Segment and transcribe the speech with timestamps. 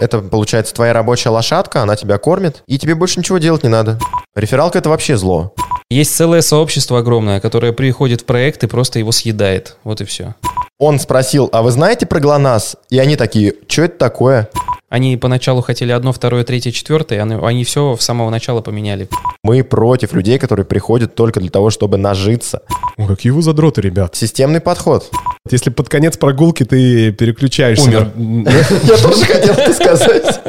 [0.00, 3.98] Это, получается, твоя рабочая лошадка, она тебя кормит, и тебе больше ничего делать не надо.
[4.34, 5.54] Рефералка— это вообще зло.
[5.90, 9.76] Есть целое сообщество огромное, которое приходит в проект и просто его съедает.
[9.84, 10.34] Вот и все.
[10.78, 12.76] Он спросил, а вы знаете про ГЛОНАСС?
[12.88, 14.48] И они такие, что это такое?
[14.90, 19.08] Они поначалу хотели одно, второе, третье, четвертое, они, они все с самого начала поменяли.
[19.44, 22.62] Мы против людей, которые приходят только для того, чтобы нажиться.
[22.96, 24.16] О, какие вы задроты, ребят.
[24.16, 25.08] Системный подход.
[25.48, 27.84] Если под конец прогулки ты переключаешься...
[27.88, 28.10] Умер.
[28.82, 30.40] Я тоже хотел это сказать.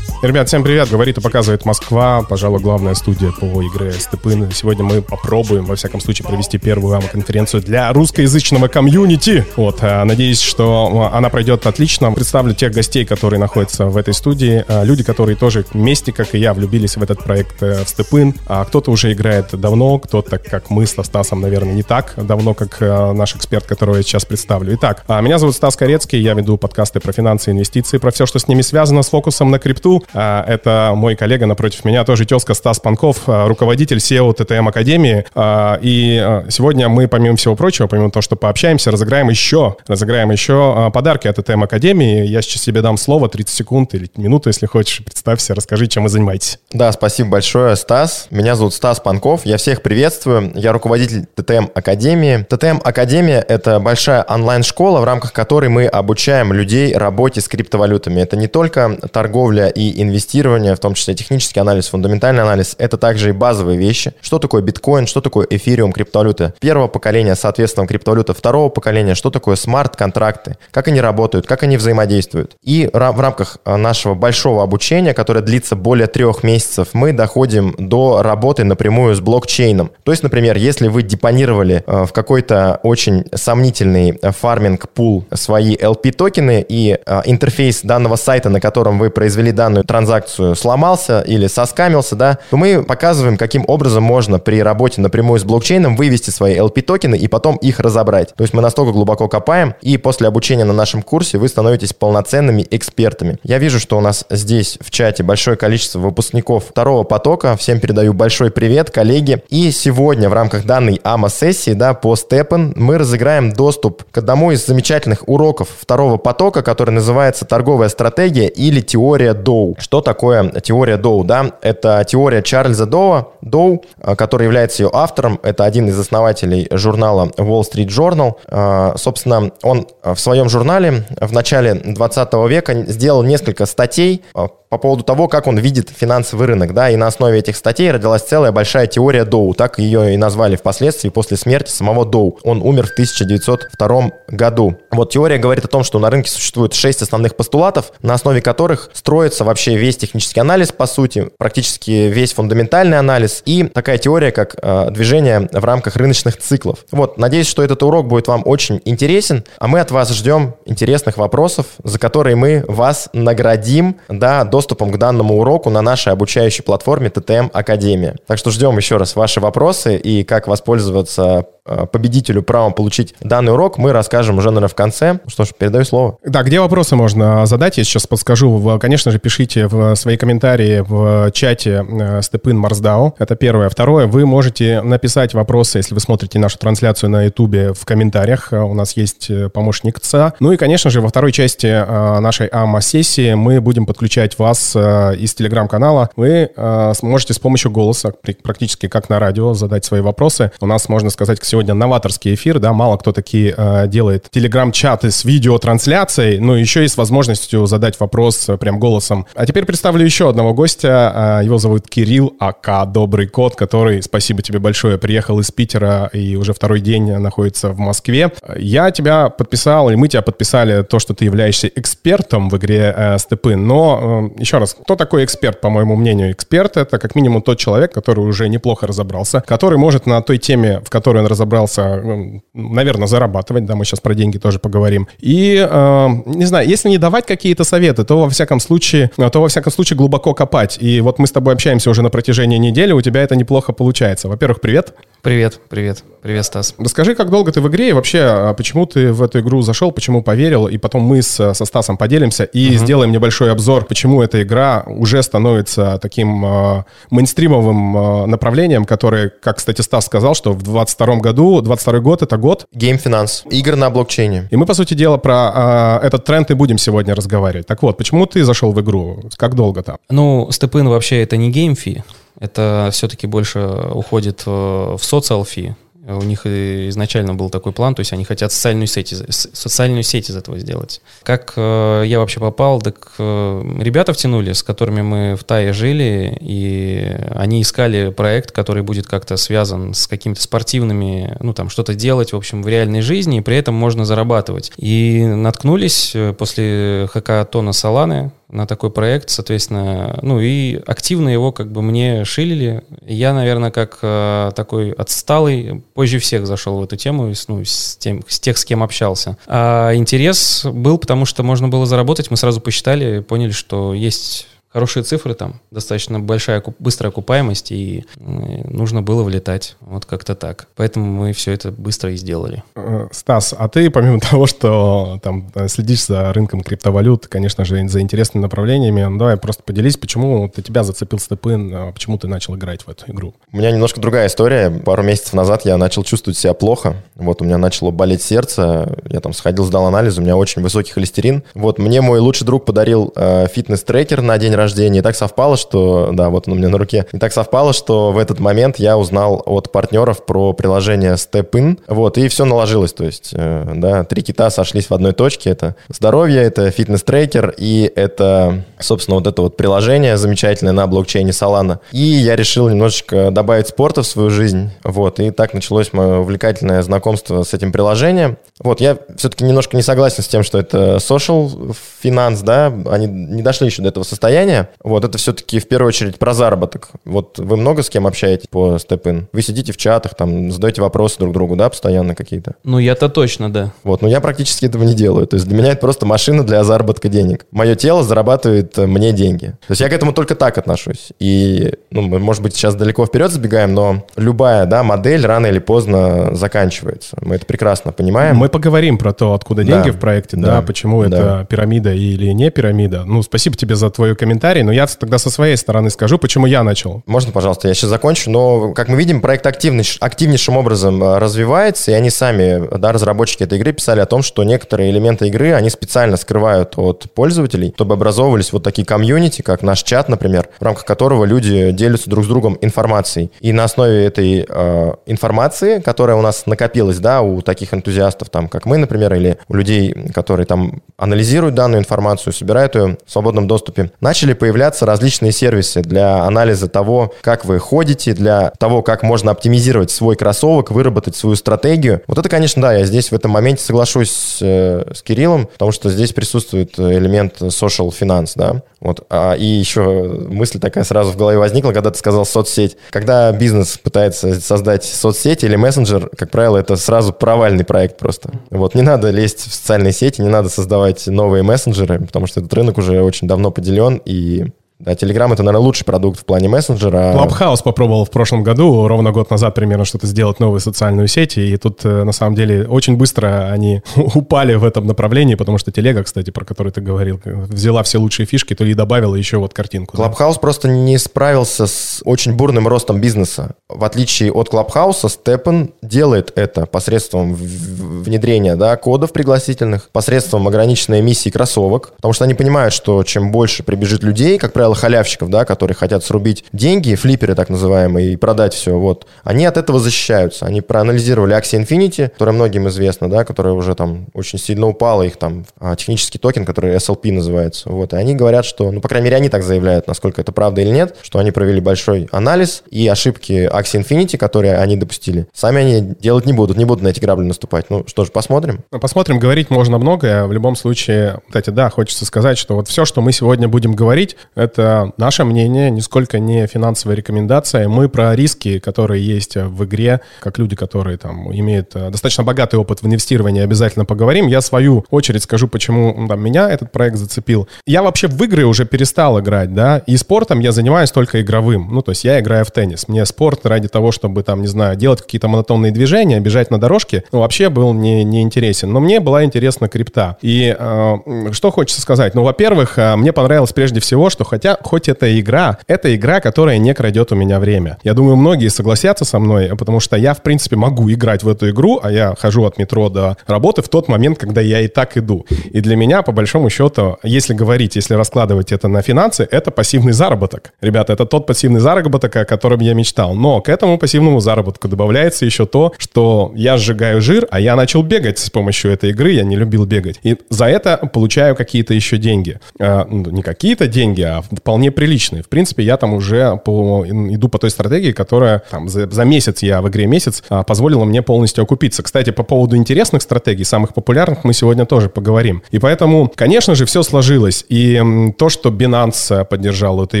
[0.22, 0.90] Ребят, всем привет.
[0.90, 2.22] Говорит и показывает Москва.
[2.28, 4.52] Пожалуй, главная студия по игре Степын.
[4.52, 9.46] Сегодня мы попробуем, во всяком случае, провести первую АМА-конференцию для русскоязычного комьюнити.
[9.56, 12.12] Вот, а, надеюсь, что а, она пройдет отлично.
[12.12, 14.62] Представлю тех гостей, которые находятся в этой студии.
[14.68, 18.34] А, Люди, которые тоже вместе, как и я, влюбились в этот проект э, в Степын.
[18.46, 22.76] А Кто-то уже играет давно, кто-то, как мы со Стасом, наверное, не так давно, как
[22.82, 24.74] э, наш эксперт, которого я сейчас представлю.
[24.74, 28.38] Итак, а, меня зовут Стас Корецкий, я веду подкасты про финансы инвестиции, про все, что
[28.38, 30.04] с ними связано, с фокусом на крипту.
[30.14, 35.24] А, Это мой коллега напротив меня, тоже тезка Стас Панков, а, руководитель SEO ТТМ Академии.
[35.34, 40.90] А, И сегодня мы, помимо всего прочего, помимо того, что пообщаемся, разыграем еще, разыграем еще
[40.92, 42.24] подарки от ТТМ Академии.
[42.26, 45.02] Я сейчас тебе дам слово, 30 секунд или минуту, если хочешь.
[45.04, 46.58] Представься, расскажи, чем вы занимаетесь.
[46.72, 48.26] Да, спасибо большое, Стас.
[48.30, 49.44] Меня зовут Стас Панков.
[49.44, 50.52] Я всех приветствую.
[50.54, 52.46] Я руководитель ТТМ Академии.
[52.48, 58.20] ТТМ Академия— это большая онлайн-школа, в рамках которой мы обучаем людей работе с криптовалютами.
[58.20, 62.74] Это не только торговля и инвестирование, в том числе технический анализ, фундаментальный анализ.
[62.78, 64.12] Это также и базовые вещи.
[64.20, 69.56] Что такое биткоин, что такое эфириум, криптовалюты первого поколения, соответственно, криптовалюта второго поколения, что такое
[69.56, 72.56] смарт-контракты, как они работают, как они взаимодействуют.
[72.62, 78.22] И в рамках а, нашего большого обучения, которое длится более трех месяцев, мы доходим до
[78.22, 79.90] работы напрямую с блокчейном.
[80.04, 86.64] То есть, например, если вы депонировали э, в какой-то очень сомнительный э, фарминг-пул свои LP-токены,
[86.68, 92.38] и э, интерфейс данного сайта, на котором вы произвели данную транзакцию, сломался или соскамился, да,
[92.48, 97.26] то мы показываем, каким образом можно при работе напрямую с блокчейном вывести свои LP-токены и
[97.26, 98.32] потом их разобрать.
[98.36, 102.64] То есть мы настолько глубоко копаем, и после обучения на нашем курсе вы становитесь полноценными
[102.70, 103.38] экспертами.
[103.42, 107.56] Я вижу, что у нас здесь в чате большое количество выпускников второго потока.
[107.56, 109.42] Всем передаю большой привет, коллеги.
[109.48, 114.64] И сегодня в рамках данной АМА-сессии, да, по Степен, мы разыграем доступ к одному из
[114.64, 119.76] замечательных уроков второго потока, который называется «Торговая стратегия» или «Теория Доу».
[119.80, 121.52] Что такое теория Доу, да?
[121.62, 125.40] Это теория Чарльза Доуа, Доу, э, который является ее автором.
[125.42, 128.34] Это один из основателей журнала Wall Street Journal.
[128.46, 134.78] Э, Собственно, он в своем журнале в начале 20 века сделал несколько статей э, по
[134.78, 138.52] поводу того, как он видит финансовый рынок, да, и на основе этих статей родилась целая
[138.52, 142.38] большая теория Доу, так ее и назвали впоследствии после смерти самого Доу.
[142.44, 144.76] Он умер в 1902 году.
[144.92, 148.90] Вот теория говорит о том, что на рынке существует шесть основных постулатов, на основе которых
[148.92, 154.54] строится вообще весь технический анализ, по сути, практически весь фундаментальный анализ и такая теория, как
[154.62, 156.84] э, движение в рамках рыночных циклов.
[156.92, 161.16] Вот, надеюсь, что этот урок будет вам очень интересен, а мы от вас ждем интересных
[161.16, 167.08] вопросов, за которые мы вас наградим, да, доступом к данному уроку на нашей обучающей платформе
[167.08, 168.16] ТТМ Академия.
[168.26, 171.46] Так что ждем еще раз ваши вопросы и как воспользоваться
[171.92, 175.20] победителю правом получить данный урок, мы расскажем уже, наверное, в конце.
[175.26, 176.18] Что ж, передаю слово.
[176.24, 178.78] Да, где вопросы можно задать, я сейчас подскажу.
[178.80, 183.14] Конечно же, пишите в свои комментарии в чате э, Степын Марсдау.
[183.18, 183.68] Это первое.
[183.68, 188.52] Второе, вы можете написать вопросы, если вы смотрите нашу трансляцию на Ютубе в комментариях.
[188.52, 190.34] Э, У нас есть э, помощник ЦА.
[190.40, 195.16] Ну и, конечно же, во второй части э, нашей АМА-сессии мы будем подключать вас э,
[195.16, 196.10] из телеграм-канала.
[196.16, 200.52] Вы э, сможете с помощью голоса, практически как на радио, задать свои вопросы.
[200.60, 205.24] У нас, можно сказать, сегодня новаторский эфир, да, мало кто такие э, делает телеграм-чаты с
[205.24, 209.26] видеотрансляцией, но еще и с возможностью задать вопрос э, прям голосом.
[209.34, 211.40] А теперь представлю еще одного гостя.
[211.40, 216.36] Э, Его зовут Кирилл АК Добрый Кот, который, спасибо тебе большое, приехал из Питера и
[216.36, 218.32] уже второй день находится в Москве.
[218.56, 223.18] Я тебя подписал, или мы тебя подписали то, что ты являешься экспертом в игре э,
[223.18, 223.66] Степын.
[223.66, 226.32] Но э, еще раз, кто такой эксперт, по моему мнению?
[226.32, 230.80] Эксперт— это как минимум тот человек, который уже неплохо разобрался, который может на той теме,
[230.84, 235.08] в которой он разобрался, собрался, м, наверное, зарабатывать, да, мы сейчас про деньги тоже поговорим.
[235.18, 239.40] И, э, не знаю, если не давать какие-то советы, то во всяком случае, э, то
[239.40, 240.78] во всяком случае глубоко копать.
[240.80, 244.28] И вот мы с тобой общаемся уже на протяжении недели, у тебя это неплохо получается.
[244.28, 244.94] Во-первых, привет.
[245.22, 246.74] Привет, привет, привет, Стас.
[246.78, 249.92] Расскажи, как долго ты в игре и вообще, а почему ты в эту игру зашел,
[249.92, 254.42] почему поверил, и потом мы с, со Стасом поделимся и сделаем небольшой обзор, почему эта
[254.42, 260.62] игра уже становится таким э, мейнстримовым э, направлением, которое, как, кстати, Стас сказал, что в
[260.62, 263.44] 22 году, 22 год— это год, GameFi-нанс.
[263.50, 264.48] Игры на блокчейне.
[264.50, 267.66] и мы, по сути дела, про э, этот тренд и будем сегодня разговаривать.
[267.66, 269.22] Так вот, почему ты зашел в игру?
[269.36, 269.96] Как долго там?
[270.08, 272.04] Ну, Степын вообще это не геймфи,
[272.38, 273.60] это все-таки больше
[273.94, 274.50] уходит э,
[274.98, 275.74] в социал фи.
[276.06, 280.30] У них изначально был такой план, то есть они хотят социальную сеть, из- социальную сеть
[280.30, 281.02] из этого сделать.
[281.22, 286.38] Как э, я вообще попал, так э, ребята втянули, с которыми мы в Тае жили,
[286.40, 292.32] и они искали проект, который будет как-то связан с какими-то спортивными, ну там что-то делать,
[292.32, 294.72] в общем, в реальной жизни, и при этом можно зарабатывать.
[294.78, 301.70] И наткнулись э, после хакатона Саланы, на такой проект, соответственно, ну и активно его как
[301.70, 302.82] бы мне шилили.
[303.06, 308.22] Я, наверное, как э, такой отсталый, позже всех зашел в эту тему, ну, с, тем,
[308.26, 309.36] с тех, с кем общался.
[309.46, 315.02] А интерес был, потому что можно было заработать, мы сразу посчитали, поняли, что есть хорошие
[315.02, 320.68] цифры там, достаточно большая, быстрая окупаемость, и нужно было влетать, вот как-то так.
[320.76, 322.62] Поэтому мы все это быстро и сделали.
[322.76, 327.86] Э, Стас, а ты, помимо того, что там э, следишь за рынком криптовалют, конечно же,
[327.88, 332.28] за интересными направлениями, ну, давай просто поделись, почему ты тебя зацепил Степын, а почему ты
[332.28, 333.34] начал играть в эту игру?
[333.52, 334.70] У меня немножко другая история.
[334.70, 336.96] Пару месяцев назад я начал чувствовать себя плохо.
[337.16, 338.96] Вот у меня начало болеть сердце.
[339.08, 341.42] Я там сходил, сдал анализ, у меня очень высокий холестерин.
[341.54, 345.00] Вот мне мой лучший друг подарил э, фитнес-трекер на день рождения.
[345.00, 346.10] И так совпало, что...
[346.12, 347.06] Да, вот он у меня на руке.
[347.12, 351.80] И так совпало, что в этот момент я узнал от партнеров про приложение StepIn.
[351.88, 352.92] Вот, и все наложилось.
[352.92, 355.50] То есть, э, да, три кита сошлись в одной точке.
[355.50, 361.78] Это здоровье, это фитнес-трекер и это, собственно, вот это вот приложение замечательное на блокчейне Solana.
[361.92, 364.70] И я решил немножечко добавить спорта в свою жизнь.
[364.84, 368.38] Вот, и так началось мое увлекательное знакомство с этим приложением.
[368.58, 373.42] Вот, я все-таки немножко не согласен с тем, что это social finance, да, они не
[373.42, 374.49] дошли еще до этого состояния.
[374.82, 376.90] Вот, это все-таки в первую очередь про заработок.
[377.04, 379.26] Вот вы много с кем общаетесь по StepIn?
[379.32, 382.54] Вы сидите в чатах, там, задаете вопросы друг другу, да, постоянно какие-то?
[382.64, 383.72] Ну, я-то точно, да.
[383.84, 385.26] Вот, но я практически этого не делаю.
[385.26, 387.46] То есть для меня это просто машина для заработка денег.
[387.50, 389.46] Мое тело зарабатывает э, мне деньги.
[389.66, 391.10] То есть я к этому только так отношусь.
[391.18, 395.58] И, ну, мы, может быть, сейчас далеко вперед забегаем, но любая, да, модель рано или
[395.58, 397.16] поздно заканчивается.
[397.20, 398.36] Мы это прекрасно понимаем.
[398.36, 401.06] Мы поговорим про то, откуда Да, деньги в проекте, да, да, почему да.
[401.06, 403.04] это пирамида или не пирамида.
[403.04, 406.62] Ну, спасибо тебе за твой комментарий, но я тогда со своей стороны скажу, почему я
[406.62, 407.02] начал.
[407.06, 411.90] Можно, пожалуйста, я сейчас закончу, но, как мы видим, проект активный, активнейшим образом э, развивается,
[411.90, 415.70] и они сами, да, разработчики этой игры, писали о том, что некоторые элементы игры они
[415.70, 420.84] специально скрывают от пользователей, чтобы образовывались вот такие комьюнити, как наш чат, например, в рамках
[420.84, 423.30] которого люди делятся друг с другом информацией.
[423.40, 428.48] И на основе этой э, информации, которая у нас накопилась, да, у таких энтузиастов, там,
[428.48, 433.46] как мы, например, или у людей, которые там анализируют данную информацию, собирают ее в свободном
[433.46, 439.30] доступе, начали появляться различные сервисы для анализа того, как вы ходите, для того, как можно
[439.30, 442.02] оптимизировать свой кроссовок, выработать свою стратегию.
[442.06, 445.90] Вот это, конечно, да, я здесь в этом моменте соглашусь э, с Кириллом, потому что
[445.90, 448.62] здесь присутствует э, элемент social finance, да.
[448.80, 449.06] Вот.
[449.10, 452.76] А, и еще мысль такая сразу в голове возникла, когда ты сказал соцсеть.
[452.90, 458.30] Когда бизнес пытается создать соцсеть или мессенджер, как правило, это сразу провальный проект просто.
[458.50, 458.74] Вот.
[458.74, 462.78] Не надо лезть в социальные сети, не надо создавать новые мессенджеры, потому что этот рынок
[462.78, 464.46] уже очень давно поделен, и
[464.80, 467.14] да, Telegram это, наверное, лучший продукт в плане мессенджера.
[467.14, 471.56] Clubhouse попробовал в прошлом году, ровно год назад примерно, что-то сделать новую социальную сеть, и
[471.58, 476.02] тут, э, на самом деле, очень быстро они упали в этом направлении, потому что телега,
[476.02, 479.52] кстати, про которую ты говорил, э, взяла все лучшие фишки, то и добавила еще вот
[479.52, 479.96] картинку.
[479.96, 480.04] да.
[480.04, 483.54] Clubhouse просто не справился с очень бурным ростом бизнеса.
[483.68, 491.28] В отличие от Clubhouse, Степан делает это посредством внедрения да, кодов пригласительных, посредством ограниченной эмиссии
[491.30, 495.74] кроссовок, потому что они понимают, что чем больше прибежит людей, как правило, халявщиков, да, которые
[495.74, 500.46] хотят срубить деньги, флиперы так называемые, и продать все, вот, они от этого защищаются.
[500.46, 505.16] Они проанализировали Axie Infinity, которая многим известна, да, которая уже там очень сильно упала, их
[505.16, 509.06] там а, технический токен, который SLP называется, вот, и они говорят, что, ну, по крайней
[509.06, 512.86] мере, они так заявляют, насколько это правда или нет, что они провели большой анализ, и
[512.86, 517.00] ошибки Axie Infinity, которые они допустили, сами они делать не будут, не будут на эти
[517.00, 517.70] грабли наступать.
[517.70, 518.64] Ну, что ж, посмотрим.
[518.70, 520.26] Ну, Посмотрим, говорить можно многое.
[520.26, 524.16] В любом случае, кстати, да, хочется сказать, что вот все, что мы сегодня будем говорить,
[524.34, 527.68] это это наше мнение, нисколько не финансовая рекомендация.
[527.68, 532.56] Мы про риски, которые есть в игре, как люди, которые там имеют э, достаточно богатый
[532.56, 534.26] опыт в инвестировании, обязательно поговорим.
[534.26, 537.48] Я свою очередь скажу, почему там, меня этот проект зацепил.
[537.66, 541.68] Я вообще в игры уже перестал играть, да, и спортом я занимаюсь только игровым.
[541.72, 542.88] Ну, то есть я играю в теннис.
[542.88, 547.04] Мне спорт ради того, чтобы там, не знаю, делать какие-то монотонные движения, бежать на дорожке,
[547.12, 548.72] ну, вообще был не, не интересен.
[548.72, 550.16] Но мне была интересна крипта.
[550.20, 550.96] И э,
[551.32, 552.14] что хочется сказать?
[552.14, 556.58] Ну, во-первых, э, мне понравилось прежде всего, что хотя, хоть это игра, это игра, которая
[556.58, 557.78] не крадет у меня время.
[557.82, 561.50] Я думаю, многие согласятся со мной, потому что я, в принципе, могу играть в эту
[561.50, 564.96] игру, а я хожу от метро до работы в тот момент, когда я и так
[564.96, 565.26] иду.
[565.50, 569.92] И для меня, по большому счету, если говорить, если раскладывать это на финансы, это пассивный
[569.92, 570.52] заработок.
[570.60, 573.14] Ребята, это тот пассивный заработок, о котором я мечтал.
[573.14, 577.82] Но к этому пассивному заработку добавляется еще то, что я сжигаю жир, а я начал
[577.82, 580.00] бегать с помощью этой игры, я не любил бегать.
[580.02, 582.38] И за это получаю какие-то еще деньги.
[582.58, 585.22] А, ну, не какие-то деньги, а вполне приличные.
[585.22, 589.42] В принципе, я там уже по, иду по той стратегии, которая там за, за месяц,
[589.42, 591.82] я в игре месяц, а, позволила мне полностью окупиться.
[591.82, 595.42] Кстати, по поводу интересных стратегий, самых популярных, мы сегодня тоже поговорим.
[595.50, 597.44] И поэтому, конечно же, все сложилось.
[597.48, 597.80] И
[598.18, 600.00] то, что Binance поддержал эту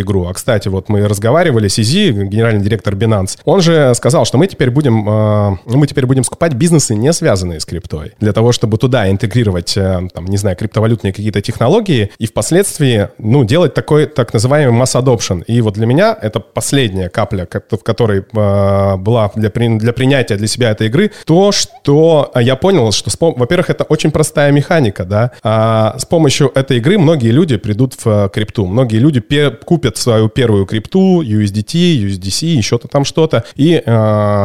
[0.00, 4.38] игру, а, кстати, вот мы разговаривали с Изи, генеральный директор Binance, он же сказал, что
[4.38, 8.52] мы теперь будем, а, мы теперь будем скупать бизнесы, не связанные с криптой, для того,
[8.52, 14.06] чтобы туда интегрировать, э, там, не знаю, криптовалютные какие-то технологии и впоследствии, ну, делать такой
[14.20, 15.42] так называемый масс adoption.
[15.46, 20.46] И вот для меня это последняя капля, в которой э, была для, для принятия для
[20.46, 25.96] себя этой игры, то, что я понял, что, во-первых, это очень простая механика, да, а
[25.98, 29.22] с помощью этой игры многие люди придут в э, крипту, многие люди
[29.64, 33.82] купят свою первую крипту, USDT, USDC, еще-то там что-то, и,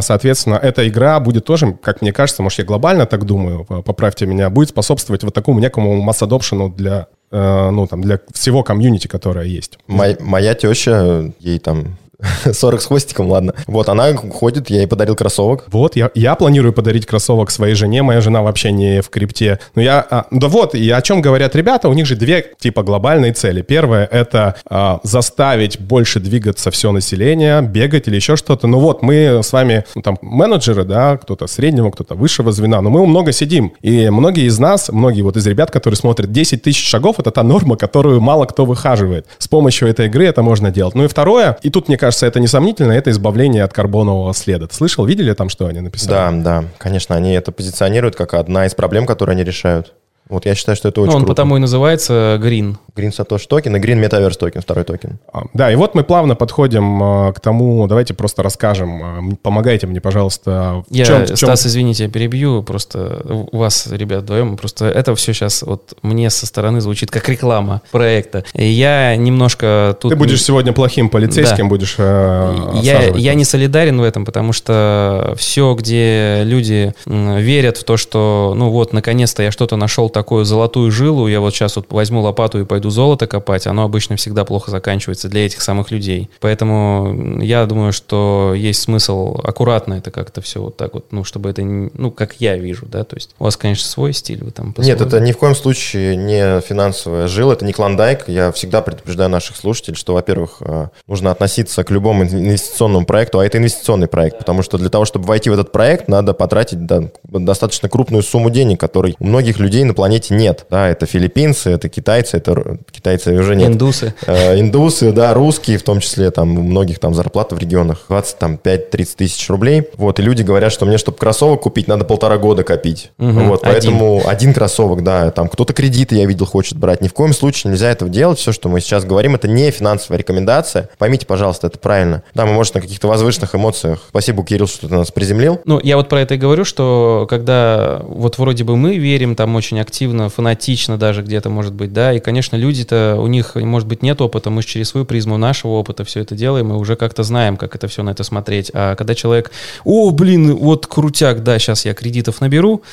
[0.01, 4.49] соответственно, эта игра будет тоже, как мне кажется, может, я глобально так думаю, поправьте меня,
[4.49, 9.77] будет способствовать вот такому некому масс-адопшену для ну, там, для всего комьюнити, которое есть.
[9.87, 11.97] Моя, моя теща, ей там
[12.51, 13.53] 40 с хвостиком, ладно.
[13.67, 15.65] Вот, она ходит, я ей подарил кроссовок.
[15.67, 19.59] Вот, я, я планирую подарить кроссовок своей жене, моя жена вообще не в крипте.
[19.75, 22.83] Но я, а, да вот, и о чем говорят ребята, у них же две, типа,
[22.83, 23.61] глобальные цели.
[23.61, 28.67] Первое— это а, заставить больше двигаться все население, бегать или еще что-то.
[28.67, 32.89] Ну вот, мы с вами, ну, там, менеджеры, да, кто-то среднего, кто-то высшего звена, но
[32.89, 33.73] мы много сидим.
[33.81, 37.43] И многие из нас, многие вот из ребят, которые смотрят 10 тысяч шагов, это та
[37.43, 39.27] норма, которую мало кто выхаживает.
[39.37, 40.95] С помощью этой игры это можно делать.
[40.95, 44.67] Ну и второе, и тут, мне кажется, кажется, это несомнительно, это избавление от карбонового следа.
[44.67, 46.11] Ты слышал, видели там, что они написали?
[46.11, 49.93] Да, да, конечно, они это позиционируют как одна из проблем, которые они решают.
[50.27, 51.35] Вот я считаю, что это очень ну, он круто.
[51.35, 52.77] потому и называется Green.
[52.95, 55.19] Green Satoshi токен и Green Metaverse Token, второй токен.
[55.31, 59.03] А, да, и вот мы плавно подходим а, к тому, давайте просто расскажем.
[59.03, 60.83] А, помогайте мне, пожалуйста.
[60.89, 61.37] В я, чем, в чем...
[61.37, 62.63] Стас, извините, я перебью.
[62.63, 67.29] Просто у вас, ребят, вдвоем, просто это все сейчас вот мне со стороны звучит как
[67.29, 68.45] реклама проекта.
[68.53, 70.11] И я немножко тут...
[70.11, 71.69] Ты будешь сегодня плохим полицейским, да.
[71.69, 77.95] будешь я, я не солидарен в этом, потому что все, где люди верят в то,
[77.97, 82.21] что, ну вот, наконец-то я что-то нашел такую золотую жилу, я вот сейчас вот возьму
[82.21, 86.29] лопату и пойду золото копать, оно обычно всегда плохо заканчивается для этих самых людей.
[86.39, 91.49] Поэтому я думаю, что есть смысл аккуратно это как-то все вот так вот, ну, чтобы
[91.49, 94.73] это, ну, как я вижу, да, то есть у вас, конечно, свой стиль, вы там...
[94.77, 98.29] Нет, это ни в коем случае не финансовая жила, это не клондайк.
[98.29, 103.45] Я всегда предупреждаю наших слушателей, что, во-первых, э, нужно относиться к любому инвестиционному проекту, а
[103.45, 107.03] это инвестиционный проект, потому что для того, чтобы войти в этот проект, надо потратить да,
[107.23, 110.65] достаточно крупную сумму денег, которой у многих людей на планете нет.
[110.69, 113.69] Да, это филиппинцы, это китайцы, это китайцы уже нет.
[113.69, 114.13] Индусы.
[114.25, 119.15] Э, индусы, да, русские, в том числе, там, у многих там зарплата в регионах 25-30
[119.17, 119.89] тысяч рублей.
[119.97, 123.11] Вот, и люди говорят, что мне, чтобы кроссовок купить, надо полтора года копить.
[123.17, 124.29] Угу, вот, поэтому один.
[124.29, 127.01] один кроссовок, да, там кто-то кредиты, я видел, хочет брать.
[127.01, 128.39] Ни в коем случае нельзя этого делать.
[128.39, 130.89] Все, что мы сейчас говорим, это не финансовая рекомендация.
[130.97, 132.23] Поймите, пожалуйста, это правильно.
[132.33, 134.03] Да, мы, может, на каких-то возвышенных эмоциях.
[134.09, 135.61] Спасибо, Кирилл, что ты нас приземлил.
[135.65, 139.55] Ну, я вот про это и говорю, что когда вот вроде бы мы верим там
[139.55, 139.94] очень активно,
[140.29, 144.49] фанатично даже где-то, может быть, да, и, конечно, люди-то, у них, может быть, нет опыта,
[144.49, 147.87] мы через свою призму нашего опыта все это делаем, и уже как-то знаем, как это
[147.87, 148.71] все на это смотреть.
[148.73, 149.51] А когда человек,
[149.83, 152.83] о, блин, вот крутяк, да, сейчас я кредитов наберу,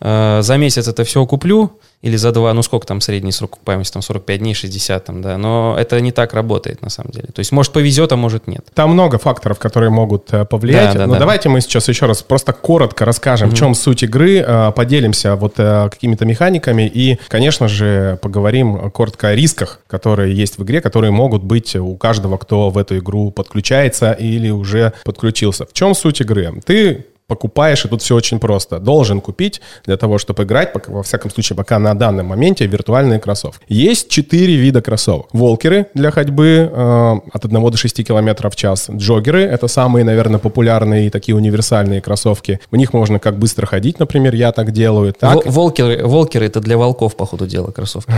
[0.00, 3.92] э, за месяц это все куплю, или за два, ну сколько там средний срок окупаемости,
[3.92, 7.28] там 45 дней, 60 там, да, но это не так работает на самом деле.
[7.34, 8.64] То есть может повезет, а может нет.
[8.72, 10.92] Там много факторов, которые могут э, повлиять.
[10.92, 11.20] Да, да, но да.
[11.20, 13.52] давайте мы сейчас еще раз просто коротко расскажем, mm-hmm.
[13.52, 19.28] в чем суть игры, э, поделимся вот э, какими-то механиками и, конечно же, поговорим коротко
[19.28, 23.32] о рисках, которые есть в игре, которые могут быть у каждого, кто в эту игру
[23.32, 25.66] подключается или уже подключился.
[25.66, 26.60] В чем суть игры?
[26.64, 28.80] Ты покупаешь, и тут все очень просто.
[28.80, 33.20] Должен купить для того, чтобы играть, пока, во всяком случае, пока на данном моменте виртуальные
[33.20, 33.64] кроссовки.
[33.68, 35.26] Есть четыре вида кроссовок.
[35.32, 38.88] Волкеры для ходьбы э, от 1 до 6 км в час.
[38.90, 42.60] Джогеры— это самые, наверное, популярные и такие универсальные кроссовки.
[42.70, 45.12] В них можно как быстро ходить, например, я так делаю.
[45.12, 48.10] Так, Вол- Волкеры, волкеры это для волков, по ходу дела, кроссовки.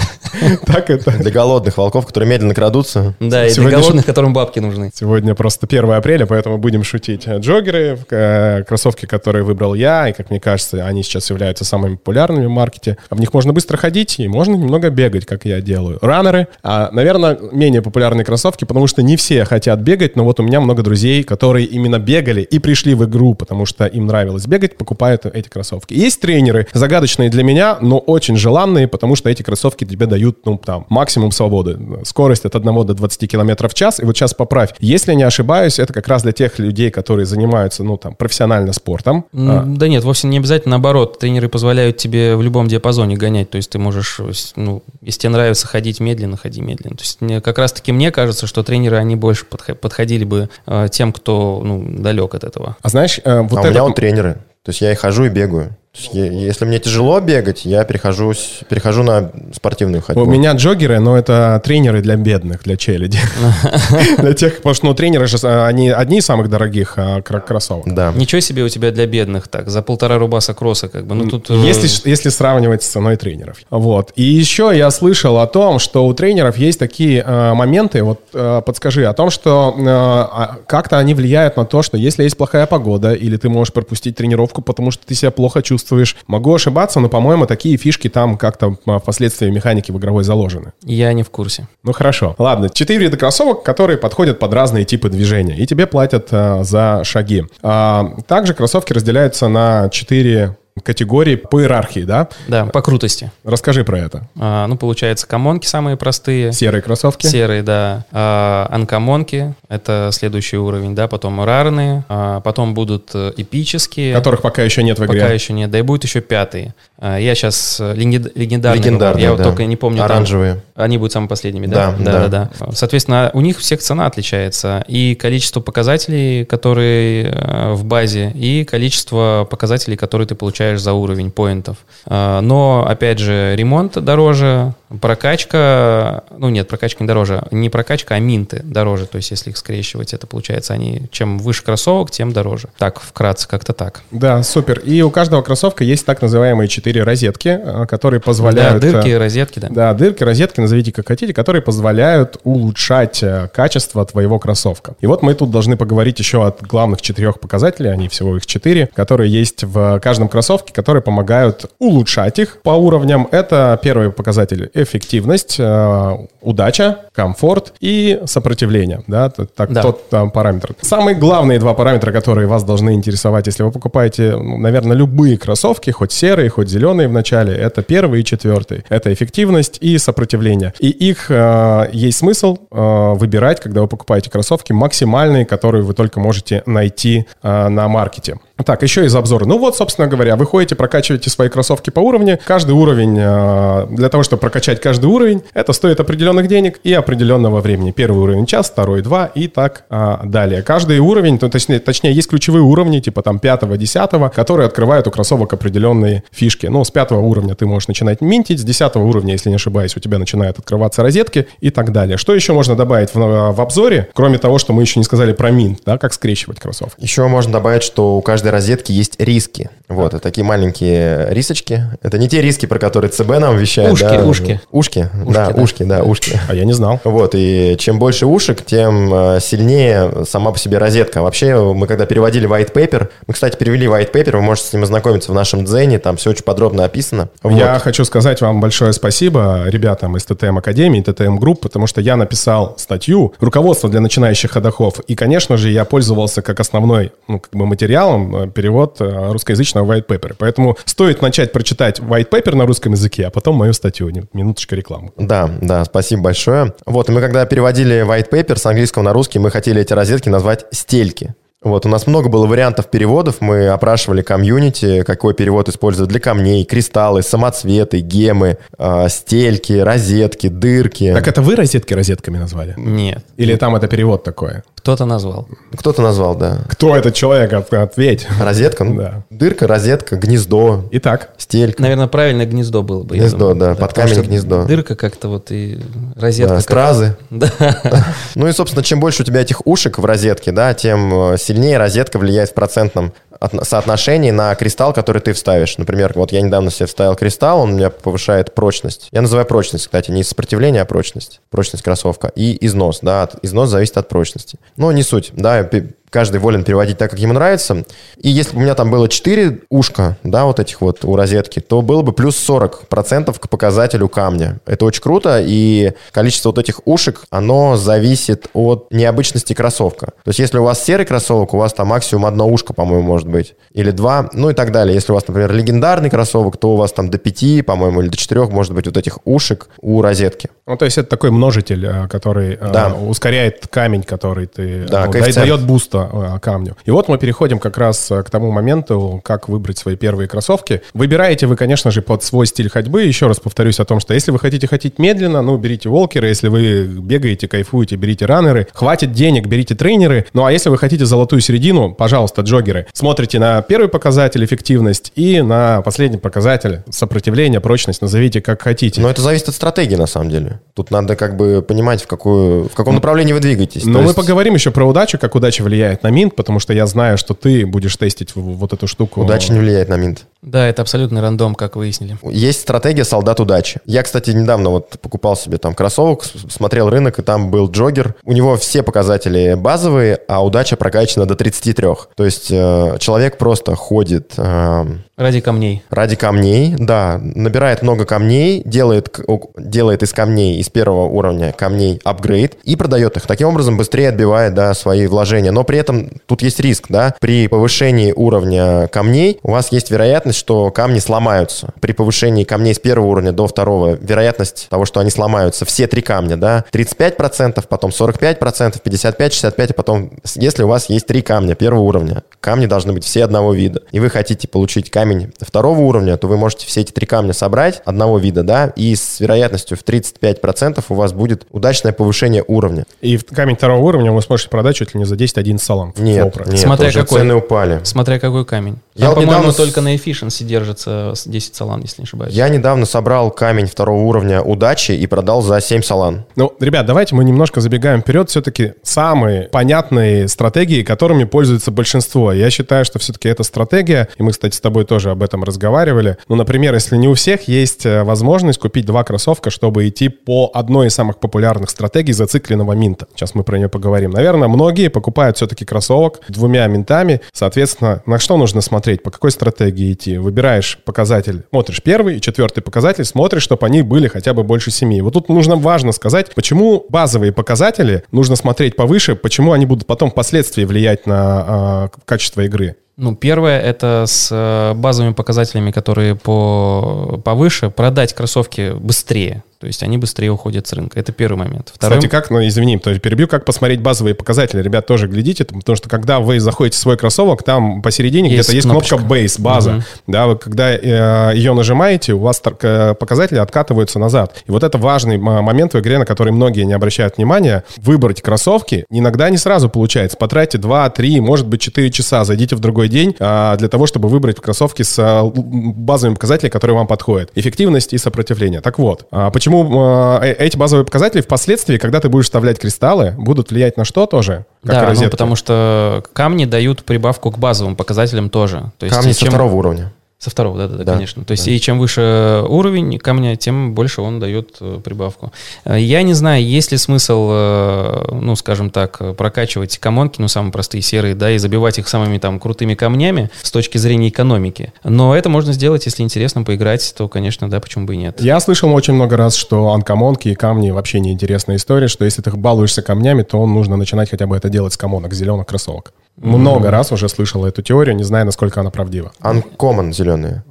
[0.66, 1.12] так это.
[1.12, 3.14] Для голодных волков, которые медленно крадутся.
[3.20, 4.90] Да, и для голодных, которым бабки нужны.
[4.92, 7.28] Сегодня просто 1 апреля, поэтому будем шутить.
[7.28, 12.46] Джогеры, э, кроссовки, которые выбрал я, и, как мне кажется, они сейчас являются самыми популярными
[12.46, 12.96] в маркете.
[13.10, 15.98] В них можно быстро ходить, и можно немного бегать, как я делаю.
[16.00, 20.42] Раннеры, а, наверное, менее популярные кроссовки, потому что не все хотят бегать, но вот у
[20.42, 24.76] меня много друзей, которые именно бегали и пришли в игру, потому что им нравилось бегать,
[24.76, 25.94] покупают эти кроссовки.
[25.94, 30.58] Есть тренеры, загадочные для меня, но очень желанные, потому что эти кроссовки тебе дают, ну,
[30.58, 31.78] там, максимум свободы.
[32.04, 34.00] Скорость от 1 до 20 км в час.
[34.00, 34.74] И вот сейчас поправь.
[34.80, 39.24] Если не ошибаюсь, это как раз для тех людей, которые занимаются, ну, там, профессионально спортом.
[39.32, 40.72] М, А, Да нет, вовсе не обязательно.
[40.72, 43.50] Наоборот, тренеры позволяют тебе в любом диапазоне гонять.
[43.50, 44.20] То есть ты можешь,
[44.56, 46.96] ну, если тебе нравится ходить медленно, ходи медленно.
[46.96, 50.88] То есть мне- как раз-таки мне кажется, что тренеры, они больше подх- подходили бы э,
[50.90, 52.76] тем, кто, ну, далек от этого.
[52.82, 53.70] а знаешь, э, вот а у это...
[53.70, 54.34] меня вот тренеры.
[54.62, 55.76] То есть я и хожу, и бегаю.
[55.96, 58.32] Есть если мне тяжело бегать, я перехожу,
[58.68, 60.22] перехожу на спортивную ходьбу.
[60.22, 63.18] У меня джогеры, но это тренеры для бедных, для челяди.
[64.18, 67.94] Для тех, потому что ну, тренеры же, они одни из самых дорогих а, кро- кроссовок.
[67.94, 68.12] Да.
[68.14, 71.14] Ничего себе у тебя для бедных так, за полтора рубаса кросса как бы.
[71.14, 71.50] Ну тут...
[71.50, 73.58] э, Если, если сравнивать с ценой тренеров.
[73.70, 74.12] Вот.
[74.16, 78.62] И еще я слышал о том, что у тренеров есть такие э, моменты, вот э,
[78.64, 82.66] подскажи, о том, что э, а, как-то они влияют на то, что если есть плохая
[82.66, 86.16] погода, или ты можешь пропустить тренировку, потому что ты себя плохо чувствуешь чувствуешь.
[86.26, 90.72] Могу ошибаться, но, по-моему, такие фишки там как-то а, впоследствии механики в игровой заложены.
[90.82, 91.68] Я не в курсе.
[91.84, 92.34] Ну хорошо.
[92.38, 97.02] Ладно, четыре вида кроссовок, которые подходят под разные типы движения, и тебе платят а, за
[97.04, 97.44] шаги.
[97.62, 102.28] А, также кроссовки разделяются на 4 категории по иерархии, да?
[102.48, 103.30] Да, по крутости.
[103.44, 104.28] Расскажи про это.
[104.38, 106.52] А, ну, получается, комонки самые простые.
[106.52, 107.26] Серые кроссовки.
[107.26, 108.04] Серые, да.
[108.12, 114.14] А, анкомонки— это следующий уровень, да, потом рарные, а, потом будут э, эпические.
[114.14, 115.20] Которых пока еще нет в игре.
[115.20, 116.74] Пока еще нет, да, и будет еще пятые.
[116.98, 118.82] А, я сейчас легендарные.
[118.82, 119.36] Легендарные, Я да.
[119.36, 120.04] вот только не помню.
[120.04, 120.54] Оранжевые.
[120.74, 121.66] Там, они будут самыми последними.
[121.66, 122.28] Да, да, да.
[122.28, 122.72] да, да.
[122.72, 124.84] Соответственно, у них всех цена отличается.
[124.88, 131.30] И количество показателей, которые э, в базе, и количество показателей, которые ты получаешь за уровень
[131.30, 131.76] поинтов.
[132.06, 136.24] А, Но, опять же, ремонт дороже, прокачка...
[136.36, 137.42] Ну, нет, прокачка не дороже.
[137.50, 139.06] Не прокачка, а минты дороже.
[139.06, 142.68] То есть, если их скрещивать, это получается, они чем выше кроссовок, тем дороже.
[142.78, 144.02] Так, вкратце, как-то так.
[144.10, 144.78] Да, супер.
[144.80, 148.80] И у каждого кроссовка есть так называемые четыре розетки, а, которые Да, позволяют...
[148.80, 149.68] дырки, а, розетки, да.
[149.70, 154.94] Да, дырки, розетки, назовите как хотите, которые позволяют улучшать э, качество твоего кроссовка.
[155.00, 158.88] И вот мы тут должны поговорить еще о главных четырех показателей, они всего их четыре,
[158.94, 163.28] которые есть в каждом кроссовке, которые помогают улучшать их по уровням.
[163.30, 169.02] Это первый показатель— эффективность, э, удача, комфорт и сопротивление.
[169.06, 169.82] Да, так, Да.
[169.82, 170.74] тот там параметр.
[170.82, 175.90] Самые главные два параметра, которые вас должны интересовать, если вы покупаете, ну, наверное, любые кроссовки,
[175.90, 178.84] хоть серые, хоть зеленые в начале, это первый и четвертый.
[178.88, 180.74] Это эффективность и сопротивление.
[180.78, 186.20] И их э, есть смысл э, выбирать, когда вы покупаете кроссовки, максимальные, которые вы только
[186.20, 188.36] можете найти э, на маркете.
[188.64, 189.44] Так, еще из обзора.
[189.44, 192.38] Ну вот, собственно говоря, вы ходите, прокачиваете свои кроссовки по уровню.
[192.44, 197.60] Каждый уровень, э, для того, чтобы прокачать каждый уровень, это стоит определенных денег и определенного
[197.60, 197.92] времени.
[197.92, 200.62] Первый уровень час, второй два и так а, далее.
[200.62, 205.12] Каждый уровень, то, точнее, точнее, есть ключевые уровни, типа там пятого, десятого, которые открывают у
[205.12, 206.66] кроссовок определенные фишки.
[206.66, 210.00] Ну, с пятого уровня ты можешь начинать минтить, с десятого уровня, если не ошибаюсь, у
[210.00, 212.16] тебя начинают открываться розетки и так далее.
[212.16, 215.52] Что еще можно добавить в, в обзоре, кроме того, что мы еще не сказали про
[215.52, 217.00] минт, да, как скрещивать кроссовки?
[217.00, 219.70] Еще можно добавить, что у каждой розетки есть риски.
[219.88, 221.84] Вот, это такие маленькие рисочки.
[222.02, 223.92] Это не те риски, про которые ЦБ нам вещает.
[223.92, 224.24] Ушки, да.
[224.24, 224.60] ушки.
[224.72, 225.62] Ушки, да, да.
[225.62, 226.40] ушки, да, ушки.
[226.48, 226.95] А я не знал.
[227.04, 231.22] Вот, и чем больше ушек, тем э, сильнее сама по себе розетка.
[231.22, 234.82] Вообще, мы когда переводили white paper, мы, кстати, перевели white paper, вы можете с ним
[234.82, 237.28] ознакомиться в нашем дзене, там все очень подробно описано.
[237.42, 237.52] Вот.
[237.52, 242.16] Я хочу сказать вам большое спасибо ребятам из ТТМ Академии, ТТМ Групп, потому что я
[242.16, 245.00] написал статью «Руководство для начинающих ходоков».
[245.00, 249.92] И, конечно же, я пользовался как основной ну, как бы материалом э, перевод э, русскоязычного
[249.92, 250.34] white paper.
[250.38, 254.06] Поэтому стоит начать прочитать white paper на русском языке, а потом мою статью.
[254.32, 255.10] Минуточка рекламы.
[255.16, 256.74] Да, да, спасибо большое.
[256.86, 260.28] Вот, и мы когда переводили white paper с английского на русский, мы хотели эти розетки
[260.28, 261.34] назвать стельки.
[261.62, 266.64] Вот, у нас много было вариантов переводов, мы опрашивали комьюнити, какой перевод использовать для камней,
[266.64, 271.12] кристаллы, самоцветы, гемы, э, стельки, розетки, дырки.
[271.12, 272.74] Так это вы розетки розетками назвали?
[272.76, 273.24] Нет.
[273.36, 274.62] Или там это перевод такой?
[274.86, 275.48] Кто-то назвал.
[275.76, 276.58] Кто-то назвал, да.
[276.68, 277.52] Кто этот человек?
[277.52, 278.28] От- Ответь.
[278.40, 278.84] Розетка?
[278.84, 279.24] ну, Да.
[279.30, 281.82] Дырка, розетка, гнездо, Итак, стелька.
[281.82, 283.16] Наверное, правильное гнездо было бы.
[283.16, 283.56] я Гнездо, думаю.
[283.56, 284.64] да, под потому камень что гнездо.
[284.64, 285.80] Дырка как-то вот и
[286.14, 286.54] розетка.
[286.54, 287.16] Да, стразы.
[287.30, 287.50] Да.
[288.36, 291.78] Ну и, собственно, чем больше у тебя этих ушек в розетке, да, тем э, сильнее
[291.78, 295.78] розетка влияет в процентном отно- соотношении на кристалл, который ты вставишь.
[295.78, 299.08] Например, вот я недавно себе вставил кристалл, он у меня повышает прочность.
[299.10, 301.40] Я называю прочность, кстати, не сопротивление, а прочность.
[301.50, 302.28] Прочность кроссовка.
[302.36, 304.58] И износ, да, от- износ зависит от прочности.
[304.76, 305.62] Но не суть, да,
[306.10, 307.84] каждый волен переводить так, как ему нравится.
[308.16, 311.60] И если бы у меня там было 4 ушка, да, вот этих вот у розетки,
[311.60, 314.58] то было бы плюс 40% к показателю камня.
[314.66, 320.06] Это очень круто, и количество вот этих ушек, оно зависит от необычности кроссовка.
[320.06, 323.28] То есть если у вас серый кроссовок, у вас там максимум одно ушко, по-моему, может
[323.28, 324.94] быть, или два, ну и так далее.
[324.94, 328.16] Если у вас, например, легендарный кроссовок, то у вас там до 5, по-моему, или до
[328.16, 330.48] 4 может быть вот этих ушек у розетки.
[330.66, 332.94] ну то есть это такой множитель, э, который э, Да.
[332.94, 336.76] ускоряет камень, который ты Да, ну, дает буста э, камню.
[336.84, 340.82] И вот мы переходим как раз э, к тому моменту, как выбрать свои первые кроссовки.
[340.94, 343.02] Выбираете вы, конечно же, под свой стиль ходьбы.
[343.04, 346.28] Еще раз повторюсь о том, что если вы хотите ходить медленно, ну, берите волкеры.
[346.28, 348.66] Если вы бегаете, кайфуете, берите раннеры.
[348.72, 350.26] Хватит денег, берите тренеры.
[350.32, 352.86] Ну, а если вы хотите золотую середину, пожалуйста, джогеры.
[352.92, 358.02] Смотрите на первый показатель эффективность и на последний показатель сопротивление, прочность.
[358.02, 359.00] Назовите как хотите.
[359.00, 360.60] Но это зависит от стратегии, на самом деле.
[360.74, 363.84] Тут надо как бы понимать, в, какую, в каком направлении вы двигаетесь.
[363.84, 366.72] Но То мы есть- поговорим еще про удачу, как удача влияет на минт, потому что
[366.72, 369.22] я знаю, что ты будешь тестить вот эту штуку.
[369.22, 370.26] Удача не влияет на минт.
[370.46, 372.16] Да, это абсолютный рандом, как выяснили.
[372.22, 373.80] Есть стратегия солдат удачи.
[373.84, 378.14] Я, кстати, недавно вот покупал себе там кроссовок, смотрел рынок, и там был джогер.
[378.24, 381.86] У него все показатели базовые, а удача прокачана до 33.
[382.14, 384.84] То есть э, человек просто ходит э,
[385.16, 385.82] Ради камней.
[385.90, 389.18] ради камней, да, набирает много камней, делает,
[389.56, 393.26] делает из камней, из первого уровня камней апгрейд и продает их.
[393.26, 395.50] Таким образом быстрее отбивает, да, свои вложения.
[395.50, 400.35] Но при этом тут есть риск, да, при повышении уровня камней у вас есть вероятность,
[400.36, 401.70] что камни сломаются.
[401.80, 406.02] При повышении камней с первого уровня до второго вероятность того, что они сломаются, все три
[406.02, 411.54] камня, да, 35%, потом 45%, 55%, 65%, а потом, если у вас есть три камня
[411.54, 416.16] первого уровня, камни должны быть все одного вида, и вы хотите получить камень второго уровня,
[416.16, 419.84] то вы можете все эти три камня собрать одного вида, да, и с вероятностью в
[419.84, 422.84] 35% у вас будет удачное повышение уровня.
[423.00, 425.94] И в камень второго уровня вы сможете продать чуть ли не за 10-11 салон.
[425.96, 427.20] Нет, нет, Смотря уже какой.
[427.20, 427.80] цены упали.
[427.84, 428.78] Смотря какой камень.
[428.94, 432.32] Я Там, вот по-моему, недавно только на efficiency держится с 10 салам, если не ошибаюсь.
[432.32, 436.24] Я недавно собрал камень второго уровня удачи и продал за 7 салан.
[436.36, 438.30] Ну, ребят, давайте мы немножко забегаем вперед.
[438.30, 442.32] Все-таки самые понятные стратегии, которыми пользуется большинство.
[442.32, 446.16] Я считаю, что все-таки эта стратегия, и мы, кстати, с тобой тоже об этом разговаривали.
[446.28, 450.50] Ну, например, если не у всех есть э, возможность купить два кроссовка, чтобы идти по
[450.54, 453.06] одной из самых популярных стратегий зацикленного минта.
[453.14, 454.10] Сейчас мы про нее поговорим.
[454.10, 457.20] Наверное, многие покупают все-таки кроссовок двумя минтами.
[457.32, 460.05] Соответственно, на что нужно смотреть, по какой стратегии идти?
[460.10, 465.00] Выбираешь показатель, смотришь первый и четвертый показатель, смотришь, чтобы они были хотя бы больше семи.
[465.00, 470.10] Вот тут нужно важно сказать, почему базовые показатели нужно смотреть повыше, почему они будут потом
[470.10, 472.76] впоследствии влиять на а, качество игры.
[472.96, 479.42] Ну, первое, это с э, базовыми показателями, которые по, повыше, продать кроссовки быстрее.
[479.58, 481.00] То есть они быстрее уходят с рынка.
[481.00, 481.72] Это первый момент.
[481.74, 484.60] Второй, Кстати, как, ну извини, то есть перебью, как посмотреть базовые показатели.
[484.60, 488.66] Ребят, тоже глядите, потому что когда вы заходите в свой кроссовок, там посередине где-то есть
[488.66, 489.14] кнопка кнопочка.
[489.14, 489.72] Base, база.
[489.72, 489.84] Мгм.
[490.06, 494.42] Да, вы когда э, ее нажимаете, у вас э, показатели откатываются назад.
[494.46, 497.64] И вот это важный момент в игре, на который многие не обращают внимания.
[497.78, 500.18] Выбрать кроссовки иногда не сразу получается.
[500.18, 504.08] Потратьте 2, 3, может быть 4 часа, зайдите в другой день а, для того, чтобы
[504.08, 507.30] выбрать кроссовки с а, базовыми показателями, которые вам подходят.
[507.34, 508.60] Эффективность и сопротивление.
[508.60, 513.14] Так вот, а почему а, э- эти базовые показатели впоследствии, когда ты будешь вставлять кристаллы,
[513.16, 514.46] будут влиять на что тоже?
[514.64, 518.72] Как да, ну, потому что камни дают прибавку к базовым показателям тоже.
[518.78, 519.92] То есть Камни и со чем- второго уровня.
[520.26, 521.24] Со второго, да, да, да, Да, конечно.
[521.24, 525.30] То есть и чем выше уровень камня, тем больше он дает э, прибавку.
[525.64, 530.50] Э, Я не знаю, есть ли смысл, э, ну, скажем так, прокачивать комонки, ну, самые
[530.50, 534.72] простые серые, да, и забивать их самыми там крутыми камнями с точки зрения экономики.
[534.82, 538.20] Но это можно сделать, если интересно поиграть, то, конечно, да, почему бы и нет.
[538.20, 542.32] Я слышал очень много раз, что анкомонки и камни вообще неинтересная история, что если ты
[542.32, 545.92] балуешься камнями, то нужно начинать хотя бы это делать с комонок, с зеленых кроссовок.
[546.16, 549.12] Много раз уже слышал эту теорию, не знаю, насколько она правдива.
[549.20, 550.44] Uncommon зеленые.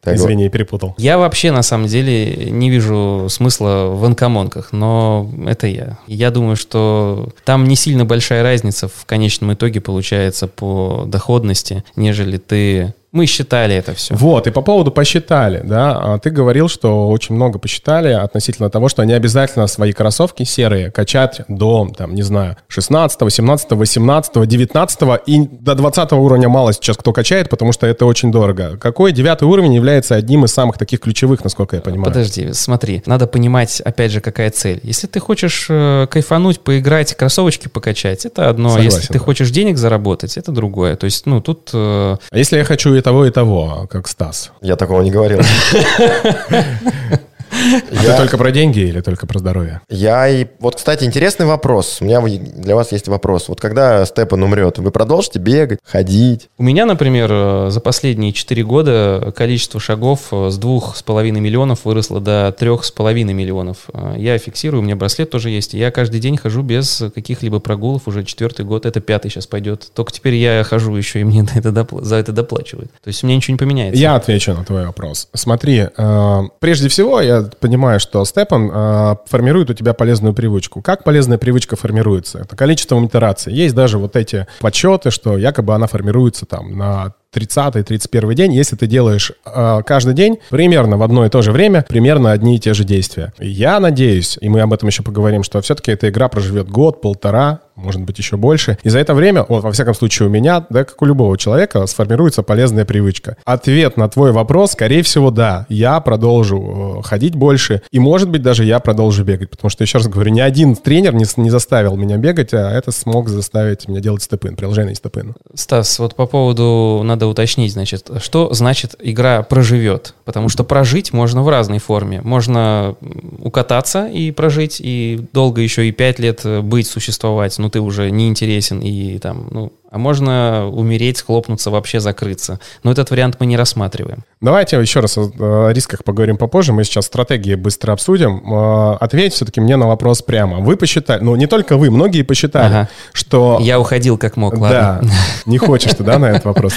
[0.00, 0.26] Так вот.
[0.26, 0.94] Извини, перепутал.
[0.96, 5.98] Я вообще, на самом деле, не вижу смысла в анкомонках, но это я.
[6.06, 12.36] Я думаю, что там не сильно большая разница в конечном итоге получается по доходности, нежели
[12.36, 14.14] ты Мы считали это все.
[14.14, 18.88] Вот, и по поводу посчитали, да, а ты говорил, что очень много посчитали относительно того,
[18.88, 25.00] что они обязательно свои кроссовки серые качать до, там, не знаю, 16, 17, 18, 19
[25.26, 28.76] и до 20 уровня мало сейчас кто качает, потому что это очень дорого.
[28.80, 32.04] Какой девятый уровень является одним из самых таких ключевых, насколько я понимаю?
[32.04, 34.78] Подожди, смотри, надо понимать, опять же, какая цель.
[34.84, 38.68] Если ты хочешь э, кайфануть, поиграть, кроссовочки покачать, это одно.
[38.68, 39.24] Согласен, Если ты да.
[39.24, 40.94] хочешь денег заработать, это другое.
[40.94, 44.52] То есть, ну, тут э, А если я хочу и того, и того, как Стас?
[44.60, 45.40] Я такого не говорил.
[47.50, 49.80] А ты только про деньги или только про здоровье?
[49.88, 50.46] Я и...
[50.60, 51.98] Вот, кстати, интересный вопрос.
[52.00, 53.48] У меня для вас есть вопрос.
[53.48, 56.48] Вот когда Степан умрет, вы продолжите бегать, ходить?
[56.58, 62.20] У меня, например, э, за последние 4 года количество шагов э, с 2,5 миллионов выросло
[62.20, 63.88] до 3,5 миллионов.
[63.92, 65.74] Э, Я фиксирую, у меня браслет тоже есть.
[65.74, 68.86] и Я каждый день хожу без каких-либо прогулов уже четвертый год.
[68.86, 69.88] Это пятый сейчас пойдет.
[69.94, 72.90] Только теперь я хожу еще, и мне на это допла- за это доплачивают.
[73.02, 74.00] То есть у меня ничего не поменяется.
[74.00, 75.28] Я отвечу на твой вопрос.
[75.34, 80.82] Смотри, э, прежде всего, я понимаю, что Степан э, формирует у тебя полезную привычку.
[80.82, 82.38] Как полезная привычка формируется?
[82.40, 83.52] Это количество итераций.
[83.52, 88.86] Есть даже вот эти подсчеты, что якобы она формируется там на 30-31 день, если ты
[88.86, 92.74] делаешь э, каждый день примерно в одно и то же время, примерно одни и те
[92.74, 93.32] же действия.
[93.38, 97.60] Я надеюсь, и мы об этом еще поговорим, что все-таки эта игра проживет год, полтора,
[97.78, 98.76] может быть, еще больше.
[98.82, 101.86] И за это время, вот, во всяком случае, у меня, да, как у любого человека,
[101.86, 103.36] сформируется полезная привычка.
[103.44, 105.66] Ответ на твой вопрос, скорее всего, да.
[105.68, 109.50] Я продолжу э, ходить больше, и, может быть, даже я продолжу бегать.
[109.50, 112.90] Потому что, еще раз говорю, ни один тренер не, не заставил меня бегать, а это
[112.90, 115.34] смог заставить меня делать степын, приложение степын.
[115.54, 120.14] Стас, вот по поводу надо уточнить, значит, что значит игра проживет?
[120.24, 122.20] Потому что прожить можно в разной форме.
[122.22, 122.94] Можно
[123.42, 128.10] укататься и прожить, и долго еще и пять лет э, быть, существовать, но ты уже
[128.12, 132.60] не интересен и там, ну, а можно умереть, схлопнуться, вообще закрыться.
[132.82, 134.24] Но этот вариант мы не рассматриваем.
[134.40, 136.72] Давайте еще раз о, о рисках поговорим попозже.
[136.72, 138.42] Мы сейчас стратегии быстро обсудим.
[138.52, 140.58] Э, Ответь все-таки мне на вопрос прямо.
[140.58, 142.88] Вы посчитали, ну не только вы, многие посчитали, Ага.
[143.12, 143.58] что...
[143.60, 145.00] Я уходил как мог, ладно.
[145.02, 145.08] Да,
[145.46, 146.74] не хочешь ты, да, на этот вопрос?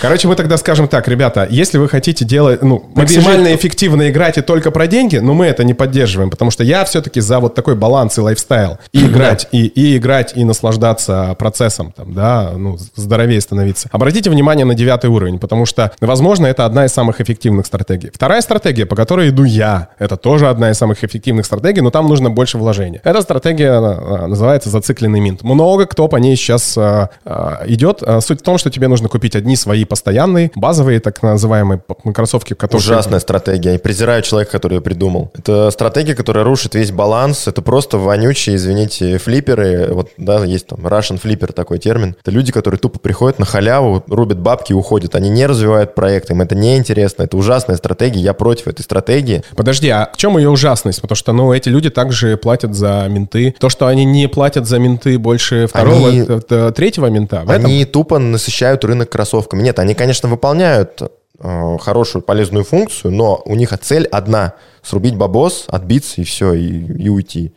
[0.00, 4.40] Короче, мы тогда скажем так, ребята, если вы хотите делать, ну, максимально эффективно играть и
[4.40, 7.76] только про деньги, но мы это не поддерживаем, потому что я все-таки за вот такой
[7.76, 8.78] баланс и лайфстайл.
[8.92, 13.88] И играть, и, и играть, и наслаждаться процессом, там, да, ну, здоровее становиться.
[13.92, 18.10] Обратите внимание на девятый уровень, потому что, возможно, это одна из самых эффективных стратегий.
[18.12, 22.08] Вторая стратегия, по которой иду я, это тоже одна из самых эффективных стратегий, но там
[22.08, 23.00] нужно больше вложения.
[23.04, 25.42] Эта стратегия а, называется зацикленный минт.
[25.42, 28.02] Много кто по ней сейчас а, а, идет.
[28.02, 31.82] А, Суть в том, что тебе нужно купить одни свои постоянные, базовые, так называемые
[32.14, 32.84] кроссовки, которые...
[32.84, 33.72] Ужасная стратегия.
[33.72, 35.30] Я презираю человека, который ее придумал.
[35.34, 37.48] Это стратегия, которая рушит весь баланс.
[37.48, 39.88] Это просто вонючие, извините, флипперы.
[39.92, 42.16] Вот, да, есть там Russian flipper такой термин.
[42.20, 45.14] Это люди, которые тупо приходят на халяву, рубят бабки и уходят.
[45.14, 47.24] Они не развивают проект, им это неинтересно.
[47.24, 48.20] Это ужасная стратегия.
[48.20, 49.42] Я против этой стратегии.
[49.56, 51.00] Подожди, а в чем ее ужасность?
[51.00, 53.54] Потому что, ну, эти люди также платят за менты.
[53.58, 57.50] То, что они не платят за менты больше второго, Они- э, э, третьего мента, в
[57.50, 59.62] этом Они тупо насыщают рынок кроссовками.
[59.62, 61.02] Нет, они, конечно, выполняют
[61.40, 66.68] э, хорошую, полезную функцию, но у них цель одна– срубить бабос, отбиться и все, и,
[67.02, 67.52] и уйти.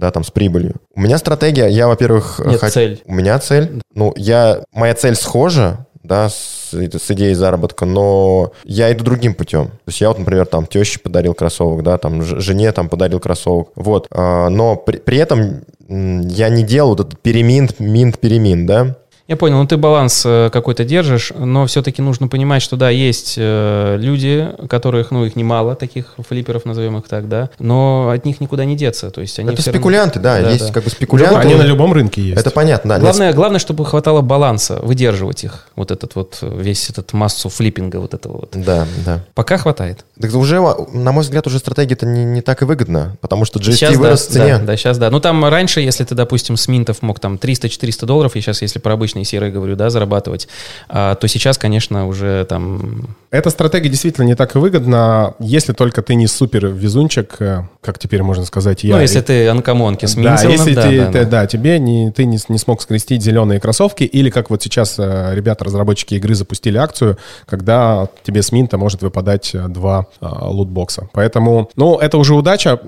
[0.00, 0.76] Да, там с прибылью.
[0.94, 2.40] У меня стратегия, я, во-первых...
[2.42, 3.02] Нет, хот- цель.
[3.04, 3.82] У меня цель.
[3.94, 4.64] Ну, я...
[4.72, 9.66] Моя цель схожа, да, с, с идеей заработка, но я иду другим путем.
[9.66, 13.68] То есть я вот, например, там теще подарил кроссовок, да, там жене там подарил кроссовок,
[13.76, 14.06] вот.
[14.10, 18.96] А, но при, при этом я не делал вот этот переминт, минт, перемин, да.
[19.30, 23.34] Я понял, ну ты баланс э, какой-то держишь, но все-таки нужно понимать, что да, есть
[23.36, 28.40] э, люди, которых, ну их немало, таких флипперов, назовем их так, да, но от них
[28.40, 30.72] никуда не деться, то есть они Это всё равно- спекулянты, да, Да, есть да.
[30.72, 31.36] как бы спекулянты.
[31.36, 32.40] Они на любом рынке есть.
[32.40, 32.94] Это понятно, да.
[32.96, 37.98] нет, Главное, главное, чтобы хватало баланса, выдерживать их, вот этот вот, весь этот массу флиппинга
[38.00, 38.50] вот этого вот.
[38.54, 39.20] Да, да.
[39.36, 40.04] Пока хватает.
[40.20, 40.60] Так уже,
[40.92, 44.00] на мой взгляд, уже стратегия-то не, не так и выгодна, потому что GST Сейчас да,
[44.00, 44.58] вырос в цене.
[44.58, 45.08] да, да, сейчас да.
[45.08, 48.80] Ну там раньше, если ты, допустим, с минтов мог там 300-400 долларов, и сейчас, если
[48.80, 50.48] про обычные серые говорю, да, зарабатывать,
[50.88, 53.16] а, то сейчас, конечно, уже там...
[53.30, 57.98] Эта стратегия действительно не так и выгодна, если только ты не супер везунчик, э, как
[57.98, 58.96] теперь можно сказать я.
[58.96, 61.30] ну, если ты анкомонки с Да, если да, ты, да, ты- да.
[61.30, 65.34] да, тебе не, ты не, не смог скрестить зеленые кроссовки, или как вот сейчас э,
[65.34, 71.08] ребята, разработчики игры, запустили акцию, когда тебе с минта может выпадать э, два лутбокса.
[71.12, 72.78] Поэтому, ну, это уже удача.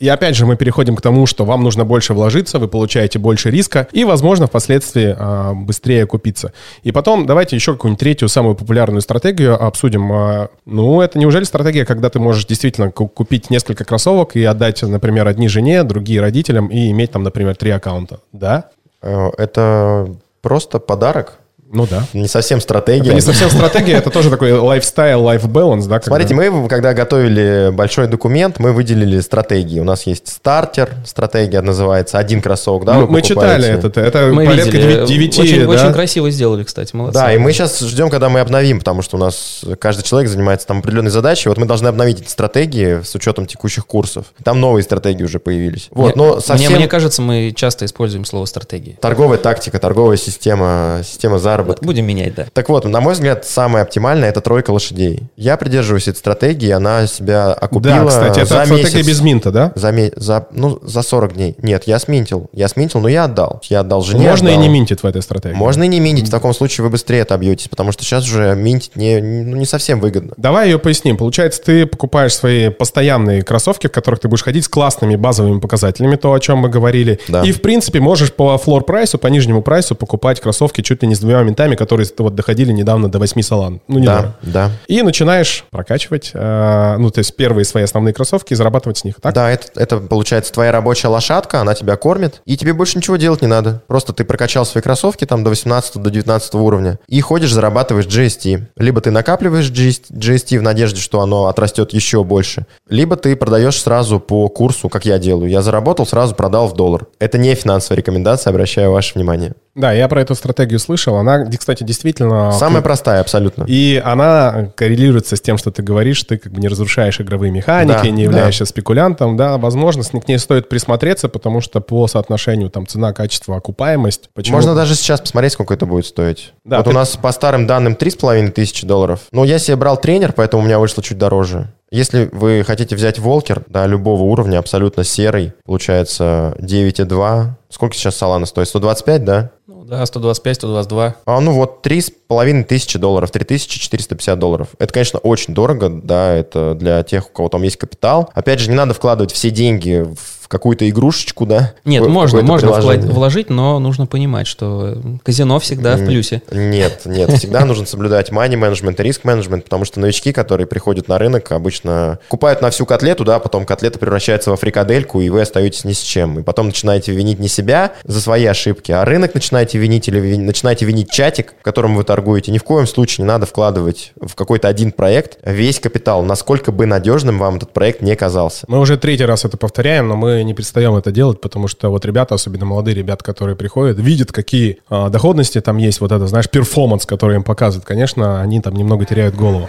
[0.00, 3.50] И опять же мы переходим к тому, что вам нужно больше вложиться, вы получаете больше
[3.50, 6.52] риска и, возможно, впоследствии э, быстрее купиться.
[6.82, 10.10] И потом давайте еще какую-нибудь третью самую популярную стратегию обсудим.
[10.10, 14.82] Э, Ну, это неужели стратегия, когда ты можешь действительно ку- купить несколько кроссовок и отдать,
[14.82, 18.20] например, одни жене, другие родителям и иметь там, например, три аккаунта?
[18.32, 18.64] Да?
[19.02, 20.08] Э, Это
[20.40, 21.34] просто подарок.
[21.72, 22.04] Ну да.
[22.12, 23.06] Не совсем стратегия.
[23.10, 26.00] Это не совсем стратегия, это тоже такой лайфстайл, life balance, да?
[26.00, 29.78] когда- Смотрите, мы, когда готовили большой документ, мы выделили стратегии.
[29.78, 33.88] У нас есть стартер, стратегия называется, один кроссовок, да, мы, читали покупаете.
[33.88, 34.00] это.
[34.00, 35.06] Это Мы порядка видели.
[35.06, 35.68] 9, очень, да?
[35.68, 37.14] очень красиво сделали, кстати, молодцы.
[37.20, 40.66] Да, и мы сейчас ждем, когда мы обновим, потому что у нас каждый человек занимается
[40.66, 41.48] там определенной задачей.
[41.50, 44.26] Вот мы должны обновить эти стратегии с учетом текущих курсов.
[44.42, 45.86] Там новые стратегии уже появились.
[45.92, 46.70] Вот, Мне- но совсем...
[46.70, 48.98] мне, мне кажется, мы часто используем слово стратегии.
[49.00, 51.59] Торговая тактика, торговая система, система заработка.
[51.82, 52.46] Будем менять, да.
[52.52, 55.22] Так вот, на мой взгляд, самое оптимальное это тройка лошадей.
[55.36, 59.06] Я придерживаюсь этой стратегии, она себя окупила Да, кстати, это за стратегия месяц.
[59.08, 59.72] без минта, да?
[59.74, 61.56] За, ме- за, ну, за 40 дней.
[61.62, 62.48] Нет, я сминтил.
[62.52, 63.60] Я сминтил, но я отдал.
[63.68, 64.28] Я отдал жене.
[64.28, 64.62] Можно и отдал.
[64.62, 65.54] не минтить в этой стратегии.
[65.54, 66.28] Можно и не минтить.
[66.28, 69.66] В таком случае вы быстрее отобьетесь, потому что сейчас уже минтить не, не- ну, не
[69.66, 70.32] совсем выгодно.
[70.36, 71.16] Давай ее поясним.
[71.16, 76.16] Получается, ты покупаешь свои постоянные кроссовки, в которых ты будешь ходить с классными базовыми показателями,
[76.16, 77.20] то, о чем мы говорили.
[77.28, 77.42] Да.
[77.42, 81.14] И, в принципе, можешь по флор прайсу, по нижнему прайсу покупать кроссовки чуть ли не
[81.14, 83.80] с двумя минтами, которые вот доходили недавно до 8 салан.
[83.88, 84.70] Ну, не Да, да.
[84.86, 89.16] И начинаешь прокачивать, э, ну, то есть первые свои основные кроссовки и зарабатывать с них,
[89.20, 89.34] так?
[89.34, 93.42] Да, это, это получается твоя рабочая лошадка, она тебя кормит, и тебе больше ничего делать
[93.42, 93.82] не надо.
[93.86, 98.66] Просто ты прокачал свои кроссовки там до 18 до 19 уровня и ходишь, зарабатываешь GST.
[98.76, 104.20] Либо ты накапливаешь GST в надежде, что оно отрастет еще больше, либо ты продаешь сразу
[104.20, 105.50] по курсу, как я делаю.
[105.50, 107.06] Я заработал, сразу продал в доллар.
[107.18, 109.54] Это не финансовая рекомендация, обращаю ваше внимание.
[109.74, 111.16] Да, я про эту стратегию слышал.
[111.16, 112.52] Она, кстати, действительно...
[112.52, 113.64] Самая простая абсолютно.
[113.68, 118.02] И она коррелируется с тем, что ты говоришь, ты как бы не разрушаешь игровые механики,
[118.04, 122.86] Да, не являешься спекулянтом, да, возможно, к ней стоит присмотреться, потому что по соотношению там
[122.86, 124.30] цена, качество, окупаемость.
[124.34, 124.56] Почему?
[124.56, 126.52] Можно даже сейчас посмотреть, сколько это будет стоить.
[126.64, 129.20] Да, вот ты- у нас по старым данным 3,5 тысячи долларов.
[129.30, 131.68] Но я себе брал тренер, поэтому у меня вышло чуть дороже.
[131.92, 137.56] Если вы хотите взять волкер, да, любого уровня, абсолютно серый, получается 9,2.
[137.70, 138.68] Сколько сейчас Солана стоит?
[138.68, 139.50] 125, да?
[139.68, 141.16] Ну да, 125, 122.
[141.24, 144.68] А, ну вот 3,5 тысячи долларов, 3450 долларов.
[144.78, 148.30] Это, конечно, очень дорого, да, это для тех, у кого там есть капитал.
[148.34, 151.74] Опять же, не надо вкладывать все деньги в какую-то игрушечку, да?
[151.84, 153.10] Нет, в можно, можно приложение.
[153.12, 156.42] вложить, но нужно понимать, что казино всегда в плюсе.
[156.50, 161.06] Нет, нет, всегда нужно соблюдать money менеджмент и риск менеджмент, потому что новички, которые приходят
[161.06, 165.42] на рынок, обычно купают на всю котлету, да, потом котлета превращается во фрикадельку, и вы
[165.42, 166.40] остаетесь ни с чем.
[166.40, 170.36] И потом начинаете винить не себя за свои ошибки, а рынок начинаете винить или ви-
[170.38, 172.50] начинаете винить чатик, в котором вы торгуете.
[172.50, 176.86] Ни в коем случае не надо вкладывать в какой-то один проект весь капитал, насколько бы
[176.86, 178.64] надежным вам этот проект не казался.
[178.66, 182.04] Мы уже третий раз это повторяем, но мы не перестаем это делать, потому что вот
[182.04, 186.48] ребята, особенно молодые ребята, которые приходят, видят, какие а, доходности там есть, вот это, знаешь,
[186.48, 187.86] performance, который им показывают.
[187.86, 189.68] Конечно, они там немного теряют голову.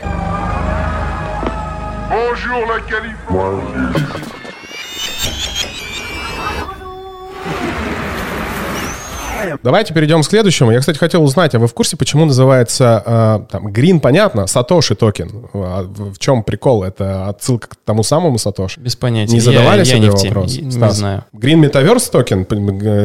[3.29, 4.31] Bonjour
[9.63, 10.71] Давайте перейдем к следующему.
[10.71, 14.95] Я, кстати, хотел узнать, а вы в курсе, почему называется э, там Green, понятно, Satoshi
[14.95, 15.31] токен?
[15.53, 16.83] А в чем прикол?
[16.83, 18.79] Это отсылка к тому самому Сатоши?
[18.79, 19.33] Без понятия.
[19.33, 20.57] Не задавали я, себе я не в теме, вопрос?
[20.57, 20.97] не Стас?
[20.97, 21.25] знаю.
[21.33, 22.45] Green Metaverse токен,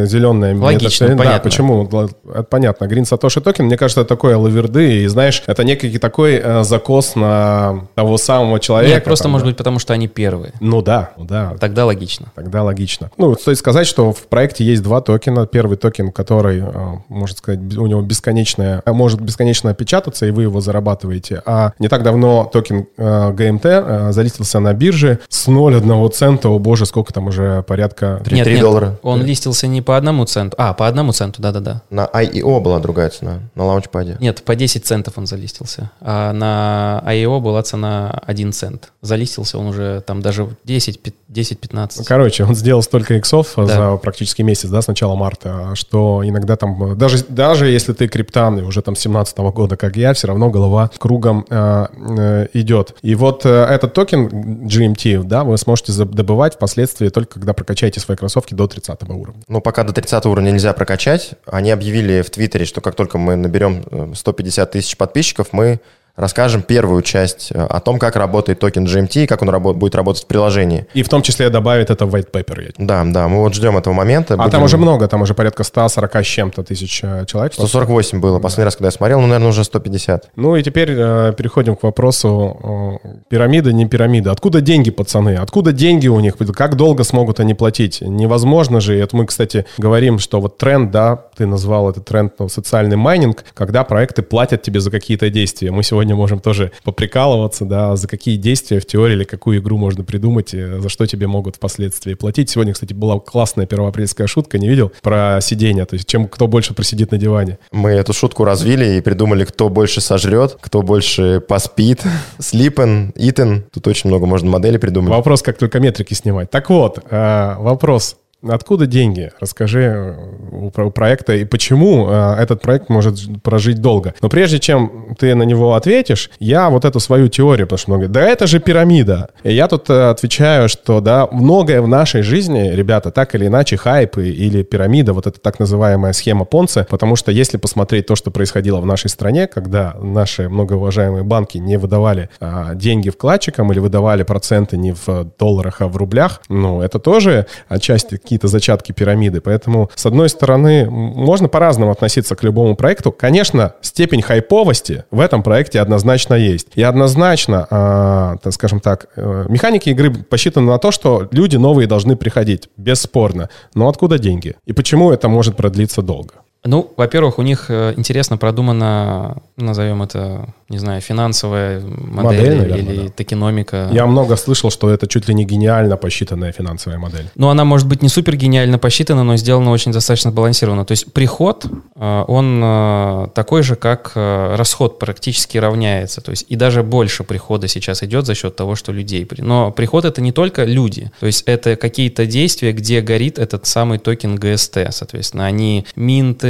[0.07, 1.40] зеленая Логично, Да, понятно.
[1.40, 1.88] почему?
[1.90, 2.85] Л- это понятно.
[2.87, 7.14] Green Satoshi токен, мне кажется, это такое лаверды, и знаешь, это некий такой э, закос
[7.16, 8.94] на того самого человека.
[8.94, 9.51] Нет, просто там, может да.
[9.51, 10.53] быть потому, что они первые.
[10.61, 11.55] Ну да, ну да.
[11.61, 12.27] Тогда логично.
[12.35, 13.11] Тогда логично.
[13.16, 15.46] Ну, вот стоит сказать, что в проекте есть два токена.
[15.46, 20.43] Первый токен, который, э, можно сказать, у него бесконечная, э, может бесконечно печататься, и вы
[20.43, 21.43] его зарабатываете.
[21.47, 26.49] А не так давно токен э, ГМТ залистился на бирже с 0,1 цента.
[26.49, 28.21] О боже, сколько там уже порядка...
[28.25, 28.99] Три- Нет, три нет, доллара.
[29.03, 30.55] Он листился не по одному центу.
[30.59, 31.83] А, по одному центу, да-да-да.
[31.91, 34.17] На IEO была другая цена, на лаунчпаде.
[34.21, 35.91] Нет, по 10 центов он залистился.
[36.01, 38.93] А на IEO была цена 1 цент.
[39.03, 42.05] Залистился он уже там даже 10, пи- 10-15.
[42.07, 43.67] Короче, он сделал столько иксов Да.
[43.67, 48.09] за практически месяц, да, с начала марта, что иногда там, э, даже, даже если ты
[48.09, 51.87] криптан и уже там с 17 года, как я, все равно голова кругом э,
[52.18, 52.94] э, идет.
[53.02, 58.16] И вот э, этот токен GMT, да, вы сможете добывать впоследствии только когда прокачаете свои
[58.16, 59.42] кроссовки до 30 уровня.
[59.48, 61.33] Ну, пока до 30 уровня нельзя прокачать.
[61.46, 65.81] Они объявили в Твиттере, что как только мы наберем э, 150 тысяч подписчиков, мы
[66.16, 69.94] расскажем первую часть э, о том, как работает токен GMT и как он рабо- будет
[69.94, 70.87] работать в приложении.
[70.94, 72.74] И в том числе добавит это в white paper.
[72.79, 74.35] Да, да, мы вот ждем этого момента.
[74.35, 77.52] А Будем- там уже много, там уже порядка 140 с чем-то тысяч э, человек.
[77.55, 80.31] 148 было последний раз, когда я смотрел, ну, наверное, уже 150.
[80.37, 84.33] Ну и теперь э, переходим к вопросу э, пирамида, не пирамида.
[84.33, 85.37] Откуда деньги, пацаны?
[85.37, 86.37] Откуда деньги у них?
[86.55, 88.00] Как долго смогут они платить?
[88.00, 88.96] Невозможно же.
[88.96, 92.96] И Это мы, кстати, говорим, что вот тренд, да, ты назвал этот тренд, ну, социальный
[92.96, 95.70] майнинг, когда проекты платят тебе за какие-то действия.
[95.70, 99.77] Мы сегодня сегодня можем тоже поприкалываться, да, за какие действия в теории или какую игру
[99.77, 102.49] можно придумать, и за что тебе могут впоследствии платить.
[102.49, 106.75] Сегодня, кстати, была классная первоапрельская шутка, не видел, про сидение, то есть чем кто больше
[106.75, 107.59] просидит на диване.
[107.73, 112.03] Мы эту шутку развили и придумали, кто больше сожрет, кто больше поспит.
[112.38, 113.64] Слипен, Итан.
[113.73, 115.11] Тут очень много можно моделей придумать.
[115.11, 116.51] Вопрос, как только метрики снимать.
[116.51, 118.16] Так вот, э, вопрос.
[118.49, 119.30] Откуда деньги?
[119.40, 120.14] Расскажи э,
[120.53, 124.14] у про- проекта и почему э, этот проект может прожить долго.
[124.22, 128.09] Но прежде чем ты на него ответишь, я вот эту свою теорию, потому что многие,
[128.09, 129.30] да это же пирамида.
[129.42, 133.76] И я тут э, отвечаю, что да, многое в нашей жизни, ребята, так или иначе,
[133.76, 138.30] хайпы или пирамида, вот эта так называемая схема Понце, потому что если посмотреть то, что
[138.30, 144.22] происходило в нашей стране, когда наши многоуважаемые банки не выдавали а, деньги вкладчикам или выдавали
[144.22, 149.41] проценты не в долларах, а в рублях, ну, это тоже отчасти какие-то зачатки пирамиды.
[149.41, 153.12] Поэтому, с одной стороны, можно по-разному относиться к любому проекту.
[153.12, 156.68] Конечно, степень хайповости в этом проекте однозначно есть.
[156.74, 161.87] И однозначно, а, так скажем так, э, механики игры посчитаны на то, что люди новые
[161.87, 163.49] должны приходить, бесспорно.
[163.74, 164.55] Но откуда деньги?
[164.66, 166.34] И почему это может продлиться долго?
[166.64, 172.94] Ну, во-первых, у них э, интересно продумана, назовем это, не знаю, финансовая модель, Модель, наверное,
[172.94, 173.12] или да.
[173.12, 173.88] токеномика.
[173.92, 177.30] Я много слышал, что это чуть ли не гениально посчитанная финансовая модель.
[177.36, 180.84] Ну, она может быть не супер гениально посчитана, но сделана очень достаточно сбалансированно.
[180.84, 186.20] То есть приход, э, он э, такой же, как расход, практически равняется.
[186.20, 189.26] То есть и даже больше прихода сейчас идет за счет того, что людей...
[189.38, 191.11] Но приход— это не только люди.
[191.20, 195.46] То есть это какие-то действия, где горит этот самый токен ГСТ, соответственно.
[195.46, 196.45] Они минты,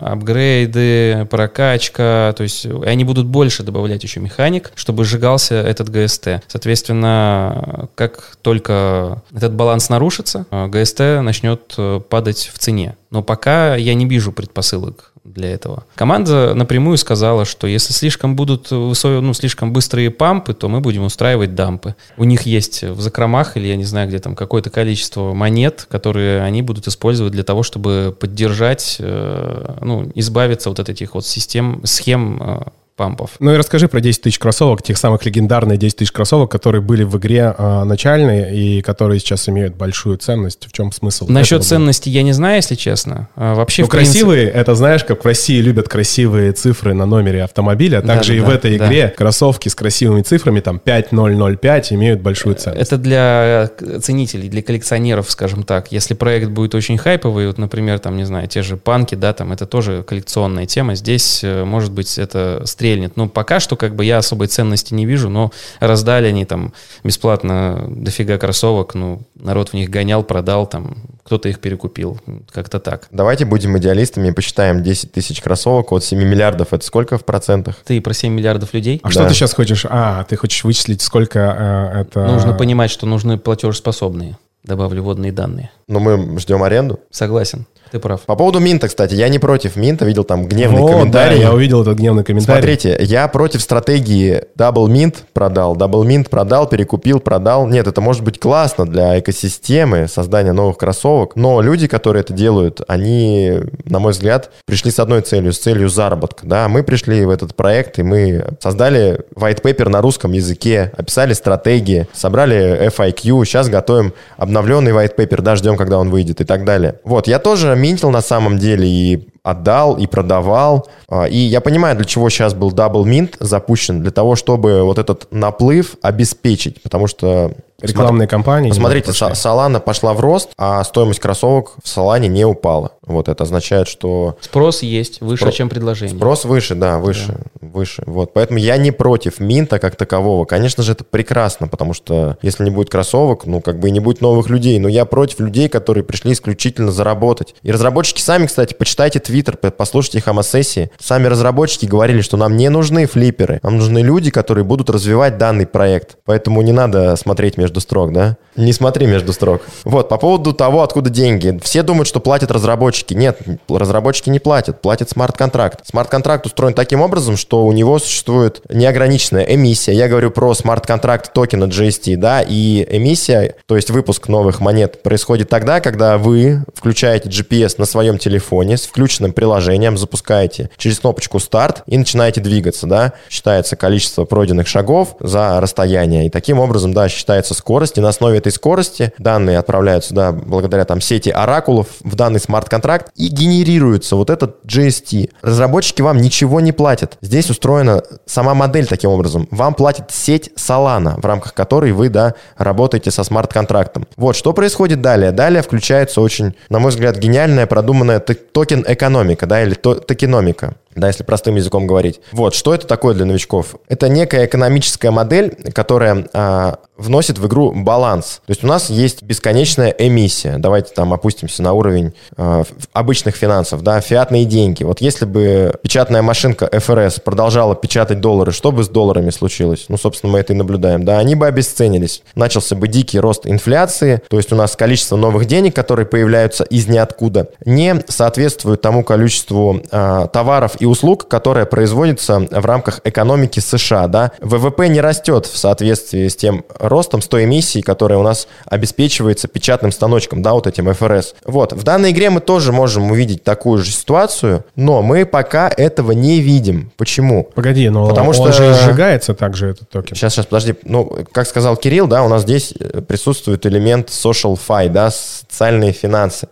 [0.00, 2.34] апгрейды, прокачка.
[2.36, 6.42] То есть они будут больше добавлять еще механик, чтобы сжигался этот ГСТ.
[6.46, 12.96] Соответственно, как только этот баланс нарушится, э, ГСТ начнет э, падать в цене.
[13.10, 15.84] Но пока я не вижу предпосылок для этого.
[15.94, 21.54] Команда напрямую сказала, что если слишком будут ну, слишком быстрые пампы, то мы будем устраивать
[21.54, 21.94] дампы.
[22.16, 26.42] У них есть в закромах или я не знаю где там какое-то количество монет, которые
[26.42, 31.80] они будут использовать для того, чтобы поддержать, э, ну, избавиться вот от этих вот систем,
[31.84, 32.60] схем э,
[32.98, 33.30] пампов.
[33.38, 37.04] Ну и расскажи про 10 тысяч кроссовок, тех самых легендарных 10 тысяч кроссовок, которые были
[37.04, 40.66] в игре а, начальные и которые сейчас имеют большую ценность.
[40.66, 41.26] В чем смысл?
[41.28, 43.28] Насчет ценности я не знаю, если честно.
[43.36, 47.44] А Вообще, Ну, принципе- красивые, это знаешь, как в России любят красивые цифры на номере
[47.44, 48.86] автомобиля, Да, также да, и в да, этой да.
[48.88, 52.82] игре кроссовки с красивыми цифрами, там 5005, имеют большую ценность.
[52.82, 55.92] Это для э, ценителей, для коллекционеров, скажем так.
[55.92, 59.52] Если проект будет очень хайповый, вот, например, там, не знаю, те же панки, да, там,
[59.52, 60.94] это тоже коллекционная тема.
[60.96, 63.16] Здесь, э, может быть, это стрельнет.
[63.16, 66.72] Но пока что, как бы, я особой ценности не вижу, но раздали они там
[67.04, 72.18] бесплатно дофига кроссовок, ну, народ в них гонял, продал, там, кто-то их перекупил,
[72.50, 73.08] как-то так.
[73.10, 76.72] Давайте будем идеалистами и посчитаем 10 тысяч кроссовок от 7 миллиардов.
[76.72, 77.76] Это сколько в процентах?
[77.84, 79.00] Ты про 7 миллиардов людей?
[79.02, 79.12] А Да.
[79.12, 79.84] что ты сейчас хочешь?
[79.88, 82.26] А, ты хочешь вычислить, сколько э, это...
[82.26, 84.38] Нужно понимать, что нужны платежеспособные.
[84.64, 85.70] Добавлю водные данные.
[85.86, 87.00] Ну, мы ждем аренду.
[87.10, 88.20] Согласен, ты прав.
[88.22, 91.36] По поводу Минта, кстати, я не против Минта, видел там гневный Вот, комментарий.
[91.36, 92.60] да, я увидел этот гневный комментарий.
[92.60, 97.66] Смотрите, я против стратегии Double Mint продал, Double Mint продал, перекупил, продал.
[97.66, 102.80] Нет, это может быть классно для экосистемы создания новых кроссовок, но люди, которые это делают,
[102.88, 106.46] они, на мой взгляд, пришли с одной целью, с целью заработка.
[106.46, 111.32] Да, мы пришли в этот проект, и мы создали white paper на русском языке, описали
[111.32, 116.64] стратегии, собрали FIQ, сейчас готовим обновленный white paper, да, ждем, когда он выйдет и так
[116.64, 116.96] далее.
[117.04, 120.88] Вот, я тоже минтил на самом деле и отдал и продавал.
[121.08, 124.98] А, И я понимаю, для чего сейчас был Double Mint запущен, для того, чтобы вот
[124.98, 127.52] этот наплыв обеспечить, потому что...
[127.80, 128.70] Рекламные кампании.
[128.70, 132.92] Посмотрите, немного Са- Solana пошла в рост, а стоимость кроссовок в Solana не упала.
[133.06, 136.16] Вот это означает, что Спрос есть выше, Спро- чем предложение.
[136.16, 138.02] Спрос выше, да, выше, выше.
[138.04, 140.44] Вот, поэтому я не против минта как такового.
[140.44, 144.00] Конечно же, это прекрасно, потому что если не будет кроссовок, ну, как бы и не
[144.00, 144.78] будет новых людей.
[144.80, 147.54] Но я против людей, которые пришли исключительно заработать.
[147.62, 150.90] И разработчики сами, кстати, почитайте твиттер, послушайте хамосессии.
[150.98, 155.66] Сами разработчики говорили, что нам не нужны флипперы, нам нужны люди, которые будут развивать данный
[155.66, 156.16] проект.
[156.24, 158.36] Поэтому не надо смотреть между строк, да?
[158.56, 159.62] Не смотри между строк.
[159.84, 161.58] Вот, по поводу того, откуда деньги.
[161.62, 163.14] Все думают, что платят разработчики.
[163.14, 163.38] Нет,
[163.68, 165.86] разработчики не платят, платит смарт-контракт.
[165.86, 169.94] Смарт-контракт устроен таким образом, что у него существует неограниченная эмиссия.
[169.94, 175.48] Я говорю про смарт-контракт токена GST, да, и эмиссия, то есть выпуск новых монет, происходит
[175.48, 181.82] тогда, когда вы включаете GPS на своем телефоне с включенным приложением, запускаете через кнопочку старт
[181.86, 183.12] и начинаете двигаться, да.
[183.28, 186.26] Считается количество пройденных шагов за расстояние.
[186.26, 187.98] И таким образом, да, считается скорость.
[187.98, 193.12] И на основе этой скорости данные отправляются, да, благодаря там сети оракулов в данный смарт-контракт
[193.16, 195.30] и генерируется вот этот GST.
[195.42, 197.18] Разработчики вам ничего не платят.
[197.20, 199.48] Здесь устроена сама модель таким образом.
[199.50, 204.06] Вам платит сеть Solana, в рамках которой вы, да, работаете со смарт-контрактом.
[204.16, 205.32] Вот, что происходит далее?
[205.32, 211.22] Далее включается очень, на мой взгляд, гениальная, продуманная токен-экономика, да, или то- токеномика да, если
[211.22, 212.20] простым языком говорить.
[212.32, 213.76] Вот, что это такое для новичков?
[213.88, 218.40] Это некая экономическая модель, которая а, вносит в игру баланс.
[218.46, 220.58] То есть у нас есть бесконечная эмиссия.
[220.58, 224.82] Давайте там опустимся на уровень а, обычных финансов, да, фиатные деньги.
[224.82, 229.86] Вот если бы печатная машинка ФРС продолжала печатать доллары, что бы с долларами случилось?
[229.88, 232.22] Ну, собственно, мы это и наблюдаем, да, они бы обесценились.
[232.34, 236.88] Начался бы дикий рост инфляции, то есть у нас количество новых денег, которые появляются из
[236.88, 244.08] ниоткуда, не соответствует тому количеству а, товаров и услуг, которое производится в рамках экономики США,
[244.08, 244.32] да.
[244.40, 249.48] ВВП не растет в соответствии с тем ростом, с той эмиссией, которая у нас обеспечивается
[249.48, 251.34] печатным станочком, да, вот этим ФРС.
[251.44, 256.12] Вот, в данной игре мы тоже можем увидеть такую же ситуацию, но мы пока этого
[256.12, 256.92] не видим.
[256.96, 257.44] Почему?
[257.54, 260.16] Погоди, но Потому он что- же сжигается также этот токен.
[260.16, 260.74] Сейчас, сейчас, подожди.
[260.84, 265.92] Ну, как сказал Кирилл, да, у нас здесь э, присутствует элемент social fi, да, социальные
[265.92, 266.48] финансы.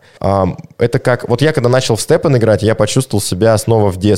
[0.78, 1.28] Это как...
[1.28, 4.15] Вот я когда начал в Степан играть, я почувствовал себя снова в детстве.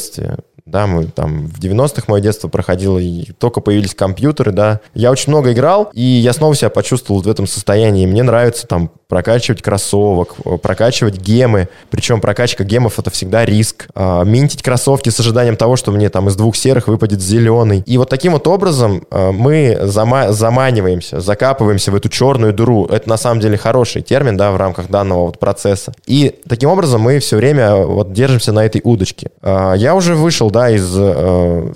[0.68, 4.80] Да, мы там в 90-х мое детство проходило, и только появились компьютеры, да.
[4.92, 8.05] Я очень много играл, и я снова себя почувствовал в этом состоянии.
[8.07, 11.68] Мне нравится там прокачивать кроссовок, э, прокачивать гемы.
[11.90, 13.88] Причем прокачка гемов это всегда риск.
[13.94, 17.82] А, Минтить кроссовки с ожиданием того, что мне там из двух серых выпадет зеленый.
[17.86, 22.84] И вот таким вот образом э, мы зама- заманиваемся, закапываемся в эту черную дыру.
[22.84, 25.94] Это на самом деле хороший термин, да, в рамках данного вот процесса.
[26.07, 29.30] И таким образом мы все время э, вот держимся на этой удочке.
[29.40, 31.72] А, Я уже вышел, да, из э,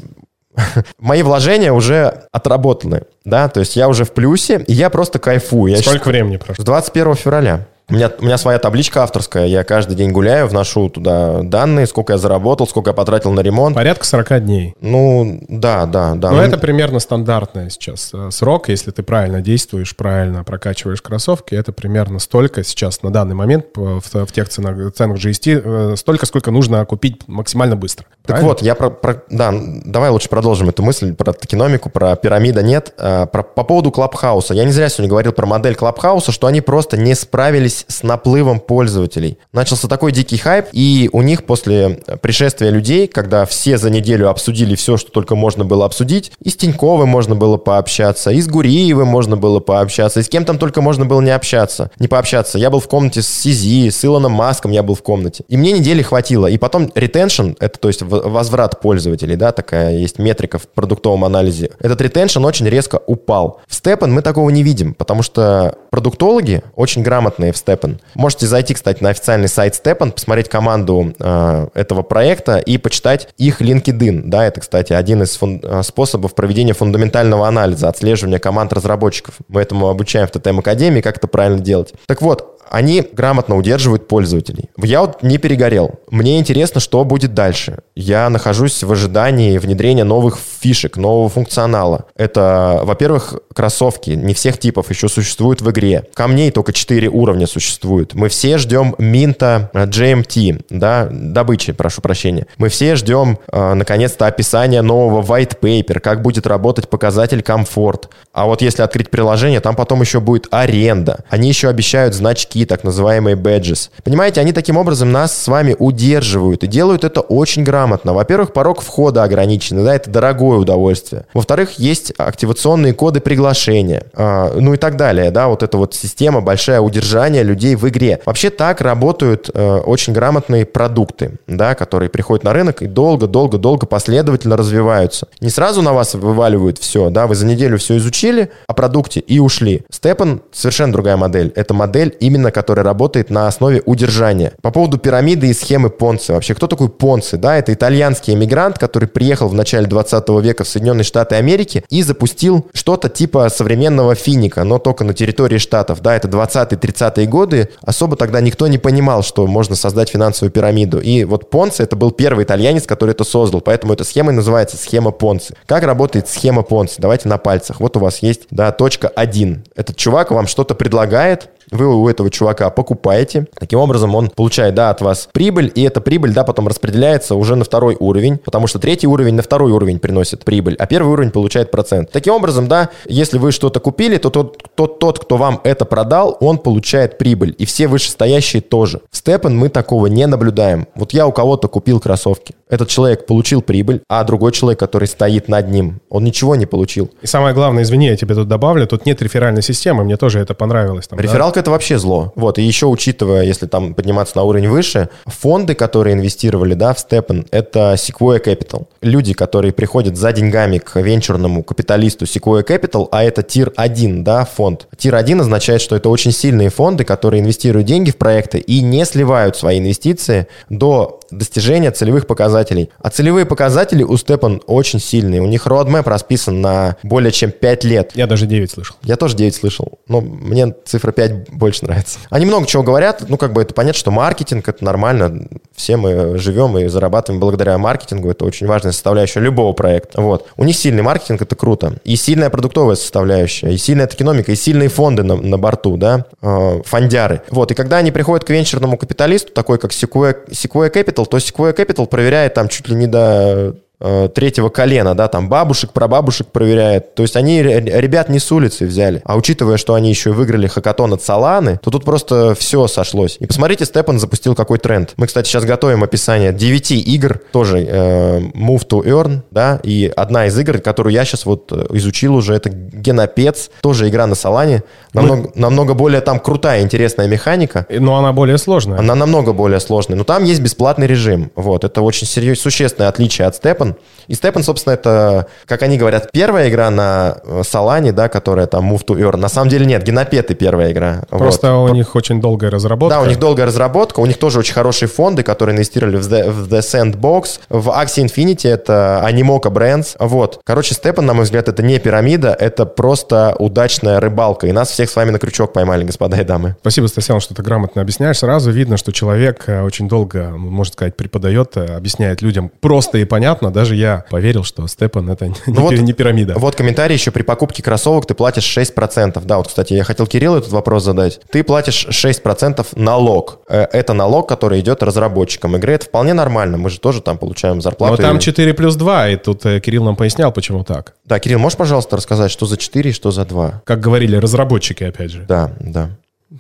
[0.99, 5.73] мои вложения уже отработаны, да, то есть я уже в плюсе, и я просто кайфую.
[5.73, 6.63] Я Сколько щас- времени прошло?
[6.63, 7.67] С 21 февраля.
[7.91, 12.14] У меня, у меня своя табличка авторская, я каждый день гуляю, вношу туда данные, сколько
[12.14, 13.74] я заработал, сколько я потратил на ремонт.
[13.74, 14.74] Порядка 40 дней.
[14.80, 16.30] Ну, да, да, да.
[16.30, 21.55] Но Ну, это примерно стандартный сейчас э, срок, если ты правильно действуешь, правильно прокачиваешь кроссовки,
[21.55, 26.24] это примерно столько сейчас на данный момент в, в тех ценах, ценах GST, э, столько,
[26.24, 28.07] сколько нужно купить максимально быстро.
[28.22, 28.49] Так Правильно?
[28.49, 29.53] вот, я про, про- Да,
[29.85, 32.95] давай лучше продолжим эту мысль про токеномику, про пирамида нет.
[32.97, 34.55] А, про- по поводу Клабхауса.
[34.55, 38.61] Я не зря сегодня говорил про модель Клабхауса, что они просто не справились с наплывом
[38.61, 39.39] пользователей.
[39.53, 44.75] Начался такой дикий хайп, и у них после пришествия людей, когда все за неделю обсудили
[44.75, 49.09] все, что только можно было обсудить, и с Тиньковым можно было пообщаться, и с Гуриевым
[49.09, 52.59] можно было пообщаться, и с кем там только можно было не общаться, не пообщаться.
[52.59, 55.45] Я был в комнате с CZ, с Илоном Маском я был в комнате.
[55.49, 56.47] И мне недели хватило.
[56.47, 61.70] И потом retention, это то есть возврат пользователей, да, такая есть метрика в продуктовом анализе.
[61.81, 63.61] Этот retention очень резко упал.
[63.66, 68.01] В STEPN мы такого не видим, потому что продуктологи очень грамотные в Степан.
[68.15, 73.63] Можете зайти, кстати, на официальный сайт Степан, посмотреть команду э, этого проекта и почитать их
[73.63, 74.23] LinkedIn.
[74.25, 79.37] Да, это, кстати, один из фун- э, способов проведения фундаментального анализа, отслеживания команд разработчиков.
[79.49, 81.95] Мы этому обучаем в ТТМ Академии, как это правильно делать.
[82.07, 84.70] Так вот, они грамотно удерживают пользователей.
[84.79, 86.01] Я вот не перегорел.
[86.11, 87.81] Мне интересно, что будет дальше.
[87.95, 92.07] Я нахожусь в ожидании внедрения новых фишек, нового функционала.
[92.16, 94.11] Это, во-первых, кроссовки.
[94.12, 96.07] Не всех типов еще существуют в игре.
[96.14, 98.14] Камней только 4 уровня существует.
[98.14, 102.47] Мы все ждем минта э, GMT, да, добычи, прошу прощения.
[102.57, 108.09] Мы все ждем, э, наконец-то, описания нового white paper, как будет работать показатель комфорт.
[108.33, 111.25] А вот если открыть приложение, там потом еще будет аренда.
[111.29, 113.91] Они еще обещают значки, так называемые badges.
[114.05, 118.13] Понимаете, они таким образом нас с вами удерживают и делают это очень грамотно.
[118.13, 121.27] Во-первых, порог входа ограниченный, да, это дорогое удовольствие.
[121.35, 126.41] Во-вторых, есть активационные коды приглашения, а, ну и так далее, да, вот эта вот система,
[126.41, 128.21] большая удержание людей в игре.
[128.25, 134.57] Вообще так работают э, очень грамотные продукты, да, которые приходят на рынок и долго-долго-долго последовательно
[134.57, 135.29] развиваются.
[135.41, 139.39] Не сразу на вас вываливают все, да, вы за неделю все изучили о продукте и
[139.39, 139.85] ушли.
[139.91, 141.53] Степан совершенно другая модель.
[141.55, 144.53] Это модель именно, которая работает на основе удержания.
[144.62, 146.32] По поводу пирамиды и схемы Понци.
[146.32, 147.36] Вообще, кто такой Понци?
[147.36, 152.03] Да, это итальянский эмигрант, который приехал в начале 20 века в Соединенные Штаты Америки и
[152.03, 156.01] запустил что-то типа современного финика, но только на территории штатов.
[156.01, 157.68] Да, это 20-30-е годы.
[157.82, 161.01] Особо тогда никто не понимал, что можно создать финансовую пирамиду.
[161.01, 163.61] И вот Понци это был первый итальянец, который это создал.
[163.61, 165.55] Поэтому эта схема и называется схема Понци.
[165.66, 166.97] Как работает схема Понци?
[166.99, 167.80] Давайте на пальцах.
[167.80, 169.64] Вот у вас есть, да, точка 1.
[169.74, 173.47] Этот чувак вам что-то предлагает, вы у этого чувака покупаете.
[173.59, 177.57] Таким образом, он получает, да, от вас прибыль, и эта прибыль, да, потом распределяется уже
[177.57, 181.31] на второй уровень, потому что третий уровень на второй уровень приносит прибыль, а первый уровень
[181.31, 182.11] получает процент.
[182.11, 186.37] Таким образом, да, если вы что-то купили, то тот, тот, тот, кто вам это продал,
[186.41, 189.01] он получает прибыль, и все вышестоящие тоже.
[189.11, 190.87] В Степан мы такого не наблюдаем.
[190.95, 192.55] Вот я у кого-то купил кроссовки.
[192.73, 197.11] Этот человек получил прибыль, а другой человек, который стоит над ним, он ничего не получил.
[197.20, 200.55] И самое главное, извини, я тебе тут добавлю, тут нет реферальной системы, мне тоже это
[200.55, 201.07] понравилось.
[201.07, 201.23] Там, да?
[201.23, 202.33] Рефералка это вообще зло.
[202.35, 206.99] Вот, и еще учитывая, если там подниматься на уровень выше, фонды, которые инвестировали, да, в
[206.99, 208.87] Степен, это Sequoia Capital.
[209.03, 214.47] Люди, которые приходят за деньгами к венчурному капиталисту Sequoia Capital, а это тир 1, да,
[214.47, 214.89] фонд.
[214.97, 219.05] Тир 1 означает, что это очень сильные фонды, которые инвестируют деньги в проекты и не
[219.05, 222.62] сливают свои инвестиции до достижения целевых показателей.
[223.01, 225.41] А целевые показатели у Степан очень сильные.
[225.41, 228.13] У них roadmap расписан на более чем 5 лет.
[228.15, 228.97] Я даже 9 слышал.
[229.03, 232.19] Я тоже 9 слышал, но мне цифра 5 больше нравится.
[232.31, 236.39] Они много чего говорят, ну, как бы это понятно, что маркетинг— это нормально, все мы
[236.39, 240.21] живем и зарабатываем благодаря маркетингу, это очень важная составляющая любого проекта.
[240.21, 240.47] Вот.
[240.57, 241.95] У них сильный маркетинг, это круто.
[242.05, 246.83] И сильная продуктовая составляющая, и сильная экономика, и сильные фонды на, на борту, да, э,
[246.85, 247.43] фондяры.
[247.51, 251.75] Вот, и когда они приходят к венчурному капиталисту, такой как Sequoia, Sequoia Capital, то Sequoia
[251.75, 257.15] Capital проверяет там чуть ли не до э, третьего колена, да, там бабушек, прабабушек проверяет.
[257.15, 259.23] То есть они ре- ребят не с улицы взяли.
[259.25, 263.37] А учитывая, что они еще и выиграли хакатон от Саланы, то тут просто все сошлось.
[263.41, 265.15] И посмотрите, Степан запустил какой тренд.
[265.17, 270.47] Мы, кстати, сейчас готовим описание 9 игр, тоже э, Move to Earn, да, и одна
[270.47, 274.83] из игр, которую я сейчас вот э, изучил уже, это Генопец, тоже игра на Салане.
[275.15, 277.87] Намного, намного более там крутая, интересная механика.
[277.91, 278.99] Но она более сложная.
[278.99, 280.17] Она намного более сложная.
[280.17, 281.51] Но там есть бесплатный режим.
[281.55, 281.85] Вот.
[281.85, 283.91] Это очень серьез, существенное отличие от Степан.
[284.28, 288.93] И Степан, собственно, это, как они говорят, первая игра на э, Салане, да, которая там
[288.93, 289.36] Move to Earn.
[289.36, 291.22] На самом деле нет, Генопеты первая игра.
[291.28, 291.90] Просто Вот.
[291.90, 293.16] у них очень долгая разработка.
[293.16, 296.51] Да, у них долгая разработка, у них тоже очень хорошие фонды, которые инвестировали в The,
[296.51, 300.16] в The Sandbox, в Axie Infinity, это Animoca Brands.
[300.18, 300.61] Вот.
[300.64, 304.66] Короче, Степан, на мой взгляд, это не пирамида, это просто удачная рыбалка.
[304.66, 306.76] И нас всех с вами на крючок поймали, господа и дамы.
[306.80, 308.38] Спасибо, Стасян, что ты грамотно объясняешь.
[308.38, 313.24] Сразу видно, что человек э, очень долго, можно сказать, преподает, э, объясняет людям просто и
[313.24, 313.70] понятно.
[313.83, 316.55] Даже я поверил, что Степан это не, Ну вот- не пирамида.
[316.57, 319.43] Вот комментарий еще при покупке кроссовок ты платишь 6%.
[319.45, 321.41] Да, вот, кстати, я хотел Кириллу этот вопрос задать.
[321.51, 323.59] Ты платишь 6% налог.
[323.68, 325.95] Э, Это налог, который идет разработчикам игры.
[325.95, 326.78] Это вполне нормально.
[326.78, 328.12] Мы же тоже там получаем зарплату.
[328.22, 331.14] Но там И- 4 плюс 2, и тут э, Кирилл нам пояснял, почему так.
[331.24, 333.83] Да, Кирилл, можешь, пожалуйста, рассказать, что за 4 и что за 2?
[333.85, 335.45] Как говорили разработчики, опять же.
[335.49, 336.11] Да, да.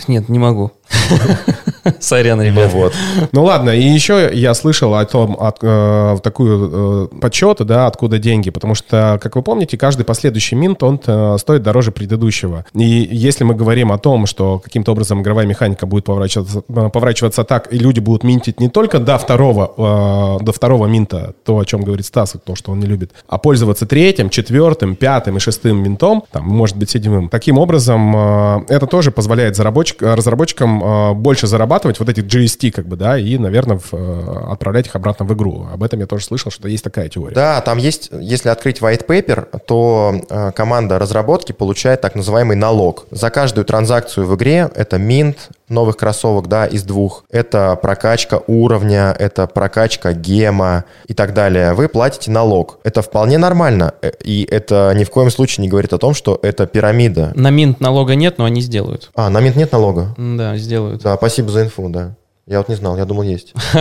[0.08, 0.72] Нет, не могу.
[2.00, 2.72] Сорян, Ну ребят.
[2.72, 2.92] вот.
[3.32, 8.18] Ну ладно, и еще я слышал о том, от, э, такую э, подсчет, да, откуда
[8.18, 12.64] деньги, потому что, как вы помните, каждый последующий минт, он э, стоит дороже предыдущего.
[12.74, 17.44] И если мы говорим о том, что каким-то образом игровая механика будет поворачиваться, э, поворачиваться
[17.44, 21.64] так, и люди будут минтить не только до второго, э, до второго минта, то, о
[21.64, 25.82] чем говорит Стас, то, что он не любит, а пользоваться третьим, четвертым, пятым и шестым
[25.82, 27.28] минтом, там, может быть, седьмым.
[27.28, 32.96] Таким образом, э, это тоже позволяет разработчикам э, больше зарабатывать вот этих GST, как бы,
[32.96, 35.66] да, и, наверное, в, э, отправлять их обратно в игру.
[35.72, 37.34] Об этом я тоже слышал, что есть такая теория.
[37.34, 43.06] Да, там есть, если открыть white paper, то э, команда разработки получает так называемый налог.
[43.10, 47.24] За каждую транзакцию в игре это минт новых кроссовок, да, из двух.
[47.30, 51.72] Это прокачка уровня, это прокачка гема и так далее.
[51.74, 52.78] Вы платите налог.
[52.84, 53.94] Это вполне нормально.
[54.02, 57.32] Э, И это ни в коем случае не говорит о том, что это пирамида.
[57.34, 59.10] На минт налога нет, но они сделают.
[59.14, 60.14] А, на минт нет налога?
[60.18, 61.02] Да, сделают.
[61.02, 62.16] Да, спасибо за инфу, да.
[62.44, 63.54] Я вот не знал, я думал, есть.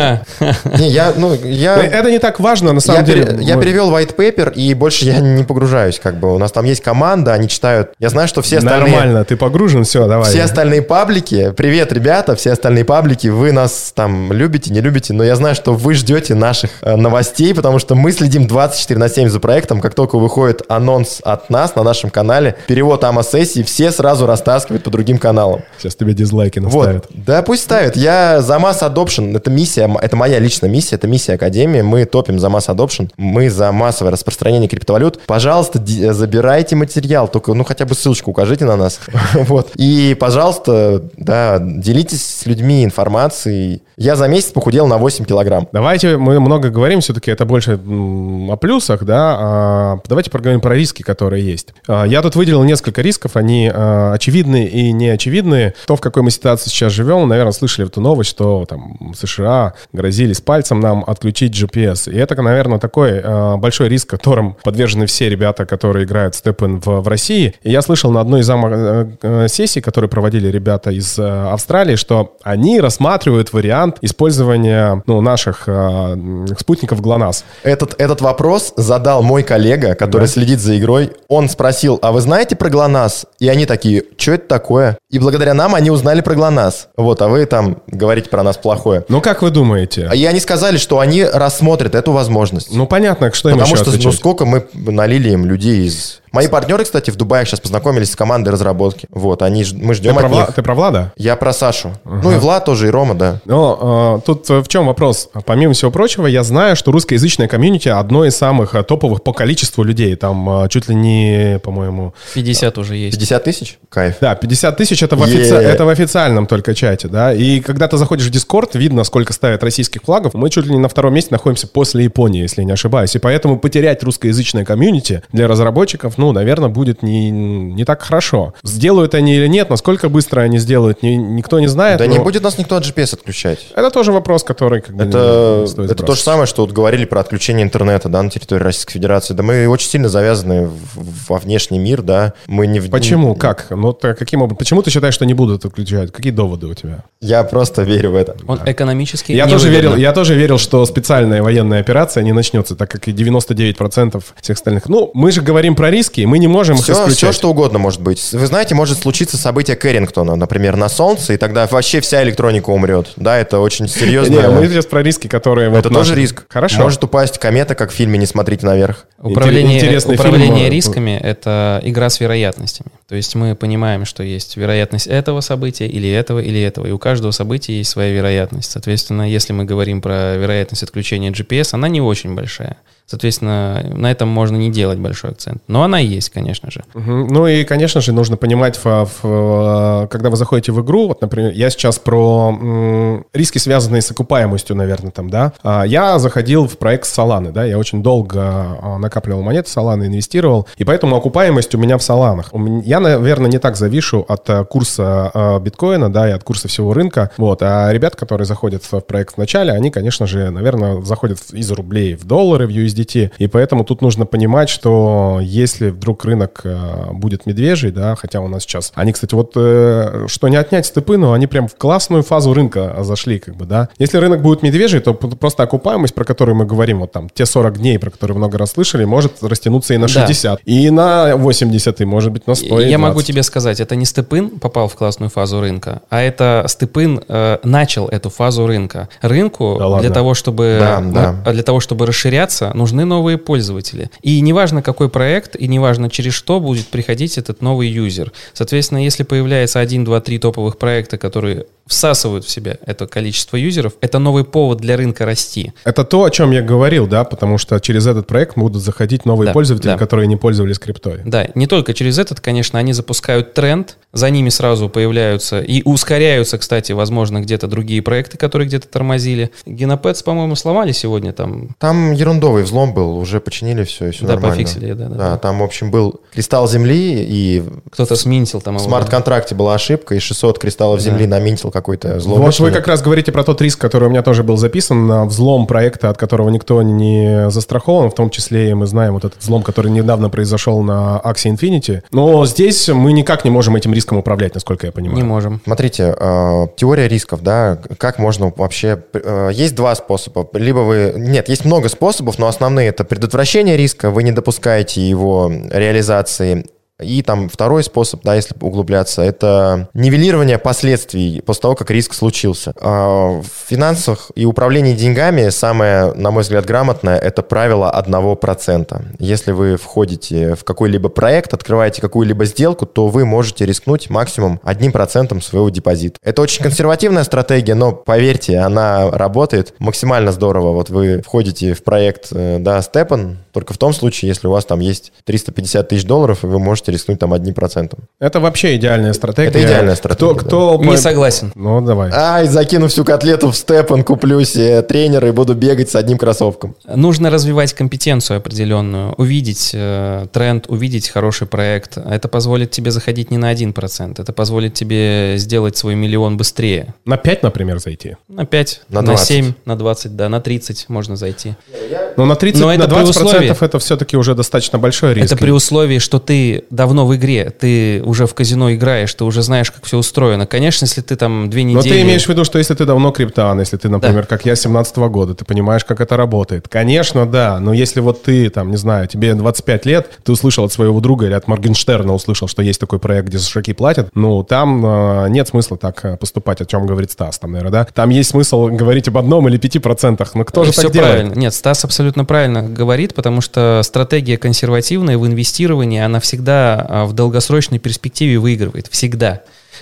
[0.77, 1.77] Не, я, ну, я...
[1.77, 3.25] Но Это не так важно, на самом я, деле.
[3.25, 6.35] пере- я перевел white paper, и больше я не погружаюсь, как бы.
[6.35, 7.93] У нас там есть команда, они читают.
[7.97, 8.91] Я знаю, что все остальные...
[8.91, 10.29] Нормально, ты погружен, все, давай.
[10.29, 15.23] Все остальные паблики, привет, ребята, все остальные паблики, вы нас там любите, не любите, но
[15.23, 19.27] я знаю, что вы ждете наших э, новостей, потому что мы следим 24 на 7
[19.29, 19.81] за проектом.
[19.81, 24.91] Как только выходит анонс от нас на нашем канале, перевод АМА-сессии, все сразу растаскивают по
[24.91, 25.63] другим каналам.
[25.79, 26.73] Сейчас тебе дизлайки Вот.
[26.75, 27.07] наставят.
[27.09, 27.95] Да, пусть ставят.
[27.95, 29.37] Я за масс adoption.
[29.37, 31.81] Это миссия, это моя личная миссия, это миссия Академии.
[31.81, 33.09] Мы топим за масс adoption.
[33.15, 35.21] Мы за массовое распространение криптовалют.
[35.25, 37.29] Пожалуйста, э, забирайте материал.
[37.29, 38.99] Только, ну, хотя бы ссылочку укажите на нас.
[39.33, 39.71] Вот.
[39.75, 43.81] И, пожалуйста, да, делитесь с людьми информацией.
[44.01, 45.67] Я за месяц похудел на 8 килограмм.
[45.71, 49.37] Давайте, мы много говорим, все-таки это больше о плюсах, да.
[49.39, 51.69] а давайте поговорим про риски, которые есть.
[51.87, 55.75] А, Я тут выделил несколько рисков, они а, очевидные и неочевидные.
[55.85, 60.41] То, в какой мы ситуации сейчас живем, наверное, слышали эту новость, что там США грозились
[60.41, 62.11] пальцем нам отключить GPS.
[62.11, 67.01] И это, наверное, такой а, большой риск, которым подвержены все ребята, которые играют степен в,
[67.01, 67.53] в России.
[67.63, 71.23] И я слышал на одной из зам- э, э, сессий, которые проводили ребята из э,
[71.51, 77.45] Австралии, что они рассматривают вариант использования ну, наших э, спутников ГЛОНАСС.
[77.63, 81.11] Этот, этот вопрос задал мой коллега, который следит за игрой.
[81.27, 83.25] Он спросил, а вы знаете про ГЛОНАСС?
[83.39, 84.97] И они такие, что это такое?
[85.09, 86.89] И благодаря нам они узнали про ГЛОНАСС.
[86.97, 89.05] Вот, а вы там говорите про нас плохое.
[89.09, 90.07] Ну, как вы думаете?
[90.09, 92.73] А И они сказали, что они рассмотрят эту возможность.
[92.73, 94.15] Ну, понятно, что им Потому что, ну, отвечать?
[94.15, 96.20] сколько мы налили им людей из...
[96.31, 99.07] Мои партнеры, кстати, в Дубае сейчас познакомились с командой разработки.
[99.11, 100.55] Вот, они, ж- мы Ты ждем про, от Вла- них.
[100.55, 101.13] ты про Влада?
[101.17, 101.91] Я про Сашу.
[102.05, 103.39] Ну и Влад тоже, и Рома, да.
[103.45, 105.29] Но э, тут э, в чем вопрос?
[105.45, 109.83] Помимо всего прочего, я знаю, что русскоязычное комьюнити одно из самых э, топовых по количеству
[109.83, 110.15] людей.
[110.15, 112.13] Там э, чуть ли не, по-моему...
[112.33, 113.17] 50 уже есть.
[113.17, 113.77] 50 тысяч?
[113.89, 114.15] Кайф.
[114.21, 117.33] Да, 50 тысяч это, в офици- это в официальном только чате, да.
[117.33, 120.33] И когда ты заходишь в Дискорд, видно, сколько ставят российских флагов.
[120.33, 123.15] Мы чуть ли не на втором месте находимся после Японии, если я не ошибаюсь.
[123.15, 128.53] И поэтому потерять русскоязычное комьюнити для разработчиков, ну, наверное, будет не, не так хорошо.
[128.61, 131.97] Сделают они или нет, насколько быстро они сделают, ни- никто не знает.
[131.97, 133.65] Да не но будет нас никто от GPS отключать.
[133.75, 137.05] Это тоже вопрос, который как Это, не стоит это то же самое, что вот говорили
[137.05, 139.33] про отключение интернета, да, на территории Российской Федерации.
[139.33, 142.33] Да мы очень сильно завязаны в- во внешний мир, да.
[142.45, 143.33] Мы не в- Почему?
[143.33, 143.67] Как?
[143.71, 144.57] Ну, ты каким образом?
[144.57, 146.11] Почему ты считаешь, что не будут отключать?
[146.11, 147.03] Какие доводы у тебя?
[147.19, 148.35] Я просто верю в это.
[148.47, 152.91] Он экономически Я тоже, верил, я тоже верил, что специальная военная операция не начнется, так
[152.91, 154.89] как и 99% всех остальных.
[154.89, 157.17] Ну, мы же говорим про риски, и мы не можем их Все, исключать.
[157.17, 158.31] все, что угодно может быть.
[158.31, 163.13] Вы знаете, может случиться событие Кэррингтона, например, на Солнце, и тогда вообще вся электроника умрет.
[163.15, 164.33] Да, это очень серьезно.
[164.33, 165.71] Не, мы сейчас про риски, которые...
[165.71, 166.45] Это тоже риск.
[166.49, 166.81] Хорошо.
[166.81, 169.05] Может упасть комета, как в фильме «Не смотрите наверх».
[169.17, 172.89] Управление, управление рисками— это игра с вероятностями.
[173.07, 176.87] То есть мы понимаем, что есть вероятность этого события или этого, или этого.
[176.87, 178.71] И у каждого события есть своя вероятность.
[178.71, 182.77] Соответственно, если мы говорим про вероятность отключения GPS, она не очень большая.
[183.11, 185.61] Соответственно, на этом можно не делать большой акцент.
[185.67, 186.85] Но она есть, конечно же.
[186.93, 187.27] Мгм.
[187.27, 191.51] Ну и, конечно же, нужно понимать, в- в- когда вы заходите в игру, вот, например,
[191.51, 195.51] я сейчас про м, риски, связанные с окупаемостью, наверное, там, да.
[195.61, 200.67] А, Я заходил в проект Solana, да, я очень долго а, накапливал монеты Solana, инвестировал,
[200.77, 202.51] и поэтому окупаемость у меня в Соланах.
[202.85, 206.93] Я, наверное, не так завишу от а, курса а, биткоина, да, и от курса всего
[206.93, 207.61] рынка, вот.
[207.61, 212.15] А ребят, которые заходят в проект в начале, они, конечно же, наверное, заходят из рублей
[212.15, 212.69] в доллары, в
[213.01, 218.39] USDT, и поэтому тут нужно понимать, что если вдруг рынок э, будет медвежий, да, хотя
[218.41, 218.91] у нас сейчас...
[218.95, 222.97] Они, кстати, вот э, что не отнять степы, но они прям в классную фазу рынка
[223.01, 223.89] зашли, как бы, да.
[223.97, 227.77] Если рынок будет медвежий, то просто окупаемость, про которую мы говорим, вот там, те 40
[227.77, 230.13] дней, про которые много раз слышали, может растянуться и на Да.
[230.27, 233.27] 60, и на 80, и может быть на 100, и Я могу 20.
[233.27, 238.07] тебе сказать, это не Степын попал в классную фазу рынка, а это Степын э, начал
[238.07, 239.09] эту фазу рынка.
[239.21, 240.01] Рынку Да ладно?
[240.01, 241.35] для того, чтобы Да, ну, да.
[241.45, 244.09] а для того, чтобы расширяться, нужны новые пользователи.
[244.23, 248.31] И неважно какой проект, и неважно через что будет приходить этот новый юзер.
[248.53, 253.93] Соответственно, если появляется один, два, три топовых проекта, которые всасывают в себя это количество юзеров,
[254.01, 255.73] это новый повод для рынка расти.
[255.83, 259.47] Это то, о чем я говорил, да, потому что через этот проект будут заходить новые
[259.47, 259.97] Да, пользователи, да.
[259.97, 261.19] которые не пользовались криптой.
[261.25, 266.57] Да, не только через этот, конечно, они запускают тренд, за ними сразу появляются и ускоряются,
[266.57, 269.51] кстати, возможно, где-то другие проекты, которые где-то тормозили.
[269.65, 271.75] Генопэдс, по-моему, сломали сегодня там.
[271.77, 274.55] Там ерундовый взлом был, уже починили все, и все Да, нормально.
[274.55, 275.37] пофиксили, да, да, Да, да.
[275.37, 278.87] там, в общем, был кристалл земли, и Кто-то сминтил там в его.
[278.89, 282.71] смарт-контракте была ошибка, и 600 кристаллов земли наминтил какой-то Вот злоумышленник.
[282.73, 285.67] вы как раз говорите про тот риск, который у меня тоже был записан, на взлом
[285.67, 289.63] проекта, от которого никто не застрахован, в том числе и мы знаем вот этот взлом,
[289.63, 292.01] который недавно произошел на Axie Infinity.
[292.11, 295.17] Но здесь мы никак не можем этим риском управлять, насколько я понимаю.
[295.17, 295.61] Не можем.
[295.63, 299.03] Смотрите, э, теория рисков, да, как можно вообще...
[299.13, 300.47] э, есть два способа.
[300.53, 301.13] Либо вы...
[301.17, 306.65] Нет, есть много способов, но основные это предотвращение риска, вы не допускаете его реализации.
[307.01, 312.73] И там второй способ, да, если углубляться, это нивелирование последствий после того, как риск случился.
[312.79, 319.01] А, В финансах и управлении деньгами самое, на мой взгляд, грамотное– это правило 1%.
[319.19, 325.41] Если вы входите в какой-либо проект, открываете какую-либо сделку, то вы можете рискнуть максимум 1%
[325.41, 326.17] своего депозита.
[326.23, 330.71] Это очень консервативная стратегия, но поверьте, она работает максимально здорово.
[330.71, 334.65] Вот вы входите в проект, э, да, Степан, только в том случае, если у вас
[334.65, 337.93] там есть 350 тысяч долларов, и вы можете рискнуть там 1%.
[338.19, 339.49] Это вообще идеальная стратегия.
[339.49, 340.35] Это идеальная стратегия, Кто,
[340.75, 341.51] кто Не по- согласен.
[341.55, 342.11] Ну, давай.
[342.13, 346.75] Ай, закину всю котлету в Степан, куплю себе тренера и буду бегать с одним кроссовком.
[346.87, 351.97] Нужно развивать компетенцию определенную, увидеть э, тренд, увидеть хороший проект.
[351.97, 356.93] Это позволит тебе заходить не на 1%, это позволит тебе сделать свой миллион быстрее.
[357.05, 358.17] На 5, например, зайти.
[358.27, 359.27] На 5, На на, 20.
[359.27, 361.55] 7, на 20, да, на 30 можно зайти.
[361.89, 365.13] Я, Но на 30, Но на это при 20% условии- это все-таки уже достаточно большой
[365.13, 365.25] риск.
[365.31, 369.43] Это при условии, что ты давно в игре, ты уже в казино играешь, ты уже
[369.43, 370.47] знаешь, как все устроено.
[370.47, 371.93] Конечно, если ты там две Но недели...
[371.93, 374.97] ты имеешь в виду, что если ты давно криптан, если ты, например, как я, 17
[374.97, 376.67] года, ты понимаешь, как это работает.
[376.67, 380.73] Конечно, да, но если вот ты, там, не знаю, тебе 25 лет, ты услышал от
[380.73, 384.41] своего друга или от Моргенштерна услышал, что есть такой проект, где за шаги платят, ну,
[384.43, 387.87] там э, нет смысла так э, поступать, о чем говорит Стас, там, наверное, да?
[387.93, 391.11] Там есть смысл говорить об одном или пяти процентах, но кто же Все так делает?
[391.11, 391.39] правильно.
[391.39, 397.13] Нет, Стас абсолютно правильно говорит, потому что стратегия консервативная в инвестировании, она всегда а, в
[397.13, 398.87] долгосрочной перспективе выигрывает.
[398.87, 399.41] Всегда.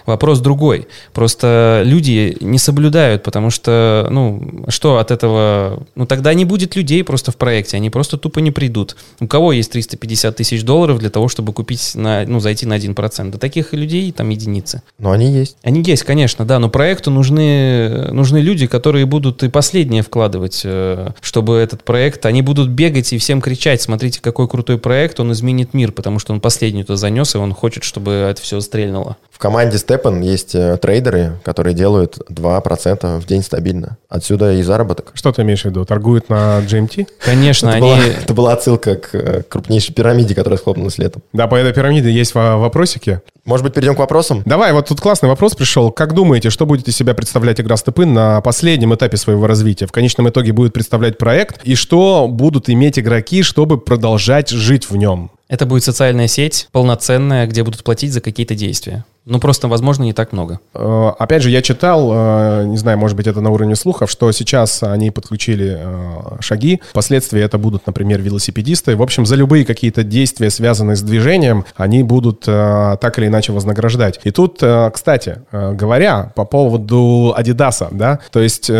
[0.10, 0.88] Вопрос другой.
[1.14, 5.84] Просто люди не соблюдают, потому что, ну, что от этого...
[5.93, 8.95] Ну, тогда не будет людей просто в проекте, они просто тупо не придут.
[9.20, 13.30] У кого есть 350 тысяч долларов для того, чтобы купить, на, ну, зайти на 1%?
[13.30, 14.82] Да таких людей там единицы.
[14.97, 15.57] Но они есть.
[15.62, 21.10] Они есть, конечно, да, но проекту нужны, нужны люди, которые будут и последнее вкладывать, э,
[21.22, 25.76] чтобы этот проект, они будут бегать и всем кричать, смотрите, какой крутой проект, он изменит
[25.76, 29.18] мир, потому что он последний туда занес, и он хочет, чтобы это все стрельнуло.
[29.30, 33.97] В команде Степан есть э, трейдеры, которые делают 2% в день стабильно.
[34.08, 35.12] Отсюда и заработок.
[35.14, 35.84] Что ты имеешь в виду?
[35.84, 37.08] Торгуют на GMT?
[37.20, 37.86] Конечно, это, они...
[37.86, 41.22] была, это была отсылка к э, крупнейшей пирамиде, которая схлопнулась летом.
[41.34, 43.20] Да, по этой пирамиде есть во- вопросики.
[43.43, 44.41] Может быть, перейдем к вопросам?
[44.45, 45.91] Давай, вот тут классный вопрос пришел.
[45.91, 49.86] Как думаете, что будет из себя представлять игра Степын на последнем этапе своего развития?
[49.86, 54.95] В конечном итоге будет представлять проект, и что будут иметь игроки, чтобы продолжать жить в
[54.95, 55.32] нем?
[55.50, 59.04] Это будет социальная сеть, полноценная, где будут платить за какие-то действия.
[59.30, 60.60] Ну, просто, возможно, не так много.
[60.74, 64.32] Э, Опять же, я читал, э, не знаю, может быть, это на уровне слухов, что
[64.32, 66.82] сейчас они подключили э, шаги.
[66.90, 68.96] Впоследствии это будут, например, велосипедисты.
[68.96, 74.20] В общем, за любые какие-то действия, связанные с движением, они будут так или иначе вознаграждать.
[74.24, 74.64] И тут,
[74.94, 78.72] кстати, говоря по поводу Адидаса, да, то есть...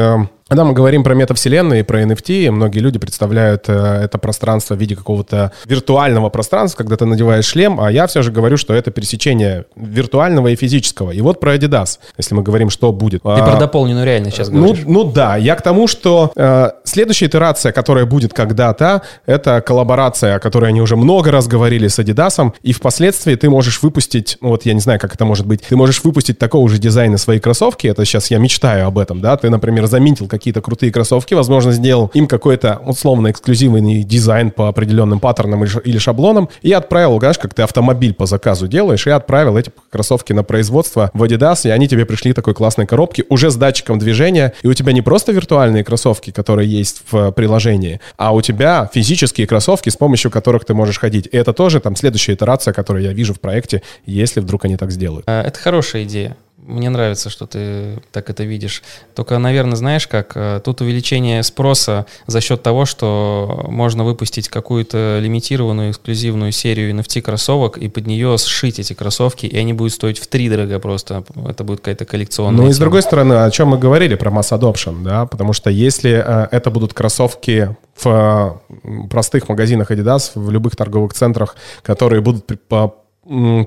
[0.50, 4.95] когда мы говорим про метавселенные, про NFT, многие люди представляют э, это пространство в виде
[4.95, 9.66] какого-то виртуального пространства, когда ты надеваешь шлем, а я все же говорю, что это пересечение
[9.76, 11.12] виртуального и физического.
[11.12, 13.22] И вот про Adidas, если мы говорим, что будет.
[13.22, 14.86] Ты А, про дополненную реальность сейчас ну, говоришь.
[14.88, 20.39] ну да, я к тому, что э, следующая итерация, которая будет когда-то, это коллаборация, о
[20.39, 24.66] которой они уже много раз говорили с Adidas, и впоследствии ты можешь выпустить, ну вот
[24.66, 27.86] я не знаю, как это может быть, ты можешь выпустить такого же дизайна свои кроссовки,
[27.86, 32.09] это сейчас я мечтаю об этом, да, ты, например, заминтил какие-то крутые кроссовки, возможно, сделал
[32.13, 37.61] им какой-то условно эксклюзивный дизайн по определенным паттернам или шаблонам, и отправил, знаешь, как ты
[37.61, 42.05] автомобиль по заказу делаешь, и отправил эти кроссовки на производство в Adidas, и они тебе
[42.05, 46.31] пришли такой классной коробке, уже с датчиком движения, и у тебя не просто виртуальные кроссовки,
[46.31, 51.27] которые есть в приложении, а у тебя физические кроссовки, с помощью которых ты можешь ходить.
[51.31, 54.91] И это тоже там следующая итерация, которую я вижу в проекте, если вдруг они так
[54.91, 55.25] сделают.
[55.27, 56.37] А, Это хорошая идея.
[56.66, 58.84] Мне нравится, что ты так это видишь.
[59.16, 65.20] Только, наверное, знаешь как, э, тут увеличение спроса за счет того, что можно выпустить какую-то
[65.22, 70.20] лимитированную эксклюзивную серию NFT кроссовок и под нее сшить эти кроссовки, и они будут стоить
[70.20, 71.24] в три дорого просто.
[71.47, 72.64] Это будет какая-то коллекционная.
[72.64, 75.70] Ну и с другой стороны, о чем мы говорили про mass adoption, да, потому что
[75.70, 78.62] если э, это будут кроссовки в
[79.10, 82.45] простых магазинах Adidas, в любых торговых центрах, которые будут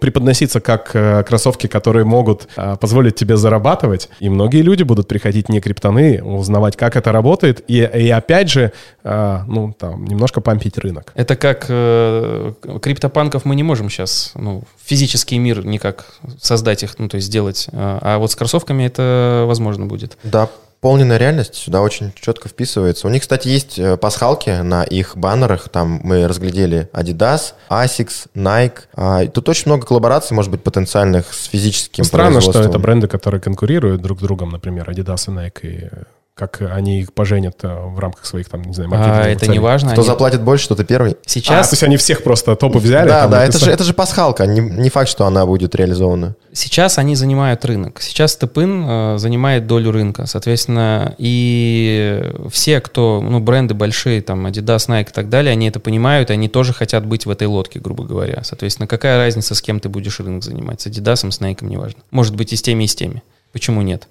[0.00, 5.48] преподноситься как э, кроссовки, которые могут э, позволить тебе зарабатывать, и многие люди будут приходить
[5.48, 8.72] не криптоны, узнавать, как это работает, и, и опять же,
[9.04, 11.12] э, ну, там, немножко пампить рынок.
[11.14, 12.52] Это как э,
[12.82, 16.06] криптопанков мы не можем сейчас, ну, физический мир никак
[16.40, 17.68] создать их, ну, то есть сделать.
[17.72, 20.18] А а вот с кроссовками это возможно будет.
[20.22, 20.50] Да,
[20.82, 23.06] Дополненная реальность сюда очень четко вписывается.
[23.06, 25.68] У них, кстати, есть э, пасхалки на их баннерах.
[25.68, 28.80] Там мы разглядели Adidas, Asics, Nike.
[28.96, 33.40] А, тут очень много коллабораций, может быть, потенциальных с физическим Странно, что это бренды, которые
[33.40, 36.02] конкурируют друг с другом, например, Adidas и Nike, и э,
[36.34, 39.52] как они их поженят э, в рамках своих, там, не знаю, А маркетинговых это целей.
[39.52, 39.92] не важно.
[39.92, 41.12] Кто они- заплатит больше, тот и первый.
[41.12, 43.06] А, Сейчас, то есть они всех просто топы взяли?
[43.08, 44.46] да, там, да, это же, это же пасхалка.
[44.46, 46.34] Не, не факт, что она будет реализована.
[46.54, 48.00] сейчас они занимают рынок.
[48.00, 50.24] Сейчас Степын э, занимает долю рынка.
[50.26, 55.80] Соответственно, и все, кто, ну, бренды большие, там, Adidas, Nike и так далее, они это
[55.80, 58.40] понимают, и они тоже хотят быть в этой лодке, грубо говоря.
[58.42, 60.80] Соответственно, какая разница, с кем ты будешь рынок занимать?
[60.80, 62.02] С Adidas, с Nike, неважно.
[62.10, 63.22] Может быть, и с теми, и с теми.
[63.52, 64.08] Почему нет?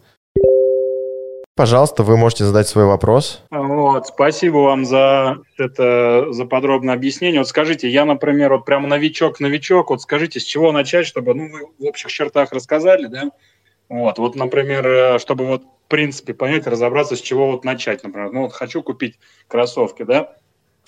[1.62, 3.43] Пожалуйста, вы можете задать свой вопрос.
[3.51, 7.41] Вот, спасибо вам за это, за подробное объяснение.
[7.41, 11.68] Вот скажите, я, например, вот прям новичок-новичок, вот скажите, с чего начать, чтобы, ну, вы
[11.78, 13.30] в общих чертах рассказали, да?
[13.89, 18.32] Вот, вот, например, э, чтобы вот, в принципе, понять, разобраться, с чего вот начать, например.
[18.32, 20.34] Ну, вот хочу купить кроссовки, да?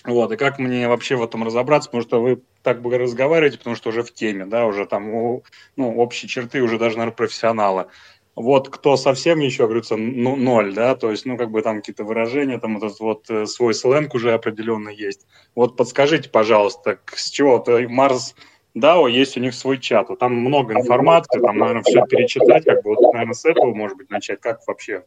[0.06, 3.76] Вот, и как мне вообще в этом разобраться, потому что вы так бы разговариваете, потому
[3.76, 5.42] что уже в теме, да, уже там,
[5.78, 7.86] ну, общие черты уже даже, наверное, профессионалы.
[8.36, 12.04] Вот кто совсем еще, говорится, ну, ноль, да, то есть, ну, как бы там какие-то
[12.04, 15.28] выражения, там этот вот э, свой сленг уже определенный есть.
[15.54, 18.34] Вот подскажите, пожалуйста, с чего-то Марс
[18.76, 22.82] DAO есть у них свой чат, вот там много информации, там, наверное, все перечитать, как
[22.82, 25.04] бы вот, наверное, с этого, может быть, начать, как вообще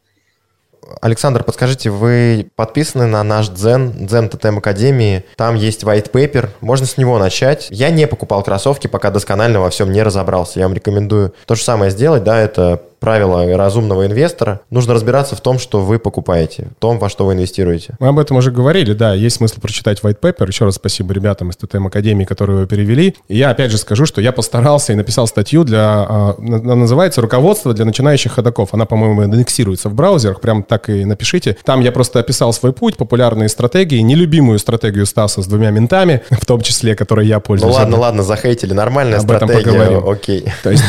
[1.01, 5.24] Александр, подскажите, вы подписаны на наш Дзен, Дзен ТТМ Академии?
[5.37, 7.66] Там есть white paper, можно с него начать.
[7.70, 10.61] Я не покупал кроссовки, пока досконально во всем не разобрался.
[10.61, 14.61] Я вам рекомендую то же самое сделать, да, это правила разумного инвестора.
[14.70, 17.94] Нужно разбираться в том, что вы покупаете, в том, во что вы инвестируете.
[18.01, 20.47] Мы об этом уже говорили, да, есть смысл прочитать white paper.
[20.49, 23.14] Еще раз спасибо ребятам из ТТМ Академии, которые его перевели.
[23.28, 27.20] И я опять же скажу, что я постарался и написал статью для, а, она называется
[27.20, 28.70] «Руководство для начинающих ходоков».
[28.72, 31.57] Она, по-моему, индексируется в браузерах, прям так и напишите.
[31.64, 36.44] Там я просто описал свой путь, популярные стратегии, нелюбимую стратегию Стаса с двумя ментами, в
[36.47, 37.74] том числе, которой я Ну пользуюсь.
[37.74, 40.09] ладно, ладно, захейтили, нормальная Об этом стратегия, поговорим.
[40.09, 40.44] окей.
[40.62, 40.84] То есть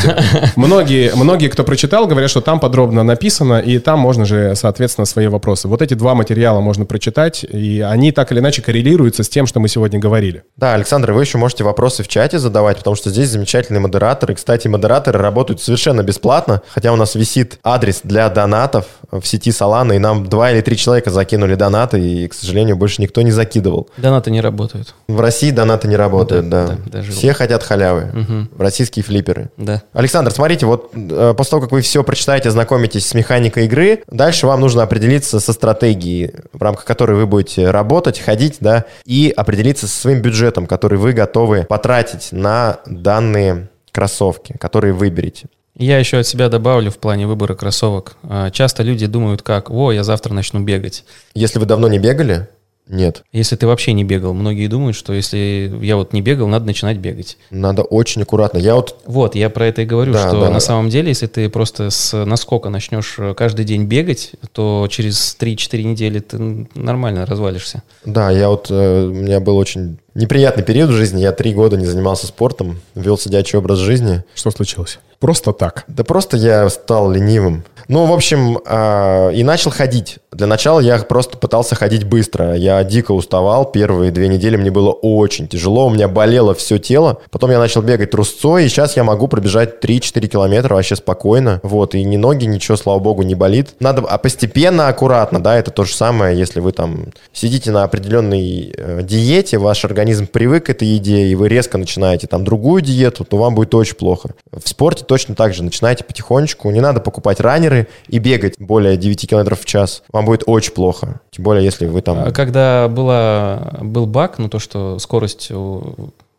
[0.56, 5.26] многие, многие, кто прочитал, говорят, что там подробно написано, и там можно же, соответственно, свои
[5.28, 5.68] вопросы.
[5.68, 9.60] Вот эти два материала можно прочитать, и они так или иначе коррелируются с тем, что
[9.60, 10.44] мы сегодня говорили.
[10.56, 14.34] Да, Александр, вы еще можете вопросы в чате задавать, потому что здесь замечательные модераторы.
[14.34, 19.96] Кстати, модераторы работают совершенно бесплатно, хотя у нас висит адрес для донатов в сети Solana,
[19.96, 23.88] и нам два или три человека закинули донаты, и, к сожалению, больше никто не закидывал.
[23.96, 24.94] Донаты не работают.
[25.08, 26.66] В России донаты не работают, да.
[26.66, 28.10] Да, да, даже Все хотят халявы.
[28.12, 28.50] Мгм.
[28.58, 29.50] Российские флиперы.
[29.56, 29.82] Да.
[29.92, 34.46] Александр, смотрите, вот э, после того, как вы все прочитаете, знакомитесь с механикой игры, дальше
[34.46, 39.86] вам нужно определиться со стратегией, в рамках которой вы будете работать, ходить, да, и определиться
[39.86, 45.46] со своим бюджетом, который вы готовы потратить на данные кроссовки, которые выберете.
[45.76, 48.16] Я еще от себя добавлю в плане выбора кроссовок.
[48.22, 51.06] А, Часто люди думают как, о, я завтра начну бегать.
[51.32, 52.48] Если вы давно не бегали,
[52.88, 53.22] нет.
[53.32, 56.98] Если ты вообще не бегал, многие думают, что если я вот не бегал, надо начинать
[56.98, 57.36] бегать.
[57.50, 58.58] Надо очень аккуратно.
[58.58, 60.50] Я вот Вот, я про это и говорю, Да, что да.
[60.50, 65.36] на самом деле, если ты просто с наскока начнешь э, каждый день бегать, то через
[65.40, 67.82] 3-4 недели ты нормально развалишься.
[68.04, 71.20] Да, я вот, э, у меня был очень неприятный период в жизни.
[71.20, 74.24] Я три года не занимался спортом, вел сидячий образ жизни.
[74.34, 74.98] Что случилось?
[75.20, 75.84] Просто так.
[75.88, 77.64] Да просто я стал ленивым.
[77.88, 80.18] Ну, в общем, а, и начал ходить.
[80.30, 82.54] Для начала я просто пытался ходить быстро.
[82.54, 83.64] Я дико уставал.
[83.64, 85.86] Первые две недели мне было очень тяжело.
[85.86, 87.18] У меня болело все тело.
[87.30, 91.60] Потом я начал бегать трусцой, и сейчас я могу пробежать 3-4 километра вообще спокойно.
[91.62, 93.70] Вот, и ни ноги, ничего, слава богу, не болит.
[93.80, 98.74] Надо а постепенно, аккуратно, да, это то же самое, если вы там сидите на определенной
[98.76, 103.24] э, диете, ваш организм привык к этой еде, и вы резко начинаете там другую диету,
[103.24, 104.30] то вам будет очень плохо.
[104.52, 105.62] В спорте точно так же.
[105.62, 106.70] Начинайте потихонечку.
[106.70, 110.02] Не надо покупать раннеры и бегать более 9 километров в час.
[110.12, 111.20] Вам будет очень плохо.
[111.30, 112.18] Тем более, если вы там...
[112.18, 115.50] А Когда была, был баг, ну то, что скорость,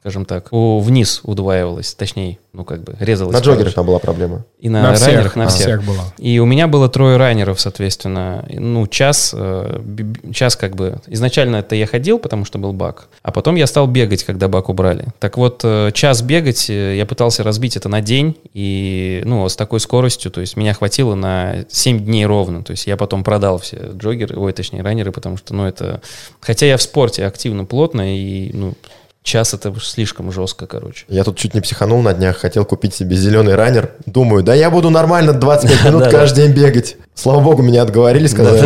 [0.01, 3.33] скажем так, у- вниз удваивалась, точнее, ну как бы резалась.
[3.33, 4.45] На джогерах там была проблема.
[4.59, 5.61] И на, раннерах, на на всех.
[5.61, 6.03] всех была.
[6.17, 8.45] И у меня было трое раннеров, соответственно.
[8.49, 9.81] Ну, час, э,
[10.33, 10.99] час как бы...
[11.07, 13.09] Изначально это я ходил, потому что был баг.
[13.23, 15.07] А потом я стал бегать, когда баг убрали.
[15.19, 18.37] Так вот, э, час бегать, э, я пытался разбить это на день.
[18.53, 22.63] И, ну, с такой скоростью, то есть меня хватило на 7 дней ровно.
[22.63, 26.01] То есть я потом продал все джогеры, ой, точнее, раннеры, потому что, ну, это...
[26.39, 28.73] Хотя я в спорте активно, плотно, и, ну,
[29.23, 31.05] час это слишком жестко, короче.
[31.07, 33.91] Я тут чуть не психанул на днях, хотел купить себе зеленый раннер.
[34.05, 36.97] Думаю, да я буду нормально 25 минут каждый день бегать.
[37.13, 38.57] Слава богу, меня отговорили, сказали,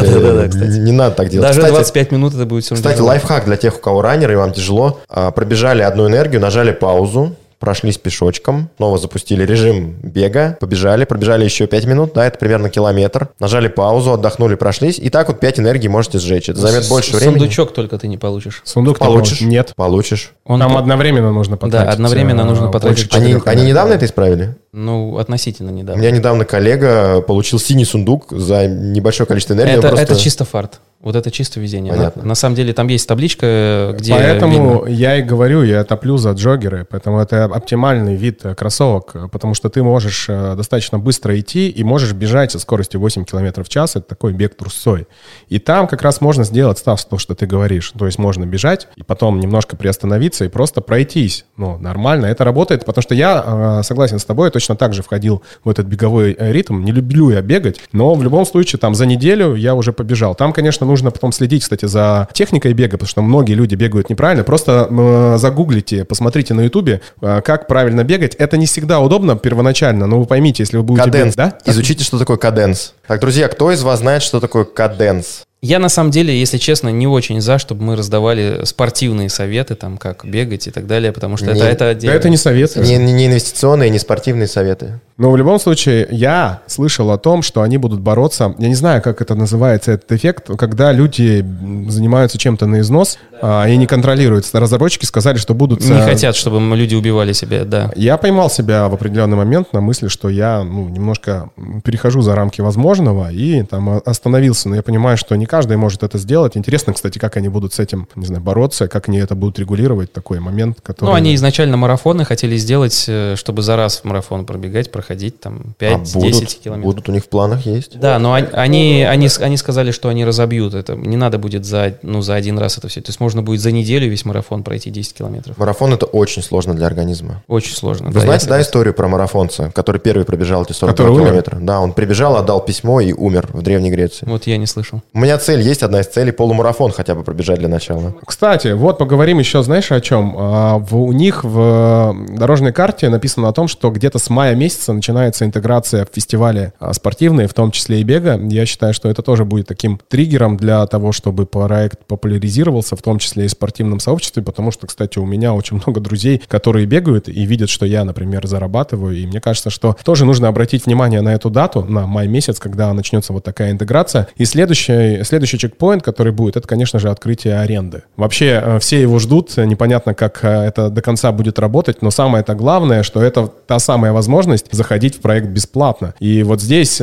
[0.48, 0.78] кстати.
[0.78, 1.48] не надо так делать.
[1.48, 4.36] Даже Кстати, 25 минут это будет все Кстати, лайфхак для тех, у кого раннер и
[4.36, 5.00] вам тяжело.
[5.10, 11.66] А, Пробежали одну энергию, нажали паузу, прошлись пешочком, снова запустили режим бега, побежали, пробежали еще
[11.66, 13.30] 5 минут, да, это примерно километр.
[13.40, 16.50] Нажали паузу, отдохнули, прошлись, и так вот 5 энергий можете сжечь.
[16.50, 17.38] Это займет больше времени.
[17.40, 18.62] Сундучок только ты не получишь.
[18.66, 19.40] Сундук Получишь?
[19.40, 19.72] Нет.
[19.78, 20.34] Получишь.
[20.44, 21.94] Он Там по- одновременно нужно потратить.
[21.94, 24.58] одновременно э, нужно потратить Они, они недавно это исправили?
[24.74, 26.02] Ну, относительно У недавно.
[26.02, 29.78] меня недавно коллега получил синий сундук за небольшое количество энергии.
[29.78, 30.82] Это, просто- это чисто фарт.
[31.04, 31.92] Вот это чисто везение.
[31.92, 32.24] На, Понятно.
[32.24, 34.88] на самом деле там есть табличка, где Поэтому видно.
[34.88, 39.54] я и говорю, я топлю за джогеры, поэтому это оптимальный вид э, кроссовок, э, потому
[39.54, 43.70] что ты можешь э, достаточно быстро идти и можешь бежать со скоростью 8 км в
[43.70, 45.08] час, это такой бег трусцой.
[45.50, 48.88] И там как раз можно сделать став то, что ты говоришь, то есть можно бежать
[48.96, 51.44] и потом немножко приостановиться и просто пройтись.
[51.58, 55.44] Ну, нормально, это работает, потому что я согласен с тобой, я точно так же входил
[55.66, 59.56] в этот беговой ритм, не люблю я бегать, но в любом случае там за неделю
[59.56, 60.34] я уже побежал.
[60.34, 64.44] Там, конечно, нужно потом следить, кстати, за техникой бега, потому что многие люди бегают неправильно.
[64.44, 68.36] Просто э, загуглите, посмотрите на ютубе, э, как правильно бегать.
[68.36, 71.36] Это не всегда удобно первоначально, но вы поймите, если вы будете Каденс.
[71.36, 71.72] бегать, да?
[71.72, 72.94] Изучите, что такое каденс.
[73.08, 75.44] Так, друзья, кто из вас знает, что такое каденс?
[75.64, 79.98] Я на самом деле, если честно, не очень за, чтобы мы раздавали спортивные советы, там,
[79.98, 82.16] как бегать и так далее, потому что Не- это, это Да отдельно.
[82.16, 82.76] это не совет.
[82.76, 85.00] Не, не- инвестиционные, не спортивные советы.
[85.16, 88.56] Но в любом случае, я слышал о том, что они будут бороться.
[88.58, 91.46] Я не знаю, как это называется, этот эффект, когда люди
[91.88, 94.50] занимаются чем-то на износ а, и не контролируют.
[94.52, 95.82] Разработчики сказали, что будут...
[95.82, 97.92] Не а, хотят, чтобы люди убивали себя, да.
[97.96, 101.52] Я поймал себя в определенный момент на мысли, что я ну, немножко
[101.86, 104.68] перехожу за рамки возможного и там остановился.
[104.68, 106.58] Но я понимаю, что не каждый может это сделать.
[106.58, 110.12] Интересно, кстати, как они будут с этим, не знаю, бороться, как они это будут регулировать,
[110.12, 111.12] такой момент, который...
[111.12, 115.76] Ну, они изначально марафоны хотели сделать, э, чтобы за раз в марафон пробегать, проходить там
[115.80, 116.84] 5-10 а будут, километров.
[116.84, 118.00] будут у них в планах есть.
[118.00, 120.96] Да, но они, они, они, они сказали, что они разобьют это.
[120.96, 123.02] Не надо будет за, ну, за один раз это все.
[123.02, 125.56] То есть можно будет за неделю весь марафон пройти 10 километров.
[125.60, 127.44] Марафон это очень сложно для организма.
[127.48, 128.08] Очень сложно.
[128.08, 131.26] Вы да, знаете, да, историю про марафонца, который первый пробежал эти 42 Который умер?
[131.28, 131.60] километра?
[131.62, 134.26] Да, он прибежал, отдал письмо и умер в Древней Греции.
[134.26, 135.04] Вот я не слышал.
[135.14, 138.16] У меня цель есть, одна из целей, полумарафон хотя бы пробежать для начала.
[138.26, 140.36] Кстати, вот поговорим еще, знаешь, о чем?
[140.38, 144.94] А, у них в э, дорожной карте написано о том, что где-то с мая месяца
[144.94, 148.40] начинается интеграция в фестивале а, спортивные, в том числе и бега.
[148.42, 153.20] Я считаю, что это тоже будет таким триггером для того, чтобы проект популяризировался, в том
[153.20, 157.28] числе и в спортивном сообществе, потому что, кстати, у меня очень много друзей, которые бегают
[157.28, 161.34] и видят, что я, например, зарабатываю, и мне кажется, что тоже нужно обратить внимание на
[161.34, 164.28] эту дату, на май месяц, когда начнется вот такая интеграция.
[164.36, 168.04] И следующий, следующий чекпоинт, который будет, это, конечно же, открытие аренды.
[168.18, 172.12] Вообще, э, все его ждут, э, непонятно, как э, это до конца будет работать, но
[172.12, 176.14] самое это главное, что это та самая возможность заходить в проект бесплатно.
[176.20, 177.02] И вот здесь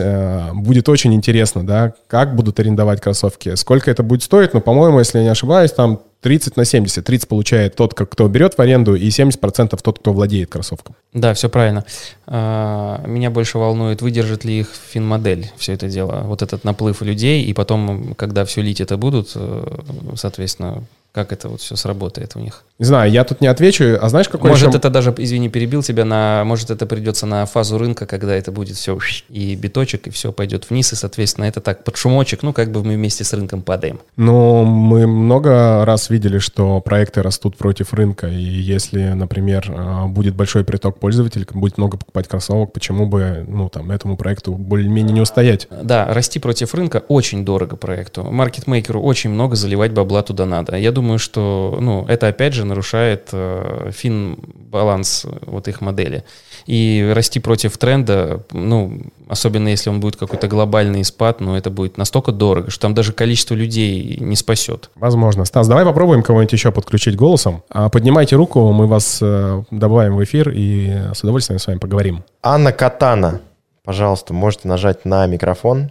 [0.52, 5.18] будет очень интересно, да, как будут арендовать кроссовки, сколько это будет стоить, но, по-моему, если
[5.18, 7.04] я не ошибаюсь, там 30 на 70.
[7.04, 10.94] 30 получает тот, кто берет в аренду, и 70% тот, кто владеет кроссовком.
[11.12, 11.84] Да, все правильно.
[12.26, 17.44] А, Меня больше волнует, выдержит ли их финмодель все это дело, вот этот наплыв людей,
[17.44, 22.40] и потом, когда все лить это будут, э, соответственно, как это вот все сработает у
[22.40, 22.64] них.
[22.80, 23.98] Не знаю, я тут не отвечу.
[24.00, 27.44] А знаешь, какой может, еще- это даже, извини, перебил тебя, на, может, это придется на
[27.44, 31.60] фазу рынка, когда это будет все и биточек, и все пойдет вниз, и, соответственно, это
[31.60, 34.00] так, под шумочек, ну, как бы мы вместе с рынком падаем.
[34.16, 40.34] Ну, мы много раз видели, что проекты растут против рынка, и если, например, э, будет
[40.34, 45.20] большой приток пользователей, будет много покупать кроссовок, почему бы, ну, там, этому проекту более-менее не
[45.20, 45.68] устоять?
[45.70, 48.22] Да, расти против рынка очень дорого проекту.
[48.24, 50.76] Маркетмейкеру очень много заливать бабла туда надо.
[50.76, 56.24] Я думаю, что ну, это опять же нарушает э, фин-баланс э, вот их модели.
[56.66, 61.98] И расти против тренда, ну, особенно если он будет какой-то глобальный спад, ну, это будет
[61.98, 64.90] настолько дорого, что там даже количество людей не спасет.
[64.94, 65.44] Возможно.
[65.44, 67.62] Стас, давай попробуем кого-нибудь еще подключить голосом.
[67.68, 72.24] А, Поднимайте руку, мы вас э, добавим в эфир и с удовольствием с вами поговорим.
[72.42, 73.40] Анна Катана,
[73.84, 75.90] пожалуйста, можете нажать на микрофон.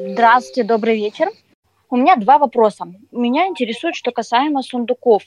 [0.00, 1.28] Здравствуйте, добрый вечер.
[1.90, 2.84] У меня два вопроса.
[3.12, 5.22] Меня интересует, что касаемо сундуков,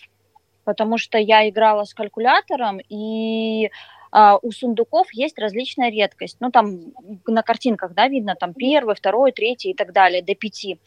[0.63, 3.69] потому что я играла с калькулятором, и
[4.11, 6.37] а, у сундуков есть различная редкость.
[6.39, 6.93] Ну, там
[7.25, 10.79] на картинках, да, видно, там первый, второй, третий и так далее, до пяти.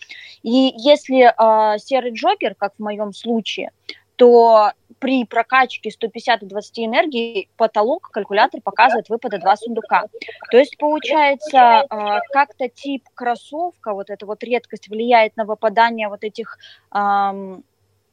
[0.43, 3.71] И если а, серый джокер, как в моем случае,
[4.17, 4.71] то
[5.01, 10.05] при прокачке 150 и 20 энергии потолок калькулятор показывает выпада два сундука.
[10.51, 16.25] То есть, получается, а, как-то тип кроссовка, вот эта вот редкость влияет на выпадание вот
[16.25, 16.59] этих
[16.91, 17.65] ам,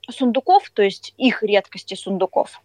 [0.10, 2.62] сундуков, то есть их редкости сундуков.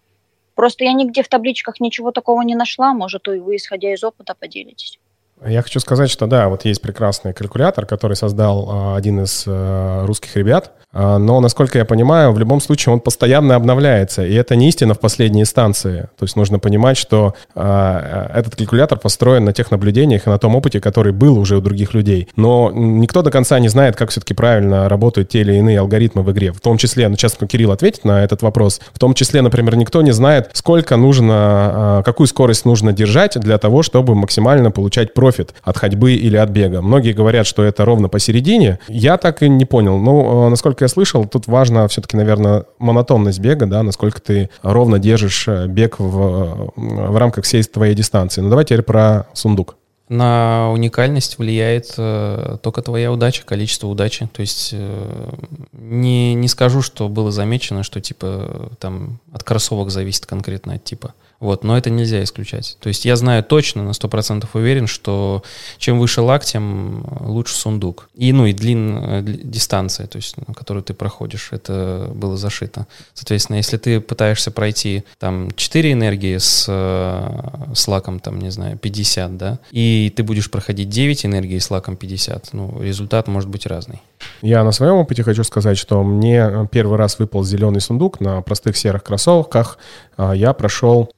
[0.55, 4.99] Просто я нигде в табличках ничего такого не нашла, может, вы, исходя из опыта, поделитесь.
[5.45, 10.07] Я хочу сказать, что да, вот есть прекрасный калькулятор, который создал а, один из а,
[10.07, 14.57] русских ребят, А, но, насколько я понимаю, в любом случае он постоянно обновляется, и это
[14.57, 16.09] не истина в последней инстанции.
[16.16, 20.57] То есть нужно понимать, что а, этот калькулятор построен на тех наблюдениях и на том
[20.57, 22.28] опыте, который был уже у других людей.
[22.37, 26.32] Но никто до конца не знает, как все-таки правильно работают те или иные алгоритмы в
[26.32, 26.51] игре.
[26.53, 30.01] В том числе, ну сейчас Кирилл ответит на этот вопрос, в том числе, например, никто
[30.01, 35.77] не знает, сколько нужно, какую скорость нужно держать для того, чтобы максимально получать профит от
[35.77, 36.83] ходьбы или от бега.
[36.83, 38.79] Многие говорят, что это ровно посередине.
[38.87, 39.99] Я так и не понял.
[39.99, 45.01] Ну, э, насколько я слышал, тут важно все-таки, наверное, монотонность бега, да, насколько ты ровно
[45.01, 48.41] держишь э, бег в, э, в рамках всей твоей дистанции.
[48.41, 49.74] Ну, давай теперь про сундук.
[50.09, 54.29] На уникальность влияет э, только твоя удача, количество удачи.
[54.33, 55.31] То есть э,
[55.72, 61.14] не, не скажу, что было замечено, что типа там от кроссовок зависит конкретно от типа.
[61.39, 62.78] Вот, но это нельзя исключать.
[62.80, 65.43] То есть я знаю точно, на 100% уверен, что
[65.78, 68.09] чем выше лак, тем лучше сундук.
[68.14, 72.87] И, ну, и длин, дли- дистанция, то есть, которую ты проходишь, это было зашито.
[73.14, 78.78] Соответственно, если ты пытаешься пройти там 4 энергии с, э, с лаком, там, не знаю,
[78.78, 83.66] 50, да, и ты будешь проходить 9 энергий с лаком 50, ну, результат может быть
[83.66, 84.01] разный.
[84.43, 88.77] Я на своем опыте хочу сказать, что мне первый раз выпал зеленый сундук на простых
[88.77, 89.79] серых кроссовках.
[90.16, 91.11] А, Я прошел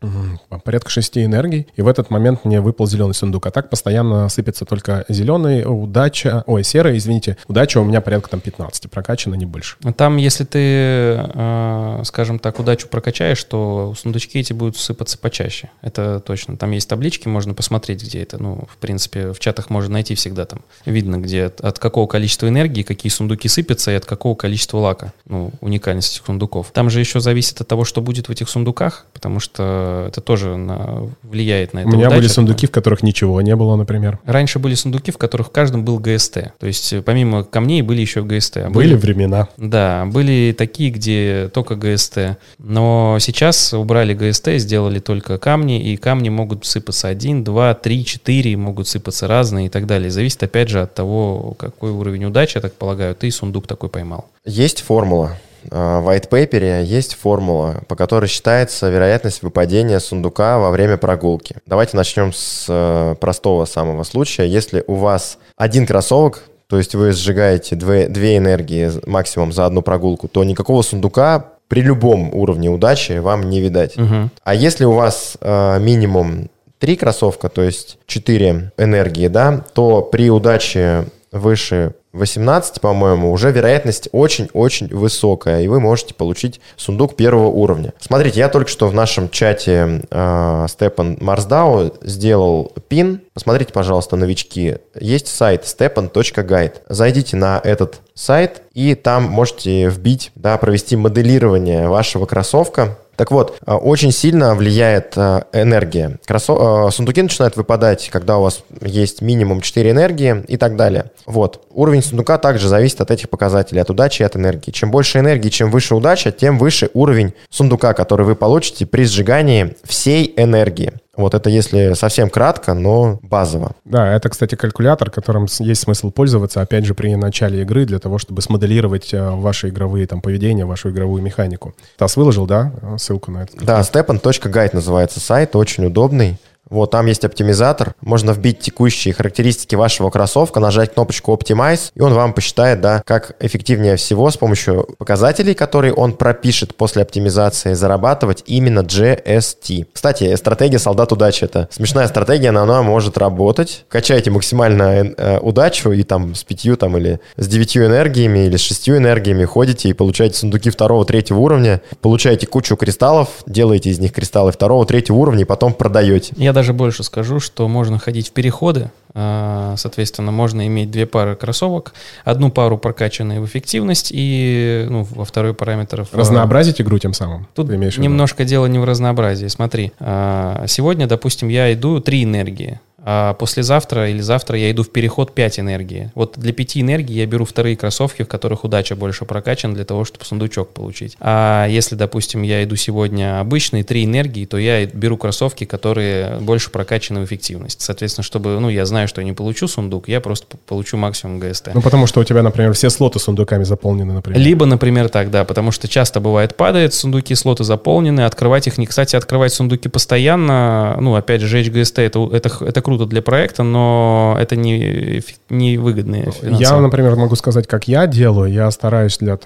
[0.65, 3.47] порядка шести энергий, и в этот момент мне выпал зеленый сундук.
[3.47, 8.41] А так постоянно сыпется только зеленый, удача, ой, серый, извините, удача у меня порядка там
[8.41, 9.77] 15, прокачана не больше.
[9.97, 15.71] Там, если ты, э, скажем так, удачу прокачаешь, то сундучки эти будут сыпаться почаще.
[15.83, 16.57] Это точно.
[16.57, 18.43] Там есть таблички, можно посмотреть, где это.
[18.43, 20.61] Ну, в принципе, в чатах можно найти всегда там.
[20.85, 25.13] Видно, где от какого количества энергии, какие сундуки сыпятся и от какого количества лака.
[25.27, 26.71] Ну, уникальность этих сундуков.
[26.73, 30.57] Там же еще зависит от того, что будет в этих сундуках, потому что это тоже
[30.57, 31.89] на- влияет на это.
[31.89, 32.35] У меня были удача.
[32.35, 34.19] сундуки, в которых ничего не было, например.
[34.25, 36.53] Раньше были сундуки, в которых в каждом был ГСТ.
[36.59, 38.57] То есть э, помимо камней были еще ГСТ.
[38.59, 39.49] А Были времена.
[39.57, 42.39] Да, были такие, где только ГСТ.
[42.59, 48.57] Но сейчас убрали ГСТ, сделали только камни, и камни могут сыпаться один, два, три, четыре,
[48.57, 50.11] могут сыпаться разные и так далее.
[50.11, 54.27] Зависит опять же от того, какой уровень удачи, так полагаю, ты сундук такой поймал.
[54.45, 55.37] Есть формула.
[55.71, 61.57] А, В white paper есть формула, по которой считается вероятность выпадения сундука во время прогулки.
[61.67, 64.47] Давайте начнем с э, простого самого случая.
[64.47, 69.83] Если у вас один кроссовок, то есть вы сжигаете две, две энергии максимум за одну
[69.83, 73.97] прогулку, то никакого сундука при любом уровне удачи вам не видать.
[73.97, 74.31] Мгм.
[74.43, 76.49] А если у вас э, минимум
[76.79, 84.09] три кроссовка, то есть 4 энергии, да, то при удаче выше 18, по-моему, уже вероятность
[84.13, 87.93] очень-очень высокая, и вы можете получить сундук первого уровня.
[88.01, 93.23] Смотрите, я только что в нашем чате э, Степан Марсдау сделал пин.
[93.35, 94.77] Посмотрите, пожалуйста, новички.
[94.99, 96.75] Есть сайт stepan.guide.
[96.89, 103.59] Зайдите на этот сайт, и там можете вбить, да, провести моделирование вашего кроссовка, так вот,
[103.67, 106.19] а, очень сильно влияет а, энергия.
[106.25, 111.07] Кроссо- а, Сундуки начинают выпадать, когда у вас есть минимум 4 энергии и так далее.
[111.27, 111.63] Вот.
[111.71, 114.71] Уровень сундука также зависит от этих показателей, от удачи и от энергии.
[114.71, 119.75] Чем больше энергии, чем выше удача, тем выше уровень сундука, который вы получите при сжигании
[119.83, 120.93] всей энергии.
[121.19, 123.73] Вот это если совсем кратко, но базово.
[123.85, 128.19] Да, это, кстати, калькулятор, которым есть смысл пользоваться, опять же, при начале игры, для того,
[128.19, 131.75] чтобы смоделировать э, ваши игровые там поведения, вашу игровую механику.
[131.97, 133.53] Тас выложил, да, ссылку на это?
[133.61, 136.39] Да, stepan.guide называется сайт, очень удобный.
[136.71, 137.95] Вот, там есть оптимизатор.
[138.01, 143.37] Можно вбить текущие характеристики вашего кроссовка, нажать кнопочку Optimize, и он вам посчитает, да, как
[143.41, 149.87] эффективнее всего с помощью показателей, которые он пропишет после оптимизации, зарабатывать именно GST.
[149.93, 151.45] Кстати, стратегия солдат удачи.
[151.45, 153.85] Это смешная стратегия, но она может работать.
[153.89, 158.61] Качайте максимально э, удачу, и там с пятью там, или с девятью энергиями, или с
[158.61, 164.13] шестью энергиями ходите и получаете сундуки второго, третьего уровня, получаете кучу кристаллов, делаете из них
[164.13, 166.35] кристаллы второго, третьего уровня, и потом продаете.
[166.37, 171.37] Я даже больше скажу, что можно ходить в переходы, а, соответственно, можно иметь две пары
[171.37, 171.93] кроссовок,
[172.25, 177.47] одну пару прокачанную в эффективность и ну, во второй параметр в- Разнообразить игру тем самым.
[177.55, 179.47] Тут имеешь немножко дело не в разнообразии.
[179.47, 184.91] Смотри, а, сегодня, допустим, я иду три энергии, а послезавтра или завтра я иду в
[184.91, 186.11] переход 5 энергии.
[186.15, 190.05] Вот для 5 энергий я беру вторые кроссовки, в которых удача больше прокачана для того,
[190.05, 191.17] чтобы сундучок получить.
[191.21, 196.71] А если, допустим, я иду сегодня обычные 3 энергии, то я беру кроссовки, которые больше
[196.71, 197.81] прокачаны в эффективность.
[197.83, 201.71] Соответственно, чтобы, ну, я знаю, что я не получу сундук, я просто получу максимум ГСТ.
[201.75, 204.41] Ну, потому что у тебя, например, все слоты сундуками заполнены, например.
[204.41, 208.87] Либо, например, так, да, потому что часто бывает падает, сундуки, слоты заполнены, открывать их не...
[208.87, 213.65] Кстати, открывать сундуки постоянно, ну, опять же, жечь ГСТ, это, это, это круто для проекта,
[213.65, 218.51] но это не, не выгодно Я, например, могу сказать, как я делаю.
[218.51, 219.37] Я стараюсь для,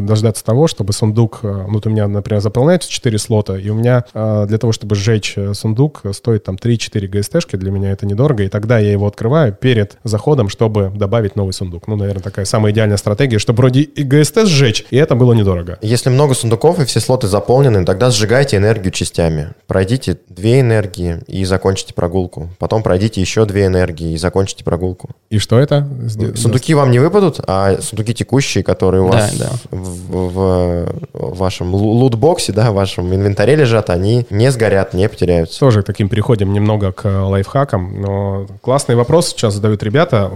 [0.00, 1.38] дождаться того, чтобы сундук...
[1.42, 4.72] э, Ну, вот у меня, например, заполняется 4 слота, и у меня э, для того,
[4.72, 7.54] чтобы сжечь э, сундук, стоит там 3-4 ГСТшки.
[7.54, 8.42] Для меня это недорого.
[8.42, 11.86] И тогда я его открываю перед заходом, чтобы добавить новый сундук.
[11.86, 15.78] Ну, наверное, такая самая идеальная стратегия, чтобы вроде и ГСТ сжечь, и это было недорого.
[15.80, 19.50] Если много сундуков и все слоты заполнены, тогда сжигайте энергию частями.
[19.68, 22.48] Пройдите две энергии и закончите прогулку.
[22.58, 25.10] Потом пройдите еще две энергии и закончите прогулку.
[25.30, 25.86] И что это?
[26.36, 29.50] Сундуки вам не выпадут, а сундуки текущие, которые у Да, вас да.
[29.70, 35.08] В, в- в вашем лу- лутбоксе, да, в вашем инвентаре лежат, они не сгорят, не
[35.08, 35.60] потеряются.
[35.60, 38.00] Тоже к таким переходим немного к э, лайфхакам.
[38.00, 40.30] Но классный вопрос сейчас задают ребята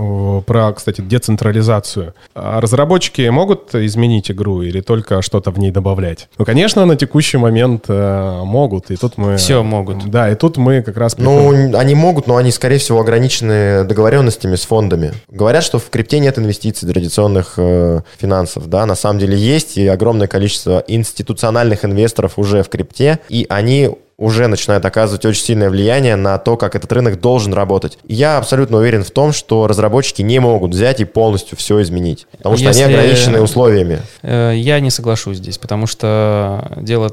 [0.46, 2.14] про, кстати, децентрализацию.
[2.34, 6.28] А Разработчики могут изменить игру или только что-то в ней добавлять?
[6.38, 8.90] Ну, конечно, на текущий момент э, могут.
[8.90, 9.36] И тут мы...
[9.36, 10.08] Всё могут.
[10.10, 11.16] Да, и тут мы как раз...
[11.18, 15.12] Ну, они могут, но они, скорее всего, ограничены договоренностями с фондами.
[15.28, 19.86] Говорят, что в крипте нет инвестиций традиционных э, финансов, да, на самом деле есть, и
[19.86, 26.14] огромное количество институциональных инвесторов уже в крипте, и они уже начинают оказывать очень сильное влияние
[26.16, 27.98] на то, как этот рынок должен работать.
[28.06, 32.26] И я абсолютно уверен в том, что разработчики не могут взять и полностью все изменить,
[32.36, 34.00] потому что Если- они ограничены условиями.
[34.22, 37.10] Э, Я не соглашусь здесь, потому что дело,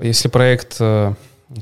[0.00, 1.12] если проект, э,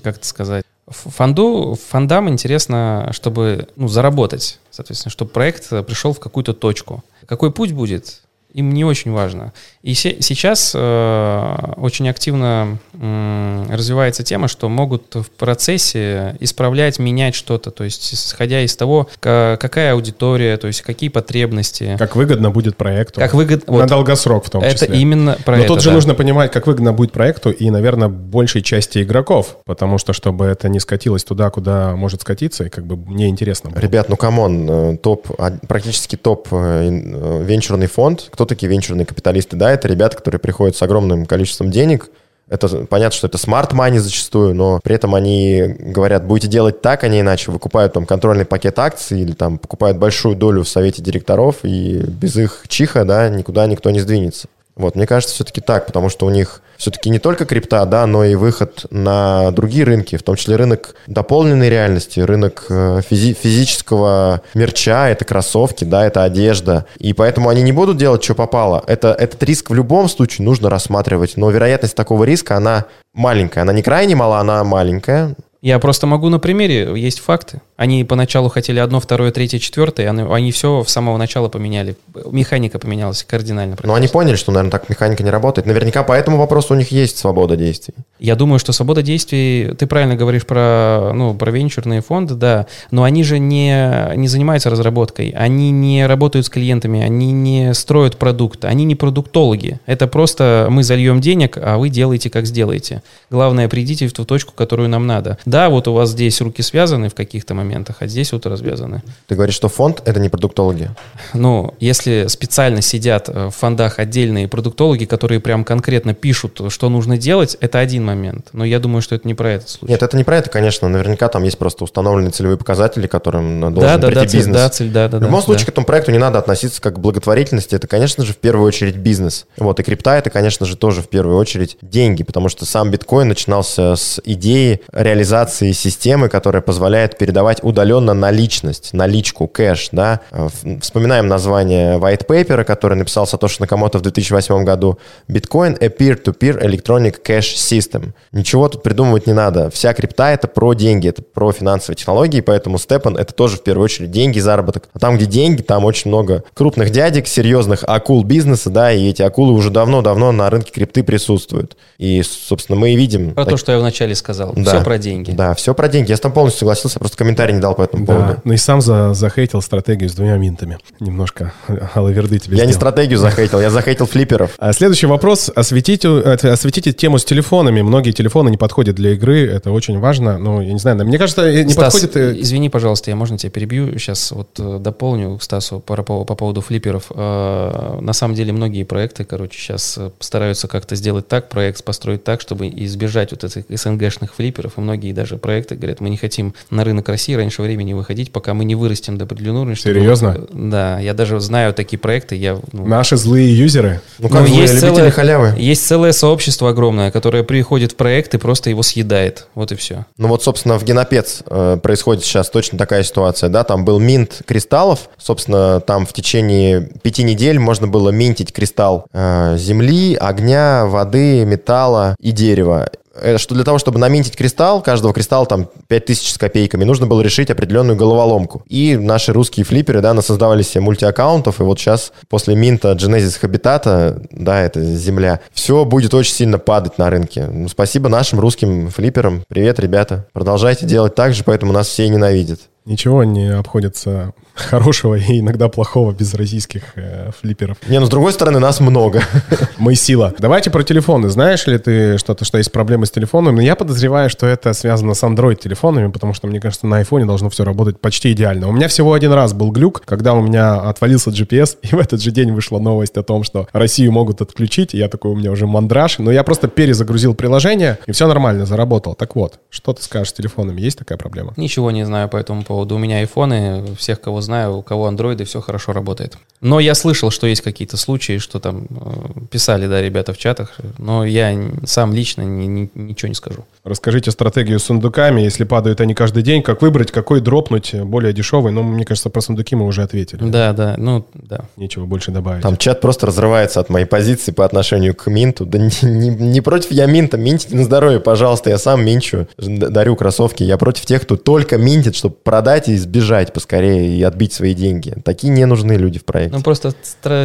[0.02, 6.20] как это сказать, фонду, фондам интересно, чтобы ну, заработать, соответственно, чтобы проект э, пришел в
[6.20, 7.04] какую-то точку.
[7.26, 8.22] Какой путь будет,
[8.52, 9.52] им не очень важно.
[9.82, 17.34] И се- сейчас э, очень активно м, развивается тема, что могут в процессе исправлять, менять
[17.34, 22.50] что-то, то есть исходя из того, ка- какая аудитория, то есть какие потребности, Как выгодно
[22.50, 23.18] будет проекту.
[23.20, 23.72] как выгодно...
[23.72, 24.98] На вот, долгосрок в том это числе.
[25.00, 25.94] именно про Но это, тут же да.
[25.96, 30.68] нужно понимать, как выгодно будет проекту и, наверное, большей части игроков, потому что, чтобы это
[30.68, 33.80] не скатилось туда, куда может скатиться, и как бы неинтересно было.
[33.80, 38.28] Ребят, ну come on, э, топ, а, практически топ э, э, венчурный фонд.
[38.30, 39.56] Кто такие венчурные капиталисты?
[39.56, 42.10] Да, это ребята, которые приходят с огромным количеством денег.
[42.48, 47.02] Это понятно, что это smart money зачастую, но при этом они говорят, будете делать так,
[47.02, 47.50] а не иначе.
[47.50, 52.36] Выкупают там контрольный пакет акций или там покупают большую долю в совете директоров, и без
[52.36, 54.48] их чиха, да, никуда никто не сдвинется.
[54.74, 58.24] Вот, мне кажется, все-таки так, потому что у них все-таки не только крипта, да, но
[58.24, 64.40] и выход на другие рынки, в том числе рынок дополненной реальности, рынок э, физи- физического
[64.54, 66.86] мерча, это кроссовки, да, это одежда.
[66.98, 68.82] И поэтому они не будут делать, что попало.
[68.86, 73.60] Это, этот риск в любом случае нужно рассматривать, но вероятность такого риска, она маленькая.
[73.60, 75.36] Она не крайне мала, она маленькая.
[75.62, 77.60] Я просто могу на примере, есть факты.
[77.76, 81.96] Они поначалу хотели одно, второе, третье, четвертое, они, они все с самого начала поменяли.
[82.32, 83.76] Механика поменялась кардинально.
[83.84, 85.68] Но они поняли, что, наверное, так механика не работает.
[85.68, 87.94] Наверняка по этому вопросу у них есть свобода действий.
[88.18, 93.04] Я думаю, что свобода действий, ты правильно говоришь про, ну, про венчурные фонды, да, но
[93.04, 98.64] они же не, не занимаются разработкой, они не работают с клиентами, они не строят продукт,
[98.64, 99.78] они не продуктологи.
[99.86, 103.02] Это просто мы зальем денег, а вы делаете, как сделаете.
[103.30, 105.38] Главное, придите в ту точку, которую нам надо.
[105.52, 109.02] Да, вот у вас здесь руки связаны в каких-то моментах, а здесь вот развязаны.
[109.26, 110.88] Ты говоришь, что фонд— это не продуктологи.
[111.34, 117.18] Ну, если специально сидят э, в фондах отдельные продуктологи, которые прям конкретно пишут, что нужно
[117.18, 118.48] делать, это один момент.
[118.54, 119.92] Но я думаю, что это не про этот случай.
[119.92, 120.88] Нет, это не про это, конечно.
[120.88, 124.56] Наверняка там есть просто установленные целевые показатели, которым должен да, да, прийти да, цель, бизнес.
[124.56, 125.18] да, цель, да, да.
[125.18, 125.66] В любом да, случае да.
[125.66, 127.74] к этому проекту не надо относиться как к благотворительности.
[127.74, 129.44] Это, конечно же, в первую очередь бизнес.
[129.58, 133.28] Вот, и крипта это, конечно же, тоже в первую очередь деньги, потому что сам биткоин
[133.28, 140.20] начинался с идеи реализации системы, которая позволяет передавать удаленно наличность, наличку, кэш, да.
[140.30, 140.48] Э,
[140.80, 144.98] Вспоминаем название white paper, который написал Сатоши Накамото в 2008 году.
[145.28, 148.12] Биткоин a peer-to-peer electronic cash system.
[148.32, 149.70] Ничего тут придумывать не надо.
[149.70, 153.84] Вся крипта это про деньги, это про финансовые технологии, поэтому Степан это тоже в первую
[153.84, 154.88] очередь деньги, заработок.
[154.92, 159.22] А там, где деньги, там очень много крупных дядек, серьезных акул бизнеса, да, и эти
[159.22, 161.76] акулы уже давно-давно на рынке крипты присутствуют.
[161.98, 163.34] И, собственно, мы и видим...
[163.34, 164.52] Про так- то, что я вначале сказал.
[164.54, 164.76] Да.
[164.76, 165.31] Все про деньги.
[165.32, 166.10] Да, все про деньги.
[166.10, 168.14] Я с тобой полностью согласился, просто комментарий не дал по этому Да.
[168.14, 168.40] поводу.
[168.44, 170.78] Ну и сам за, захейтил стратегию с двумя минтами.
[171.00, 171.52] Немножко
[171.94, 172.90] алаверды тебе Я не сделал.
[172.92, 174.52] стратегию захейтил, я захейтил флипперов.
[174.58, 175.50] А следующий вопрос.
[175.54, 177.82] Осветите, э, осветите тему с телефонами.
[177.82, 179.46] Многие телефоны не подходят для игры.
[179.48, 180.38] Это очень важно.
[180.38, 182.16] Ну, я не знаю, мне кажется, э, не Стас, подходит...
[182.16, 183.98] э, извини, пожалуйста, я можно тебя перебью?
[183.98, 184.48] Сейчас вот
[184.82, 187.04] дополню к Стасу по, по, по поводу флипперов.
[187.10, 192.40] Э, На самом деле многие проекты, короче, сейчас стараются как-то сделать так, проект построить так,
[192.40, 194.72] чтобы избежать вот этих СНГшных флипперов.
[194.76, 198.54] И многие даже проекты говорят, мы не хотим на рынок России раньше времени выходить, пока
[198.54, 199.76] мы не вырастем до определенного уровня.
[199.76, 200.46] чтобы- Серьезно?
[200.52, 202.36] Да, я даже знаю такие проекты.
[202.36, 204.00] Я, ну, Наши злые юзеры.
[204.18, 205.54] Ну как Ну, злые есть любители целое- халявы.
[205.58, 209.46] Есть целое сообщество огромное, которое приходит в проект и просто его съедает.
[209.54, 210.06] Вот и все.
[210.18, 214.42] Ну вот, собственно, в Генопец э, происходит сейчас точно такая ситуация, да, там был минт
[214.46, 221.44] кристаллов, собственно, там в течение пяти недель можно было минтить кристалл э, земли, огня, воды,
[221.44, 222.88] металла и дерева.
[223.14, 227.20] Э, Что для того, чтобы наминтить кристалл, каждого кристалла там 5000 с копейками, нужно было
[227.20, 228.62] решить определенную головоломку.
[228.68, 234.26] И наши русские флипперы, да, насоздавали себе мультиаккаунтов, и вот сейчас после минта Genesis Habitat,
[234.30, 237.46] да, это земля, все будет очень сильно падать на рынке.
[237.46, 239.44] Ну, спасибо нашим русским флипперам.
[239.48, 240.26] Привет, ребята.
[240.32, 242.60] Продолжайте делать так же, поэтому нас все ненавидят.
[242.84, 247.78] Ничего не обходится хорошего и иногда плохого без российских э, флипперов.
[247.88, 249.22] Не, ну с другой стороны, нас много.
[249.78, 250.34] Мы сила.
[250.38, 251.28] Давайте про телефоны.
[251.28, 253.56] Знаешь ли ты что-то, что есть проблемы с телефоном?
[253.56, 257.50] Но я подозреваю, что это связано с Android-телефонами, потому что, мне кажется, на iPhone должно
[257.50, 258.68] все работать почти идеально.
[258.68, 262.20] У меня всего один раз был глюк, когда у меня отвалился GPS, и в этот
[262.20, 264.94] же день вышла новость о том, что Россию могут отключить.
[264.94, 266.18] И я такой, у меня уже мандраж.
[266.18, 269.14] Но я просто перезагрузил приложение, и все нормально, заработал.
[269.14, 270.80] Так вот, что ты скажешь с телефонами?
[270.80, 271.54] Есть такая проблема?
[271.56, 272.96] Ничего не знаю по этому поводу.
[272.96, 276.36] У меня айфоны, всех, кого знаю, у кого андроиды, все хорошо работает.
[276.60, 280.76] Но я слышал, что есть какие-то случаи, что там э, писали, да, ребята в чатах,
[280.98, 283.64] но я сам лично ни- ни- ничего не скажу.
[283.84, 288.32] Расскажите стратегию с сундуками, если падают они каждый день, как выбрать, какой дропнуть, э, более
[288.32, 288.72] дешевый.
[288.72, 290.44] Ну, мне кажется, про сундуки мы уже ответили.
[290.44, 291.62] Да, да, ну, да.
[291.76, 292.62] Нечего больше добавить.
[292.62, 295.64] Там чат просто разрывается от моей позиции по отношению к Минту.
[295.66, 300.14] Да не, не- не против я Минта, минтите на здоровье, пожалуйста, я сам минчу, дарю
[300.16, 300.62] кроссовки.
[300.62, 305.14] Я против тех, кто только минтит, чтобы продать и сбежать поскорее и отбить свои деньги.
[305.24, 306.56] Такие не нужны люди в проекте.
[306.56, 306.92] Ну, просто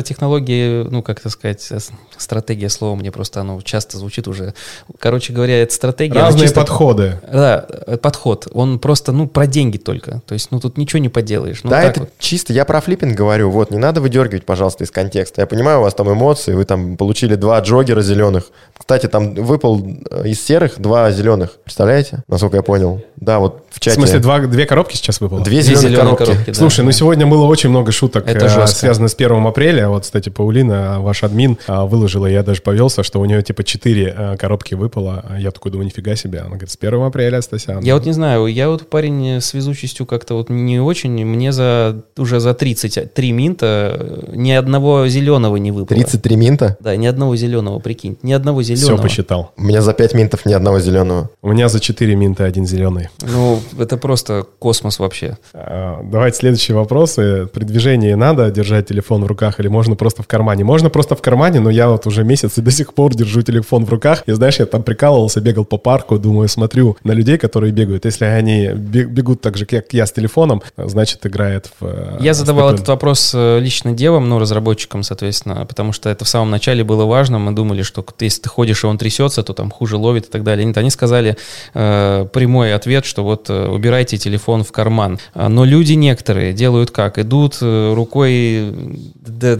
[0.04, 4.54] технологии, ну, как это сказать, с- стратегия слова мне просто, оно часто звучит уже.
[5.00, 6.20] Короче говоря, это стратегия...
[6.20, 7.20] Разные чисто- подходы.
[7.32, 8.48] Да, э, подход.
[8.54, 10.22] Он просто, ну, про деньги только.
[10.26, 11.62] То есть, ну, тут ничего не поделаешь.
[11.64, 12.10] Ну, да, это вот.
[12.20, 15.42] чисто, я про флиппинг говорю, вот, не надо выдергивать, пожалуйста, из контекста.
[15.42, 18.46] Я понимаю, у вас там эмоции, вы там получили два джогера зеленых.
[18.78, 21.58] Кстати, там выпал э, из серых два зеленых.
[21.64, 23.02] Представляете, насколько я понял?
[23.18, 23.96] Да, вот в В чате.
[23.98, 25.42] смысле, два, две коробки сейчас выпало?
[25.42, 26.26] Две Две зеленые зеленые коробки.
[26.26, 26.54] коробки, да.
[26.54, 29.90] Слушай, ну сегодня было очень много шуток, Это э, связанных с 1 апреля.
[29.90, 34.38] Вот, кстати, Паулина, ваш админ, а, выложила, я даже повелся, что у нее типа 4
[34.40, 35.26] коробки выпало.
[35.30, 36.40] А Я такой думаю, нифига себе.
[36.40, 37.84] Она говорит, с 1 апреля, Стасян.
[37.84, 41.26] Я вот не знаю, я вот парень с везучестью как-то вот не очень.
[41.26, 45.98] Мне за уже за 33 минта э, ни одного зеленого не выпало.
[45.98, 46.78] 33 минта.
[46.80, 48.18] Да, ни одного зеленого, прикинь.
[48.22, 49.02] Ни одного Все зеленого.
[49.02, 49.52] посчитал.
[49.58, 51.30] У меня за 5 минтов ни одного зеленого.
[51.42, 53.10] У меня за 4 минта один зеленый.
[53.22, 55.38] Ну, это просто космос вообще.
[55.54, 57.48] А, Давайте следующие вопросы.
[57.54, 60.64] При движении надо держать телефон в руках или можно просто в кармане?
[60.64, 63.86] Можно просто в кармане, но я вот уже месяц и до сих пор держу телефон
[63.86, 64.24] в руках.
[64.28, 68.06] И знаешь, я там прикалывался, бегал по парку, думаю, смотрю на людей, которые бегают.
[68.06, 71.86] Если они бе- бегут так же, как я с телефоном, значит, играет в...
[71.86, 76.28] э, Я задавал этот вопрос э, лично девам, ну, разработчикам, соответственно, потому что это в
[76.28, 77.40] самом начале было важно.
[77.40, 80.44] Мы думали, что если ты ходишь, и он трясется, то там хуже ловит и так
[80.44, 80.66] далее.
[80.66, 81.38] Нет, они сказали
[81.74, 85.20] э, прямой ответ, что вот э, убирайте телефон в карман.
[85.34, 87.18] А, Но люди некоторые делают как?
[87.18, 89.60] Идут э, рукой, э,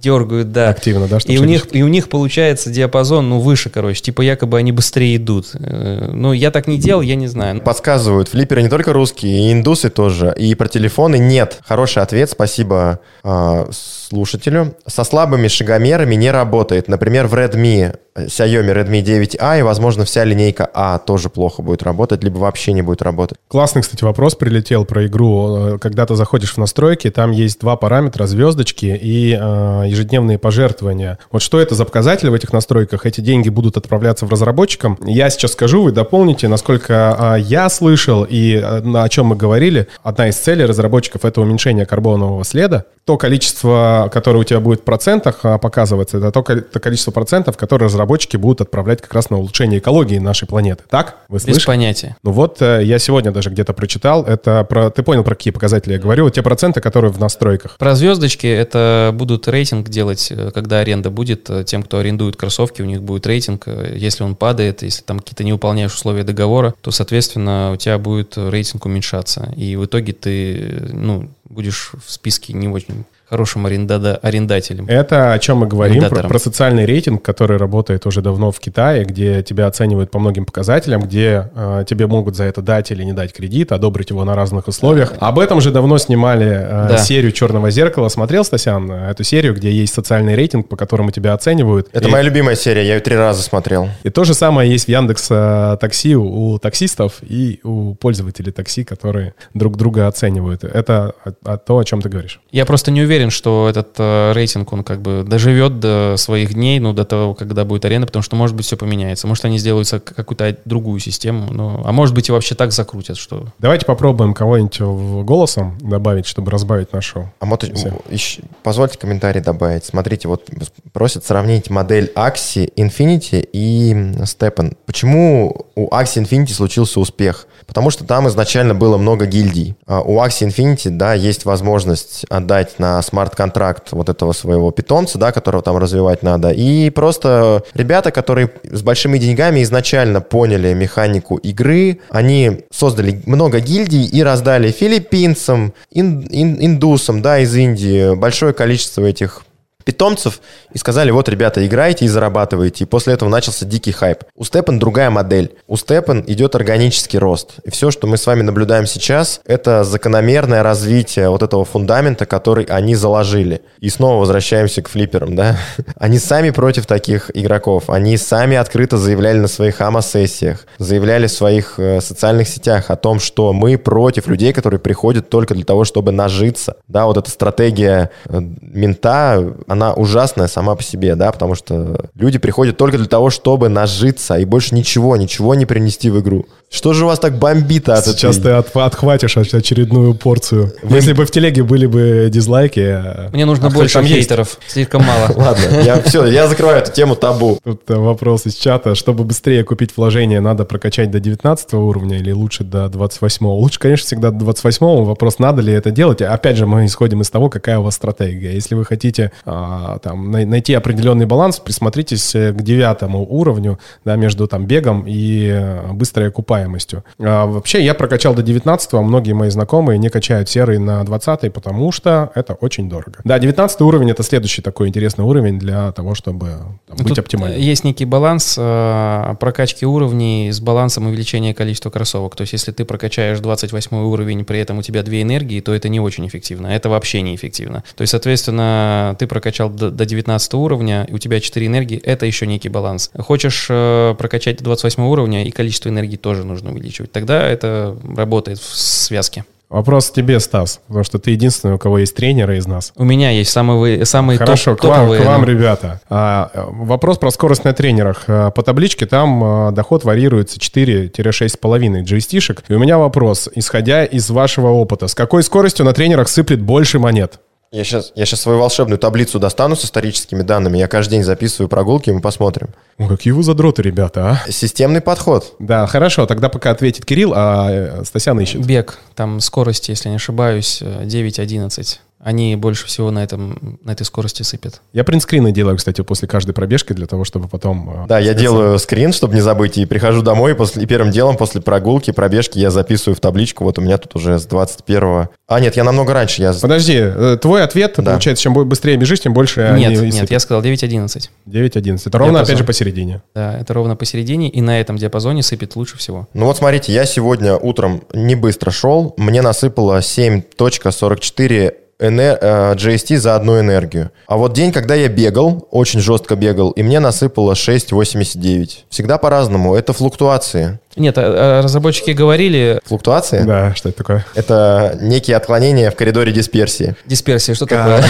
[0.00, 0.68] дергают, да.
[0.70, 4.00] Активно, да, что И у, них, и у них получается диапазон, ну, выше, короче.
[4.02, 5.50] Типа якобы они быстрее идут.
[5.54, 7.60] Э, Ну, я так не делал, я не знаю.
[7.60, 10.34] Подсказывают, флипперы не только русские, и индусы тоже.
[10.36, 11.58] И про телефоны нет.
[11.64, 14.76] Хороший ответ, спасибо а, слушателю.
[14.86, 16.88] Со слабыми шагомерами не работает.
[16.88, 21.82] Например, в Redmi, э, Xiaomi Redmi 9A и, возможно, вся линейка А тоже плохо будет
[21.82, 23.38] работать, либо вообще не будет работать.
[23.48, 25.74] Классный, кстати, вопрос прилетел про игру.
[25.74, 31.18] Э, Когда ты заходишь в настройки, там есть два параметра, звездочки и э, ежедневные пожертвования.
[31.30, 33.06] Вот что это за показатель в этих настройках?
[33.06, 34.98] Эти деньги будут отправляться в разработчикам.
[35.04, 39.88] Я сейчас скажу, вы дополните, насколько э, я слышал и на- о чем мы говорили.
[40.02, 42.84] Одна из целей разработчиков— это уменьшение карбонового следа.
[43.04, 47.56] То количество, которое у тебя будет в процентах а, показываться, это то, то количество процентов,
[47.56, 50.82] которые разработчики будут отправлять как раз на улучшение экологии нашей планеты.
[50.90, 51.16] Так?
[51.28, 51.64] Вы Без слышали?
[51.66, 52.16] понятия.
[52.22, 54.90] Ну вот, э, я сегодня даже где-то прочитал, это про...
[54.90, 56.28] Ты понял, про какие показатели я говорю?
[56.28, 57.76] Те проценты, которые в настройках.
[57.78, 61.48] Про звездочки это будут рейтинг делать, э, когда аренда будет.
[61.50, 63.64] э, Тем, кто арендует кроссовки, у них будет рейтинг.
[63.66, 67.98] Э, Если он падает, если там какие-то не выполняешь условия договора, то, соответственно, у тебя
[67.98, 69.52] будет рейтинг уменьшаться.
[69.56, 74.86] И в итоге ты, ну, будешь в списке не очень хорошим арендада- арендателем.
[74.88, 79.04] Это о чем мы говорим, про, про социальный рейтинг, который работает уже давно в Китае,
[79.04, 83.12] где тебя оценивают по многим показателям, где э, тебе могут за это дать или не
[83.12, 85.12] дать кредит, одобрить его на разных условиях.
[85.20, 86.98] Об этом же давно снимали э, Да.
[86.98, 88.08] серию «Черного зеркала».
[88.08, 91.88] Смотрел, Стасян, эту серию, где есть социальный рейтинг, по которому тебя оценивают?
[91.92, 93.88] Это И- моя любимая серия, я ее три раза смотрел.
[94.04, 98.52] И то же самое есть в Яндекс э, Такси у, у таксистов и у пользователей
[98.52, 100.64] такси, которые друг друга оценивают.
[100.64, 102.40] Это о- о то, о чем ты говоришь.
[102.52, 106.78] Я просто не уверен, что этот э, рейтинг, он как бы доживет до своих дней,
[106.78, 109.26] ну, до того, когда будет аренда, потому что, может быть, все поменяется.
[109.26, 113.48] Может, они сделают какую-то другую систему, ну, а может быть, и вообще так закрутят, что...
[113.58, 114.80] Давайте попробуем кого-нибудь
[115.24, 117.30] голосом добавить, чтобы разбавить нашу.
[117.40, 117.64] А вот
[118.10, 119.84] ещё- позвольте комментарий добавить.
[119.84, 120.48] Смотрите, вот
[120.92, 123.92] просят сравнить модель Axie Infinity и
[124.22, 124.76] Steppen.
[124.86, 127.46] Почему у Axie Infinity случился успех?
[127.68, 129.76] Потому что там изначально было много гильдий.
[129.86, 135.32] А У Axie Infinity, да, есть возможность отдать на смарт-контракт вот этого своего питомца, да,
[135.32, 136.50] которого там развивать надо.
[136.50, 144.06] И просто ребята, которые с большими деньгами изначально поняли механику игры, они создали много гильдий
[144.06, 149.42] и раздали филиппинцам, ин- ин- индусам, да, из Индии большое количество этих
[149.88, 150.40] питомцев
[150.74, 152.84] и сказали, вот, ребята, играйте и зарабатывайте.
[152.84, 154.18] И после этого начался дикий хайп.
[154.36, 155.54] У Степан другая модель.
[155.66, 157.54] У Степан идет органический рост.
[157.64, 162.64] И все, что мы с вами наблюдаем сейчас, это закономерное развитие вот этого фундамента, который
[162.64, 163.62] они заложили.
[163.78, 165.56] И снова возвращаемся к флипперам, да?
[165.96, 167.88] Они сами против таких игроков.
[167.88, 173.20] Они сами открыто заявляли на своих АМА-сессиях, заявляли в своих э, социальных сетях о том,
[173.20, 176.76] что мы против людей, которые приходят только для того, чтобы нажиться.
[176.88, 182.38] Да, вот эта стратегия э, мента, она ужасная сама по себе, да, потому что люди
[182.38, 186.46] приходят только для того, чтобы нажиться, и больше ничего, ничего не принести в игру.
[186.70, 190.70] Что же у вас так бомбит от Сейчас этой- ты от- отхватишь оч- очередную порцию.
[190.90, 192.80] Если бы в телеге были бы дизлайки...
[192.80, 194.18] э, Мне нужно а больше там есть?
[194.28, 194.58] хейтеров.
[194.66, 195.32] Слишком мало.
[195.34, 197.58] Ладно, я все, я закрываю эту тему табу.
[197.64, 198.94] Тут э, вопрос из чата.
[198.94, 203.46] Чтобы быстрее купить вложение, надо прокачать до 19 уровня или лучше до 28?
[203.46, 205.04] Лучше, конечно, всегда до 28.
[205.06, 206.20] Вопрос, надо ли это делать.
[206.20, 208.52] Опять же, мы исходим из того, какая у вас стратегия.
[208.52, 214.16] Если вы хотите а, там, най- найти определенный баланс, присмотритесь э, к девятому уровню да,
[214.16, 217.04] между там, бегом и э, быстрой окупаемостью.
[217.18, 221.52] А, вообще, я прокачал до 19 а многие мои знакомые не качают серый на 20
[221.52, 223.20] потому что это очень дорого.
[223.24, 226.46] Да, 19 уровень— это следующий такой интересный уровень для того, чтобы
[226.86, 227.60] там, быть Тут оптимальным.
[227.60, 232.36] Есть некий баланс э, прокачки уровней с балансом увеличения количества кроссовок.
[232.36, 235.88] То есть, если ты прокачаешь 28 уровень, при этом у тебя две энергии, то это
[235.88, 236.68] не очень эффективно.
[236.68, 237.84] Это вообще неэффективно.
[237.96, 242.26] То есть, соответственно, ты прокачал до, до 19 уровня, и у тебя 4 энергии, это
[242.26, 243.10] еще некий баланс.
[243.18, 247.12] Хочешь э, прокачать до 28 уровня, и количество энергии тоже нужно увеличивать.
[247.12, 249.44] Тогда это работает в связке.
[249.68, 252.92] Вопрос тебе, Стас, потому что ты единственный, у кого есть тренеры из нас.
[252.96, 255.22] У меня есть самые, самые Хорошо, топ, к вам, топовые.
[255.22, 256.00] к вам, ну, ребята.
[256.08, 258.24] А, вопрос про скорость на тренерах.
[258.28, 262.64] А, По табличке там а, доход варьируется 4-6,5 джойстишек.
[262.68, 266.98] И у меня вопрос, исходя из вашего опыта, с какой скоростью на тренерах сыплет больше
[266.98, 267.38] монет?
[267.70, 270.78] Я сейчас, я сейчас свою волшебную таблицу достану с историческими данными.
[270.78, 272.68] Я каждый день записываю прогулки, и мы посмотрим.
[272.96, 274.50] О, какие вы задроты, ребята, а?
[274.50, 275.54] Системный подход.
[275.58, 278.64] Да, хорошо, тогда пока ответит Кирилл, а э, Стасян ищет.
[278.64, 281.98] Бег, там скорость, если не ошибаюсь, э, 9-11.
[282.20, 284.80] Они больше всего на, этом, на этой скорости сыпят.
[284.92, 287.88] Я принтскрины делаю, кстати, после каждой пробежки, для того, чтобы потом...
[287.90, 291.36] а, Да, я делаю скрин, чтобы не забыть, и прихожу домой, после, и первым делом
[291.36, 293.62] после прогулки, пробежки я записываю в табличку.
[293.62, 296.42] Вот у меня тут уже с 21 А, нет, я намного раньше.
[296.42, 296.52] Я...
[296.60, 298.02] Подожди, э, твой ответ, Да.
[298.12, 301.30] получается, чем быстрее бежишь, тем больше они нет, и нет, я сказал 9-11.
[301.46, 302.02] 9-11.
[302.06, 302.42] Это ровно, Диапазон.
[302.42, 303.22] опять же, посередине.
[303.34, 306.26] Да, это ровно посередине, и на этом диапазоне сыпет лучше всего.
[306.34, 313.16] Ну вот смотрите, я сегодня утром не быстро шел, мне насыпало 7.44 эне- э, GST
[313.16, 314.10] за одну энергию.
[314.26, 318.70] А вот день, когда я бегал, очень жестко бегал, и мне насыпало 6.89.
[318.88, 320.78] Всегда по-разному, это флуктуации.
[320.96, 323.42] Нет, а- а разработчики говорили, Флуктуации?
[323.42, 324.24] Да, что это такое?
[324.34, 326.94] Это некие отклонения в коридоре дисперсии.
[327.06, 328.02] дисперсия, что такое?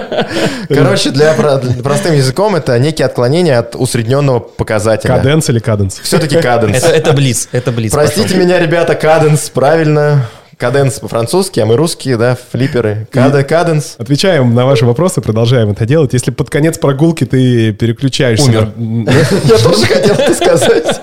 [0.68, 5.16] Короче, для, про- для- простым языком это некие отклонения от усредненного показателя.
[5.16, 5.98] Каденс или каденс?
[6.02, 6.82] Все-таки каденс.
[6.84, 7.92] Это, блиц, это блиц.
[7.92, 10.26] Простите меня, ребята, каденс, правильно.
[10.58, 13.06] Каденс по-французски, а мы русские, да, флипперы.
[13.10, 13.96] Када, каденс.
[13.98, 16.14] Отвечаем на ваши вопросы, продолжаем это делать.
[16.14, 18.48] Если под конец прогулки ты переключаешься...
[18.48, 18.72] Умер.
[18.76, 21.02] на- Я тоже хотел это сказать.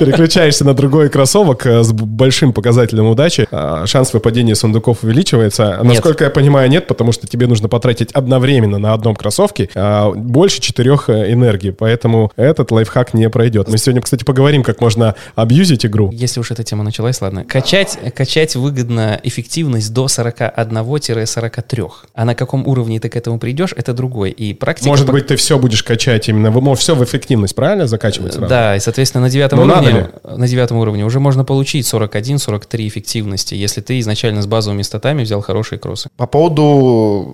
[0.00, 5.78] переключаешься на другой кроссовок э, с большим показателем удачи, а, шанс выпадения сундуков увеличивается.
[5.84, 10.60] Насколько я понимаю, нет, потому что тебе нужно потратить одновременно на одном кроссовке а, больше
[10.60, 13.68] четырех э, энергий, поэтому этот лайфхак не пройдет.
[13.68, 16.10] Мы сегодня, кстати, поговорим, как можно абьюзить игру.
[16.12, 17.44] Если уж эта тема началась, ладно.
[17.44, 18.87] Качать, качать выгодно
[19.22, 21.90] эффективность до 41-43.
[22.14, 24.30] А на каком уровне ты к этому придешь, это другой.
[24.30, 24.88] И практика...
[24.88, 28.48] Может быть, ты все будешь качать именно, вы можешь все в эффективность, правильно, закачивать сразу?
[28.48, 33.54] Да, и, соответственно, на девятом, надо уровне, на девятом уровне уже можно получить 41-43 эффективности,
[33.54, 36.08] если ты изначально с базовыми статами взял хорошие кроссы.
[36.16, 36.62] По поводу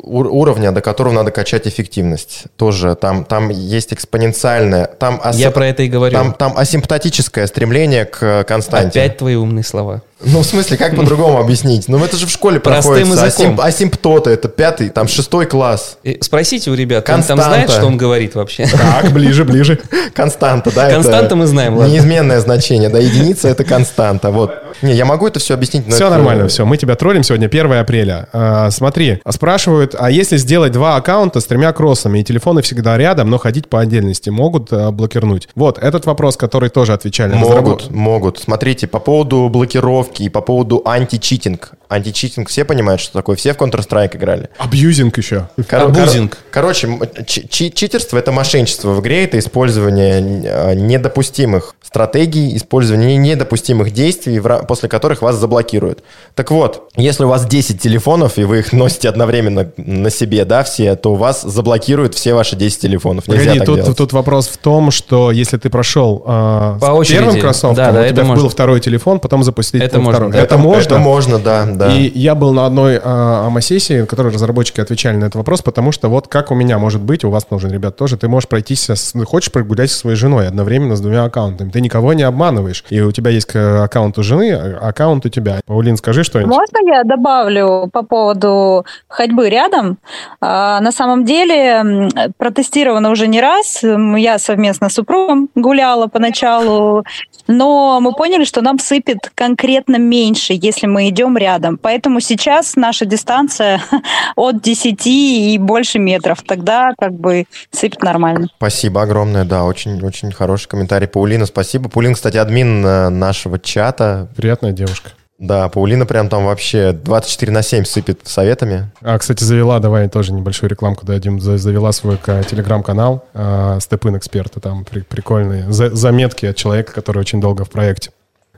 [0.03, 5.51] ур- уровня, до которого надо качать эффективность, тоже там, там есть экспоненциальное, там, ас- Я
[5.51, 6.15] про это и говорю.
[6.15, 9.01] там, там асимптотическое стремление к константе.
[9.01, 10.03] Опять твои умные слова.
[10.25, 11.89] Ну, в смысле, как по-другому объяснить?
[11.89, 13.25] Ну, это же в школе Простым проходит.
[13.39, 13.61] языком.
[13.61, 15.99] асимптоты, это пятый, там шестой класс.
[16.03, 17.45] И Спросите у ребят, он там Константа.
[17.45, 18.67] знает, что он говорит вообще?
[18.67, 19.81] Так, ближе, ближе.
[20.15, 20.87] Константа, да?
[20.87, 21.93] это Константа мы знаем, ладно.
[21.93, 24.53] Неизменное значение, да, единица это константа, вот.
[24.83, 26.65] Не, я могу это все объяснить, но Все это- нормально, все.
[26.65, 28.29] Мы тебя троллим сегодня 1 апреля.
[28.33, 33.31] А, смотри, спрашивают, а если сделать два аккаунта с тремя кроссами, и телефоны всегда рядом,
[33.31, 35.49] но ходить по отдельности, могут а, блокирнуть?
[35.55, 37.35] Вот, этот вопрос, который тоже отвечали.
[37.35, 38.39] Могут, могут.
[38.39, 41.73] Смотрите, по поводу блокировки и по поводу анти-читинг.
[41.95, 44.49] Античитинг все понимают, что такое, все в Counter-Strike играли.
[44.59, 45.49] Абьюзинг еще.
[45.59, 46.33] Коро- Абузинг.
[46.35, 46.89] коро- Короче,
[47.27, 55.23] читерство— это мошенничество в игре, это использование э, недопустимых стратегий, использование недопустимых действий, после которых
[55.23, 56.03] вас заблокируют.
[56.35, 60.65] Так вот, если у вас 10 телефонов, и вы их носите одновременно на себе, да,
[60.65, 63.29] все, то у вас заблокируют все ваши 10 телефонов.
[63.29, 63.97] Нельзя Погоди, так тут, делать.
[63.99, 67.19] тут вопрос в том, что если ты прошел а, По с очереди.
[67.21, 68.49] первым кроссовком, Да, да, у это тебя был можно.
[68.49, 70.33] второй телефон, потом запустить Это можно, второй.
[70.33, 70.41] да.
[70.41, 70.81] Это, можно?
[70.95, 71.84] Это можно, да, да.
[71.93, 75.93] И я был на одной а, АМА-сессии, в которой разработчики отвечали на этот вопрос, потому
[75.93, 78.89] что вот как у меня может быть, у вас нужен, ребят, тоже, ты можешь пройтись,
[78.89, 81.71] с, хочешь прогулять со своей женой одновременно с двумя аккаунтами.
[81.71, 82.85] Ты никого не обманываешь.
[82.91, 85.61] И у тебя есть э, аккаунт у жены, а аккаунт у тебя.
[85.67, 86.55] Паулин, скажи что-нибудь.
[86.55, 89.99] Можно я добавлю по поводу ходьбы рядом?
[90.41, 92.09] А, На самом деле
[92.39, 93.83] протестировано уже не раз.
[93.83, 97.05] Я совместно с супругом гуляла поначалу,
[97.47, 101.79] но мы поняли, что нам сыпет конкретно меньше, если мы идем рядом.
[101.79, 103.81] Поэтому сейчас наша дистанция
[104.37, 106.43] от 10 и больше метров.
[106.43, 108.49] Тогда как бы сыпет нормально.
[108.57, 111.09] Спасибо огромное, да, очень-очень хороший комментарий.
[111.09, 111.89] Паулина, спасибо.
[111.89, 114.29] Паулина, кстати, админ э, нашего чата.
[114.37, 115.11] Приятная девушка.
[115.47, 118.91] Да, Паулина прям там вообще 24 на 7 сыпет советами.
[119.03, 124.17] А, кстати, завела, давай тоже небольшую рекламку дадим, За- завела свой ка- телеграм-канал а, Степын
[124.17, 128.11] Эксперты, там при- прикольные за- заметки от человека, который очень долго в проекте.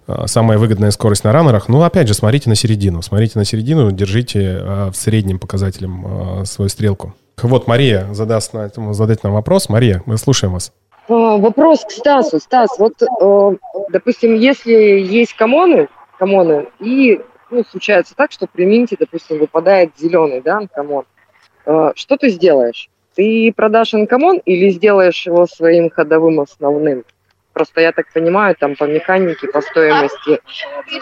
[0.07, 1.69] А, Самая выгодная скорость на раннерах.
[1.69, 3.03] Ну, опять же, смотрите на середину.
[3.03, 7.15] Смотрите на середину, держите а, в среднем показателем свою стрелку.
[7.43, 9.69] Вот Мария задаст на этому, задать нам вопрос.
[9.69, 10.71] Мария, мы слушаем вас.
[11.09, 12.41] Вопрос к Стасу.
[12.41, 13.57] Стас, вот, э,
[13.93, 15.87] допустим, если есть коммоны,
[16.19, 17.21] коммоны, и
[17.51, 21.05] ну, случается так, что при минте, допустим, выпадает зеленый, да, коммон,
[21.65, 22.89] э, что ты сделаешь?
[23.15, 27.05] Ты продашь инкомон или сделаешь его своим ходовым основным?
[27.53, 30.41] Просто я так понимаю, там по механике, по стоимости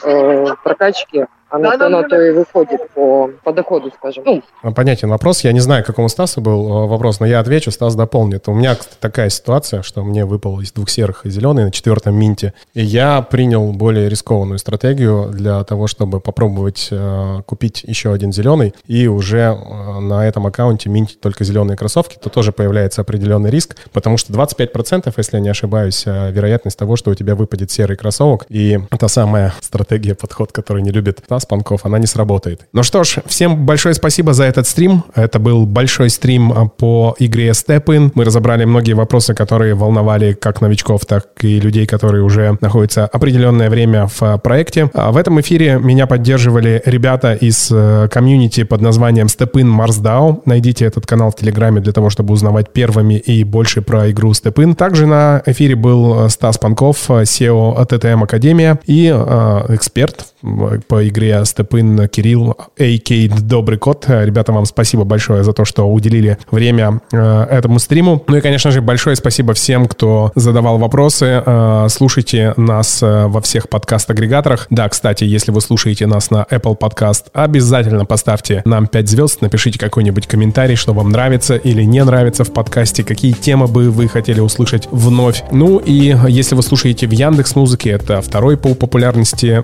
[0.05, 4.25] э, прокачки, она то на то и выходит по, по доходу, скажем.
[4.27, 5.45] Ну, А, Понятен вопрос.
[5.45, 8.49] Я не знаю, как у Стаса был э, вопрос, но я отвечу, Стас дополнит.
[8.49, 12.55] У меня такая ситуация, что мне выпало из двух серых и зеленый на четвертом минте.
[12.75, 18.75] И я принял более рискованную стратегию для того, чтобы попробовать э, купить еще один зеленый
[18.89, 22.19] и уже э, на этом аккаунте минтить только зеленые кроссовки.
[22.21, 26.97] То тоже появляется определенный риск, потому что 25%, если я не ошибаюсь, э, вероятность того,
[26.97, 28.45] что у тебя выпадет серый кроссовок.
[28.49, 32.67] И та самая стратегия, подход, который не любит Стас Панков, она не сработает.
[32.73, 35.05] Ну что ж, всем большое спасибо за этот стрим.
[35.15, 38.13] Это был большой стрим а, по игре Step In.
[38.15, 43.71] Мы разобрали многие вопросы, которые волновали как новичков, так и людей, которые уже находятся определенное
[43.71, 44.91] время в а, проекте.
[44.95, 50.03] А В этом эфире меня поддерживали ребята из э, комьюнити под названием Step In Mars
[50.03, 50.43] DAO.
[50.45, 54.55] Найдите этот канал в Телеграме для того, чтобы узнавать первыми и больше про игру Step
[54.55, 54.75] In.
[54.75, 60.27] Также на эфире был э, Стас Панков, э, SEO от ТТМ Академия и э, эксперт
[60.43, 63.41] э, по игре Step In Кирилл, а.к.
[63.41, 64.07] Добрый Кот.
[64.09, 68.23] Ребята, вам спасибо большое за то, что уделили время э, этому стриму.
[68.27, 71.43] Ну и, конечно же, большое спасибо всем, кто задавал вопросы.
[71.45, 74.67] Э, Слушайте нас э, во всех подкаст-агрегаторах.
[74.71, 79.79] Да, кстати, если вы слушаете нас на Apple Podcast, обязательно поставьте нам 5 звезд, напишите
[79.79, 84.41] какой-нибудь комментарий, что вам нравится или не нравится в подкасте, какие темы бы вы хотели
[84.41, 85.43] услышать вновь.
[85.51, 89.63] Ну и если вы слушаете в Яндекс Музыке, это второй по популярности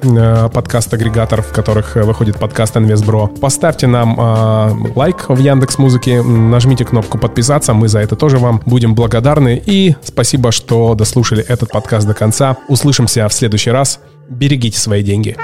[0.52, 3.26] подкаст-агрегатор, в которых э, выходит подкаст Инвестбро.
[3.26, 8.62] Поставьте нам э, лайк в Яндекс Музыке, нажмите кнопку подписаться, мы за это тоже вам
[8.64, 9.60] будем благодарны.
[9.66, 12.56] И спасибо, что дослушали этот подкаст до конца.
[12.68, 14.00] Услышимся в следующий раз.
[14.28, 15.36] Берегите свои деньги.